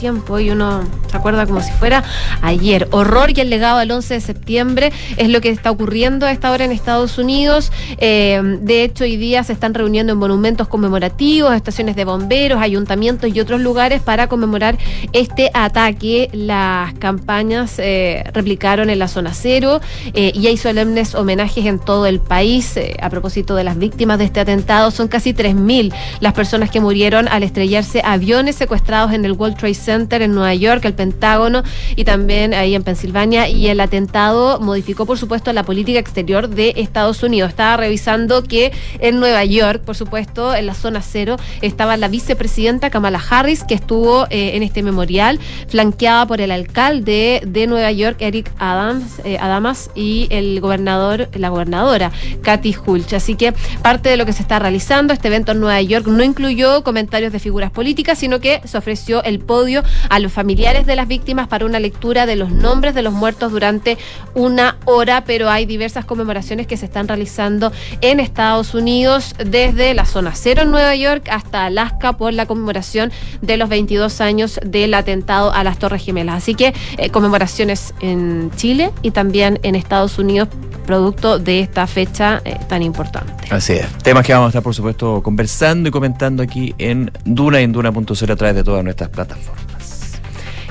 tiempo 0.00 0.40
y 0.40 0.50
uno 0.50 0.82
se 1.10 1.16
acuerda 1.16 1.46
como 1.46 1.60
si 1.60 1.70
fuera 1.72 2.02
ayer. 2.40 2.88
Horror 2.90 3.30
y 3.36 3.40
el 3.40 3.50
legado 3.50 3.78
al 3.78 3.90
11 3.90 4.14
de 4.14 4.20
septiembre 4.20 4.92
es 5.16 5.28
lo 5.28 5.40
que 5.40 5.50
está 5.50 5.70
ocurriendo 5.70 6.26
a 6.26 6.32
esta 6.32 6.50
hora 6.50 6.64
en 6.64 6.72
Estados 6.72 7.18
Unidos. 7.18 7.70
de 7.98 8.82
hecho, 8.82 9.04
hoy 9.04 9.16
día 9.16 9.44
se 9.44 9.52
están 9.52 9.74
reuniendo 9.74 10.12
en 10.12 10.18
monumentos 10.18 10.68
conmemorativos, 10.68 11.54
estaciones 11.54 11.96
de 11.96 12.04
bomberos, 12.04 12.62
ayuntamientos 12.62 13.30
y 13.34 13.40
otros 13.40 13.60
lugares 13.60 14.00
para 14.00 14.26
conmemorar 14.26 14.78
este 15.12 15.50
ataque. 15.52 16.30
Las 16.32 16.94
campañas 16.94 17.78
eh, 17.78 18.24
replicaron 18.32 18.88
en 18.88 18.98
la 18.98 19.08
zona 19.08 19.34
cero 19.34 19.80
eh, 20.14 20.32
y 20.34 20.46
hay 20.46 20.56
solemnes 20.56 21.14
homenajes 21.14 21.66
en 21.66 21.78
todo 21.78 22.06
el 22.06 22.20
país. 22.20 22.76
Eh, 22.76 22.96
a 23.02 23.10
propósito 23.10 23.54
de 23.54 23.64
las 23.64 23.78
víctimas 23.78 24.18
de 24.18 24.24
este 24.24 24.40
atentado, 24.40 24.90
son 24.90 25.08
casi 25.08 25.34
3.000 25.34 25.92
las 26.20 26.32
personas 26.32 26.70
que 26.70 26.80
murieron 26.80 27.28
al 27.28 27.42
estrellarse 27.42 28.00
aviones 28.04 28.56
secuestrados 28.56 29.12
en 29.12 29.24
el 29.24 29.32
World 29.32 29.56
Trade 29.56 29.74
Center 29.74 29.89
en 29.90 30.34
Nueva 30.34 30.54
York, 30.54 30.84
el 30.84 30.94
Pentágono 30.94 31.62
y 31.96 32.04
también 32.04 32.54
ahí 32.54 32.74
en 32.74 32.82
Pensilvania. 32.82 33.48
Y 33.48 33.68
el 33.68 33.80
atentado 33.80 34.60
modificó, 34.60 35.06
por 35.06 35.18
supuesto, 35.18 35.52
la 35.52 35.64
política 35.64 35.98
exterior 35.98 36.48
de 36.48 36.74
Estados 36.76 37.22
Unidos. 37.22 37.50
Estaba 37.50 37.76
revisando 37.76 38.42
que 38.44 38.72
en 39.00 39.18
Nueva 39.18 39.44
York, 39.44 39.82
por 39.84 39.96
supuesto, 39.96 40.54
en 40.54 40.66
la 40.66 40.74
zona 40.74 41.02
cero, 41.02 41.36
estaba 41.60 41.96
la 41.96 42.08
vicepresidenta 42.08 42.90
Kamala 42.90 43.20
Harris, 43.30 43.64
que 43.64 43.74
estuvo 43.74 44.26
eh, 44.30 44.52
en 44.54 44.62
este 44.62 44.82
memorial, 44.82 45.38
flanqueada 45.68 46.26
por 46.26 46.40
el 46.40 46.50
alcalde 46.50 47.42
de 47.46 47.66
Nueva 47.66 47.90
York, 47.92 48.16
Eric 48.20 48.50
Adams, 48.58 49.20
eh, 49.24 49.38
Adamas, 49.40 49.90
y 49.94 50.28
el 50.30 50.60
gobernador, 50.60 51.28
la 51.34 51.48
gobernadora, 51.48 52.12
Kathy 52.42 52.76
Hulch. 52.84 53.12
Así 53.14 53.34
que 53.34 53.52
parte 53.82 54.08
de 54.08 54.16
lo 54.16 54.26
que 54.26 54.32
se 54.32 54.42
está 54.42 54.58
realizando, 54.58 55.12
este 55.12 55.28
evento 55.28 55.52
en 55.52 55.60
Nueva 55.60 55.82
York 55.82 56.06
no 56.06 56.22
incluyó 56.22 56.82
comentarios 56.84 57.32
de 57.32 57.38
figuras 57.38 57.70
políticas, 57.70 58.18
sino 58.18 58.40
que 58.40 58.60
se 58.64 58.78
ofreció 58.78 59.22
el 59.24 59.40
podio 59.40 59.79
a 60.08 60.18
los 60.18 60.32
familiares 60.32 60.86
de 60.86 60.96
las 60.96 61.08
víctimas 61.08 61.48
para 61.48 61.66
una 61.66 61.80
lectura 61.80 62.26
de 62.26 62.36
los 62.36 62.50
nombres 62.50 62.94
de 62.94 63.02
los 63.02 63.12
muertos 63.12 63.52
durante 63.52 63.98
una 64.34 64.76
hora, 64.84 65.24
pero 65.24 65.50
hay 65.50 65.66
diversas 65.66 66.04
conmemoraciones 66.04 66.66
que 66.66 66.76
se 66.76 66.86
están 66.86 67.08
realizando 67.08 67.72
en 68.00 68.20
Estados 68.20 68.74
Unidos, 68.74 69.34
desde 69.44 69.94
la 69.94 70.06
zona 70.06 70.32
cero 70.34 70.62
en 70.62 70.70
Nueva 70.70 70.94
York 70.94 71.28
hasta 71.30 71.66
Alaska 71.66 72.14
por 72.14 72.32
la 72.32 72.46
conmemoración 72.46 73.12
de 73.42 73.56
los 73.56 73.68
22 73.68 74.20
años 74.20 74.60
del 74.64 74.94
atentado 74.94 75.52
a 75.52 75.64
las 75.64 75.78
Torres 75.78 76.04
Gemelas. 76.04 76.36
Así 76.36 76.54
que 76.54 76.74
eh, 76.96 77.10
conmemoraciones 77.10 77.94
en 78.00 78.50
Chile 78.56 78.90
y 79.02 79.10
también 79.10 79.58
en 79.62 79.74
Estados 79.74 80.18
Unidos 80.18 80.48
producto 80.86 81.38
de 81.38 81.60
esta 81.60 81.86
fecha 81.86 82.42
eh, 82.44 82.56
tan 82.68 82.82
importante. 82.82 83.32
Así 83.50 83.74
es. 83.74 83.86
Temas 83.98 84.26
que 84.26 84.32
vamos 84.32 84.46
a 84.46 84.50
estar, 84.50 84.62
por 84.62 84.74
supuesto, 84.74 85.22
conversando 85.22 85.88
y 85.88 85.92
comentando 85.92 86.42
aquí 86.42 86.74
en 86.78 87.12
Duna 87.24 87.60
y 87.60 87.64
en 87.64 87.72
Duna.0 87.72 88.32
a 88.32 88.36
través 88.36 88.56
de 88.56 88.64
todas 88.64 88.82
nuestras 88.82 89.10
plataformas. 89.10 89.69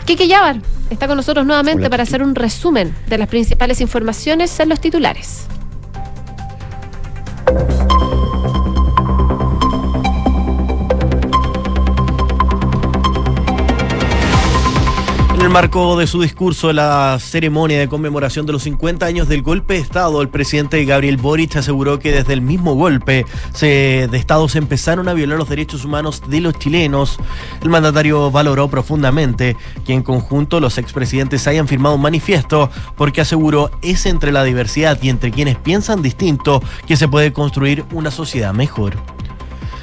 Kike 0.09 0.27
Yavar 0.27 0.59
está 0.89 1.07
con 1.07 1.17
nosotros 1.17 1.45
nuevamente 1.45 1.87
para 1.87 2.01
hacer 2.01 2.23
un 2.23 2.33
resumen 2.33 2.95
de 3.09 3.19
las 3.19 3.27
principales 3.27 3.79
informaciones 3.79 4.59
en 4.59 4.69
los 4.69 4.81
titulares. 4.81 5.45
El 15.49 15.53
marco 15.53 15.97
de 15.97 16.05
su 16.05 16.21
discurso 16.21 16.71
la 16.73 17.17
ceremonia 17.19 17.79
de 17.79 17.87
conmemoración 17.87 18.45
de 18.45 18.51
los 18.51 18.61
50 18.61 19.03
años 19.03 19.27
del 19.27 19.41
golpe 19.41 19.73
de 19.73 19.79
Estado, 19.79 20.21
el 20.21 20.29
presidente 20.29 20.85
Gabriel 20.85 21.17
Boric 21.17 21.55
aseguró 21.55 21.97
que 21.97 22.11
desde 22.11 22.33
el 22.33 22.41
mismo 22.41 22.75
golpe 22.75 23.25
de 23.59 24.09
Estado 24.13 24.47
se 24.47 24.59
empezaron 24.59 25.09
a 25.09 25.13
violar 25.13 25.39
los 25.39 25.49
derechos 25.49 25.85
humanos 25.85 26.21
de 26.27 26.41
los 26.41 26.53
chilenos. 26.59 27.17
El 27.63 27.69
mandatario 27.69 28.29
valoró 28.29 28.67
profundamente 28.67 29.57
que 29.87 29.93
en 29.93 30.03
conjunto 30.03 30.59
los 30.59 30.77
expresidentes 30.77 31.47
hayan 31.47 31.67
firmado 31.67 31.95
un 31.95 32.01
manifiesto 32.01 32.69
porque 32.95 33.21
aseguró 33.21 33.71
es 33.81 34.05
entre 34.05 34.31
la 34.31 34.43
diversidad 34.43 34.99
y 35.01 35.09
entre 35.09 35.31
quienes 35.31 35.57
piensan 35.57 36.03
distinto 36.03 36.61
que 36.85 36.95
se 36.95 37.07
puede 37.07 37.33
construir 37.33 37.85
una 37.91 38.11
sociedad 38.11 38.53
mejor. 38.53 38.97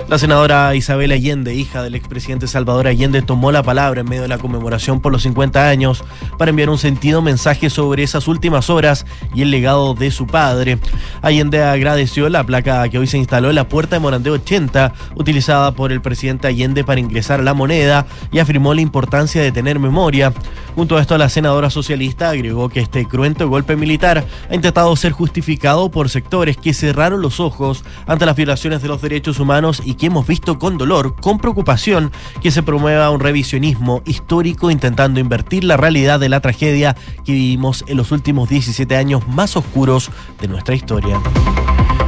La 0.09 0.19
senadora 0.19 0.73
Isabel 0.77 1.11
Allende, 1.11 1.53
hija 1.53 1.83
del 1.83 1.97
expresidente 1.97 2.47
Salvador 2.47 2.87
Allende, 2.87 3.23
tomó 3.23 3.51
la 3.51 3.65
palabra 3.65 4.03
en 4.03 4.09
medio 4.09 4.23
de 4.23 4.29
la 4.29 4.39
conmemoración 4.39 5.01
por 5.01 5.11
los 5.11 5.23
50 5.23 5.69
años 5.69 6.05
para 6.39 6.51
enviar 6.51 6.71
un 6.71 6.79
sentido 6.79 7.23
mensaje 7.23 7.71
sobre 7.71 8.05
esas 8.05 8.29
últimas 8.29 8.71
horas 8.71 9.05
y 9.35 9.43
el 9.43 9.51
legado 9.51 9.95
de 9.95 10.13
su 10.13 10.29
padre. 10.29 10.79
Allende 11.23 11.61
agradeció 11.61 12.29
la 12.29 12.45
placa 12.45 12.89
que 12.89 13.01
hoy 13.01 13.09
se 13.09 13.19
instaló 13.19 13.49
en 13.49 13.57
la 13.57 13.69
puerta 13.69 13.97
de 13.97 14.01
Morandé 14.01 14.31
80, 14.31 14.95
utilizada 15.17 15.73
por 15.73 15.91
el 15.91 16.01
presidente 16.01 16.47
Allende 16.47 16.85
para 16.85 17.01
ingresar 17.01 17.41
a 17.41 17.43
la 17.43 17.55
moneda, 17.55 18.07
y 18.31 18.39
afirmó 18.39 18.75
la 18.75 18.83
importancia 18.83 19.43
de 19.43 19.51
tener 19.51 19.81
memoria. 19.81 20.33
Junto 20.77 20.99
a 20.99 21.01
esto, 21.01 21.19
la 21.19 21.29
senadora 21.29 21.69
socialista 21.69 22.31
agregó 22.31 22.69
que 22.69 22.79
este 22.79 23.07
cruento 23.07 23.49
golpe 23.49 23.75
militar 23.75 24.25
ha 24.49 24.55
intentado 24.55 24.95
ser 24.95 25.11
justificado 25.11 25.91
por 25.91 26.11
sectores 26.11 26.57
que 26.57 26.75
cerraron 26.75 27.23
los 27.23 27.41
ojos 27.41 27.83
ante 28.07 28.25
las 28.25 28.37
violaciones 28.37 28.83
de 28.83 28.89
los 28.89 29.03
derechos 29.03 29.41
humanos 29.41 29.83
y 29.85 29.96
que 29.99 30.07
hemos 30.07 30.27
visto 30.27 30.59
con 30.59 30.79
dolor, 30.79 31.17
con 31.17 31.39
preocupación, 31.39 32.13
que 32.43 32.51
se 32.51 32.63
promueva 32.63 33.11
un 33.11 33.21
revisionismo 33.21 34.03
histórico 34.05 34.71
intentando 34.71 35.21
invertir 35.21 35.65
la 35.65 35.77
realidad 35.77 36.21
de 36.21 36.29
la 36.29 36.41
tragedia 36.41 36.97
que 37.25 37.33
vivimos 37.33 37.85
en 37.89 37.97
los 37.97 38.13
últimos 38.13 38.49
17 38.49 38.97
años 38.97 39.27
más 39.29 39.57
oscuros 39.57 40.11
de 40.41 40.49
nuestra 40.49 40.75
historia. 40.75 41.21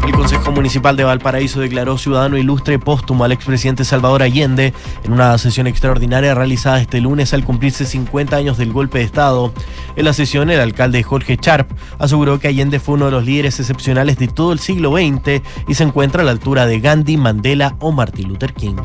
El 0.09 0.15
Consejo 0.15 0.53
Municipal 0.53 0.97
de 0.97 1.05
Valparaíso 1.05 1.61
declaró 1.61 1.99
ciudadano 1.99 2.39
ilustre 2.39 2.79
póstumo 2.79 3.25
al 3.25 3.33
expresidente 3.33 3.85
Salvador 3.85 4.23
Allende 4.23 4.73
en 5.05 5.13
una 5.13 5.37
sesión 5.37 5.67
extraordinaria 5.67 6.35
realizada 6.35 6.81
este 6.81 7.03
lunes 7.03 7.35
al 7.35 7.45
cumplirse 7.45 7.85
50 7.85 8.35
años 8.35 8.57
del 8.57 8.73
golpe 8.73 8.99
de 8.99 9.05
Estado. 9.05 9.53
En 9.97 10.07
la 10.07 10.15
sesión, 10.15 10.49
el 10.49 10.61
alcalde 10.61 11.03
Jorge 11.03 11.37
Charp 11.37 11.71
aseguró 11.99 12.41
que 12.41 12.49
Allende 12.49 12.81
fue 12.81 12.95
uno 12.95 13.05
de 13.05 13.11
los 13.11 13.27
líderes 13.27 13.61
excepcionales 13.61 14.17
de 14.17 14.29
todo 14.29 14.55
el 14.55 14.61
siglo 14.61 14.93
XX 14.93 15.43
y 15.69 15.75
se 15.75 15.85
encuentra 15.85 16.23
a 16.23 16.25
la 16.25 16.31
altura 16.31 16.65
de 16.65 16.81
Gandhi, 16.81 17.19
Mandela 17.19 17.77
o 17.79 17.93
Martin 17.93 18.29
Luther 18.29 18.55
King. 18.55 18.77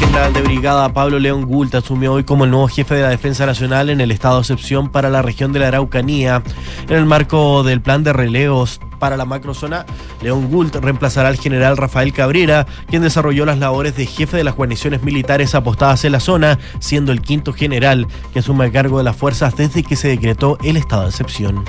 General 0.00 0.32
de 0.32 0.42
brigada 0.42 0.92
Pablo 0.92 1.20
León 1.20 1.46
Gult 1.46 1.74
asumió 1.76 2.14
hoy 2.14 2.24
como 2.24 2.44
el 2.44 2.50
nuevo 2.50 2.66
jefe 2.66 2.96
de 2.96 3.02
la 3.02 3.10
Defensa 3.10 3.46
Nacional 3.46 3.90
en 3.90 4.00
el 4.00 4.10
estado 4.10 4.34
de 4.34 4.40
excepción 4.40 4.90
para 4.90 5.08
la 5.08 5.22
región 5.22 5.52
de 5.52 5.60
la 5.60 5.68
Araucanía. 5.68 6.42
En 6.88 6.96
el 6.96 7.06
marco 7.06 7.62
del 7.62 7.80
plan 7.80 8.02
de 8.02 8.12
relevos 8.12 8.80
para 8.98 9.16
la 9.16 9.24
macrozona, 9.24 9.86
León 10.22 10.48
Gult 10.48 10.76
reemplazará 10.76 11.28
al 11.28 11.36
general 11.36 11.76
Rafael 11.76 12.12
Cabrera, 12.12 12.66
quien 12.88 13.02
desarrolló 13.02 13.46
las 13.46 13.58
labores 13.58 13.96
de 13.96 14.06
jefe 14.06 14.36
de 14.36 14.44
las 14.44 14.56
guarniciones 14.56 15.02
militares 15.02 15.54
apostadas 15.54 16.04
en 16.04 16.12
la 16.12 16.20
zona, 16.20 16.58
siendo 16.78 17.12
el 17.12 17.22
quinto 17.22 17.52
general 17.52 18.06
que 18.32 18.40
asume 18.40 18.66
el 18.66 18.72
cargo 18.72 18.98
de 18.98 19.04
las 19.04 19.16
fuerzas 19.16 19.56
desde 19.56 19.82
que 19.82 19.96
se 19.96 20.08
decretó 20.08 20.58
el 20.62 20.76
estado 20.76 21.02
de 21.02 21.08
excepción. 21.08 21.64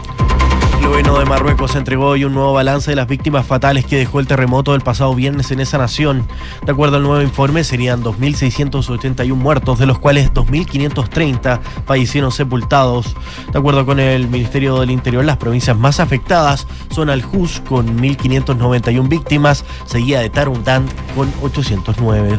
Gobierno 0.88 1.20
de 1.20 1.26
Marruecos 1.26 1.76
entregó 1.76 2.08
hoy 2.08 2.24
un 2.24 2.34
nuevo 2.34 2.54
balance 2.54 2.90
de 2.90 2.96
las 2.96 3.08
víctimas 3.08 3.46
fatales 3.46 3.86
que 3.86 3.98
dejó 3.98 4.22
el 4.22 4.26
terremoto 4.26 4.72
del 4.72 4.80
pasado 4.80 5.14
viernes 5.14 5.52
en 5.52 5.60
esa 5.60 5.78
nación. 5.78 6.26
De 6.66 6.72
acuerdo 6.72 6.96
al 6.96 7.04
nuevo 7.04 7.22
informe, 7.22 7.66
serían 7.66 8.02
2.681 8.02 9.36
muertos, 9.36 9.80
de 9.80 9.86
los 9.86 10.00
cuales 10.00 10.32
2.530 10.34 11.60
fallecieron 11.86 12.32
sepultados. 12.32 13.18
De 13.52 13.60
acuerdo 13.60 13.86
con 13.86 14.00
el 14.00 14.30
Ministerio 14.30 14.80
del 14.80 14.92
Interior, 14.92 15.26
las 15.26 15.36
provincias 15.36 15.78
más 15.78 16.00
afectadas 16.00 16.68
son 16.90 17.10
Al-Juz 17.10 17.62
con 17.68 18.00
1.591 18.00 19.10
víctimas, 19.10 19.66
seguida 19.86 20.22
de 20.22 20.30
Tarundán 20.30 20.86
con 21.16 21.30
809. 21.42 22.38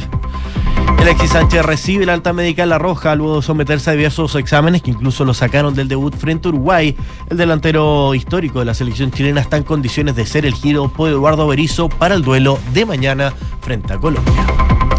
Alexis 1.08 1.30
Sánchez 1.30 1.64
recibe 1.64 2.04
la 2.04 2.12
alta 2.12 2.32
médica 2.32 2.64
en 2.64 2.68
La 2.68 2.76
Roja 2.76 3.14
luego 3.14 3.36
de 3.36 3.42
someterse 3.42 3.88
a 3.88 3.92
diversos 3.94 4.34
exámenes 4.34 4.82
que 4.82 4.90
incluso 4.90 5.24
lo 5.24 5.32
sacaron 5.32 5.74
del 5.74 5.88
debut 5.88 6.14
frente 6.14 6.48
a 6.48 6.50
Uruguay. 6.50 6.94
El 7.30 7.36
delantero 7.38 8.14
histórico 8.14 8.37
de 8.40 8.64
la 8.64 8.72
selección 8.72 9.10
chilena 9.10 9.40
está 9.40 9.56
en 9.56 9.64
condiciones 9.64 10.14
de 10.14 10.24
ser 10.24 10.46
el 10.46 10.54
giro 10.54 10.88
por 10.92 11.10
Eduardo 11.10 11.48
Berizzo 11.48 11.88
para 11.88 12.14
el 12.14 12.22
duelo 12.22 12.56
de 12.72 12.86
mañana 12.86 13.32
frente 13.60 13.92
a 13.92 13.98
Colombia. 13.98 14.32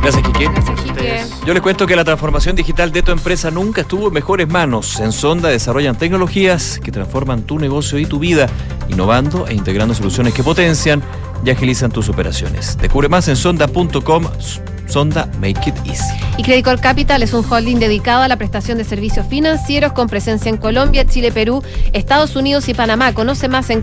Gracias, 0.02 0.22
Quique. 0.24 0.50
Gracias, 0.50 0.82
Quique. 0.82 1.24
Yo 1.46 1.54
les 1.54 1.64
cuento 1.64 1.88
que 1.88 1.96
la 1.96 2.04
transformación 2.04 2.58
digital 2.58 2.92
de 2.92 3.02
tu 3.02 3.14
empresa 3.14 3.50
nunca 3.50 3.82
estuvo 3.82 4.08
en 4.08 4.14
mejores 4.14 4.50
manos. 4.50 5.00
En 5.00 5.14
Sonda 5.14 5.48
desarrollan 5.48 5.98
tecnologías 5.98 6.82
que 6.84 6.92
transforman 6.92 7.44
tu 7.44 7.60
negocio 7.60 7.98
y 7.98 8.06
tu 8.06 8.20
vida, 8.20 8.50
innovando 8.90 9.48
e 9.48 9.54
integrando 9.54 9.94
soluciones 9.94 10.34
que 10.34 10.44
potencian 10.44 11.02
y 11.46 11.50
agilizan 11.50 11.92
tus 11.92 12.10
operaciones. 12.10 12.78
Descubre 12.78 13.08
más 13.08 13.30
en 13.30 13.38
sonda.com. 13.38 14.26
Sonda 14.90 15.30
Make 15.40 15.70
It 15.70 15.76
Easy. 15.86 16.14
Y 16.38 16.44
Credit 16.44 16.66
Corp 16.66 16.82
Capital 16.82 17.24
es 17.24 17.34
un 17.34 17.46
holding 17.50 17.78
dedicado 17.78 18.24
a 18.24 18.28
la 18.28 18.38
prestación 18.38 18.78
de 18.78 18.84
servicios 18.84 19.26
financieros 19.28 19.94
con 19.94 20.08
presencia 20.08 20.50
en 20.50 20.58
Colombia, 20.58 21.06
Chile, 21.06 21.32
Perú, 21.32 21.64
Estados 21.94 22.36
Unidos 22.36 22.70
y 22.70 22.74
Panamá. 22.74 23.14
Conoce 23.14 23.48
más 23.48 23.70
en 23.70 23.82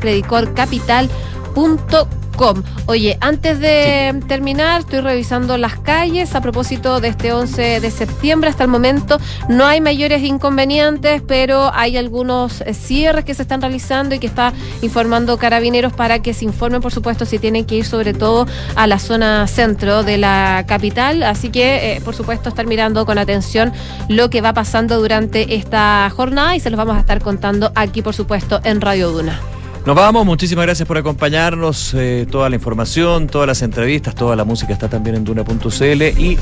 creditcorpcapital.com. 1.57 2.63
Oye, 2.85 3.17
antes 3.23 3.59
de 3.61 4.23
terminar, 4.29 4.81
estoy 4.81 5.01
revisando 5.01 5.57
las 5.57 5.79
calles 5.79 6.35
a 6.35 6.43
propósito 6.43 7.01
de 7.01 7.09
este 7.09 7.33
11 7.33 7.81
de 7.81 7.91
septiembre. 7.91 8.51
Hasta 8.51 8.65
el 8.65 8.71
momento 8.71 9.19
no 9.49 9.65
hay 9.65 9.81
mayores 9.81 10.23
inconvenientes, 10.23 11.23
pero 11.27 11.71
hay 11.73 11.97
algunos 11.97 12.61
eh, 12.61 12.75
cierres 12.75 13.25
que 13.25 13.33
se 13.33 13.43
están 13.43 13.63
realizando 13.63 14.15
y 14.15 14.19
que 14.19 14.27
está 14.27 14.53
informando 14.83 15.39
Carabineros 15.39 15.95
para 15.95 16.21
que 16.21 16.35
se 16.35 16.45
informen, 16.45 16.83
por 16.83 16.93
supuesto, 16.93 17.25
si 17.25 17.39
tienen 17.39 17.65
que 17.65 17.77
ir 17.77 17.87
sobre 17.87 18.13
todo 18.13 18.47
a 18.75 18.87
la 18.87 18.99
zona 18.99 19.47
centro 19.47 20.03
de 20.03 20.19
la 20.19 20.65
capital. 20.69 21.23
Así 21.23 21.49
que, 21.49 21.97
eh, 21.97 22.01
por 22.03 22.15
supuesto, 22.15 22.51
estar 22.51 22.67
mirando 22.67 23.07
con 23.07 23.17
atención 23.17 23.73
lo 24.09 24.29
que 24.29 24.43
va 24.43 24.53
pasando 24.53 25.01
durante 25.01 25.55
esta 25.57 26.11
jornada 26.15 26.55
y 26.55 26.61
se 26.61 26.69
los 26.69 26.77
vamos 26.77 26.97
a 26.97 27.01
estar 27.01 27.23
contando 27.23 27.73
aquí, 27.75 28.03
por 28.03 28.15
supuesto, 28.15 28.61
en 28.63 28.83
Radio 28.83 29.11
Duna. 29.11 29.41
Nos 29.87 29.95
vamos, 29.95 30.27
muchísimas 30.27 30.67
gracias 30.67 30.89
por 30.89 30.99
acompañarnos. 30.99 31.95
eh, 31.95 32.27
toda 32.29 32.51
la 32.51 32.57
información, 32.57 33.29
todas 33.29 33.47
las 33.47 33.63
entrevistas, 33.63 34.17
toda 34.17 34.35
la 34.35 34.45
música 34.45 34.73
está 34.73 34.89
también 34.89 35.15
en 35.15 35.25
duna.cl 35.25 36.03
y 36.21 36.37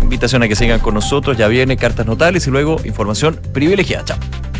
invitación 0.00 0.42
a 0.42 0.48
que 0.48 0.56
sigan 0.56 0.80
con 0.80 0.94
nosotros. 0.94 1.36
Ya 1.36 1.48
viene 1.48 1.76
cartas 1.76 2.06
notables 2.06 2.46
y 2.46 2.50
luego 2.50 2.80
información 2.82 3.38
privilegiada. 3.52 4.06
Chao. 4.06 4.51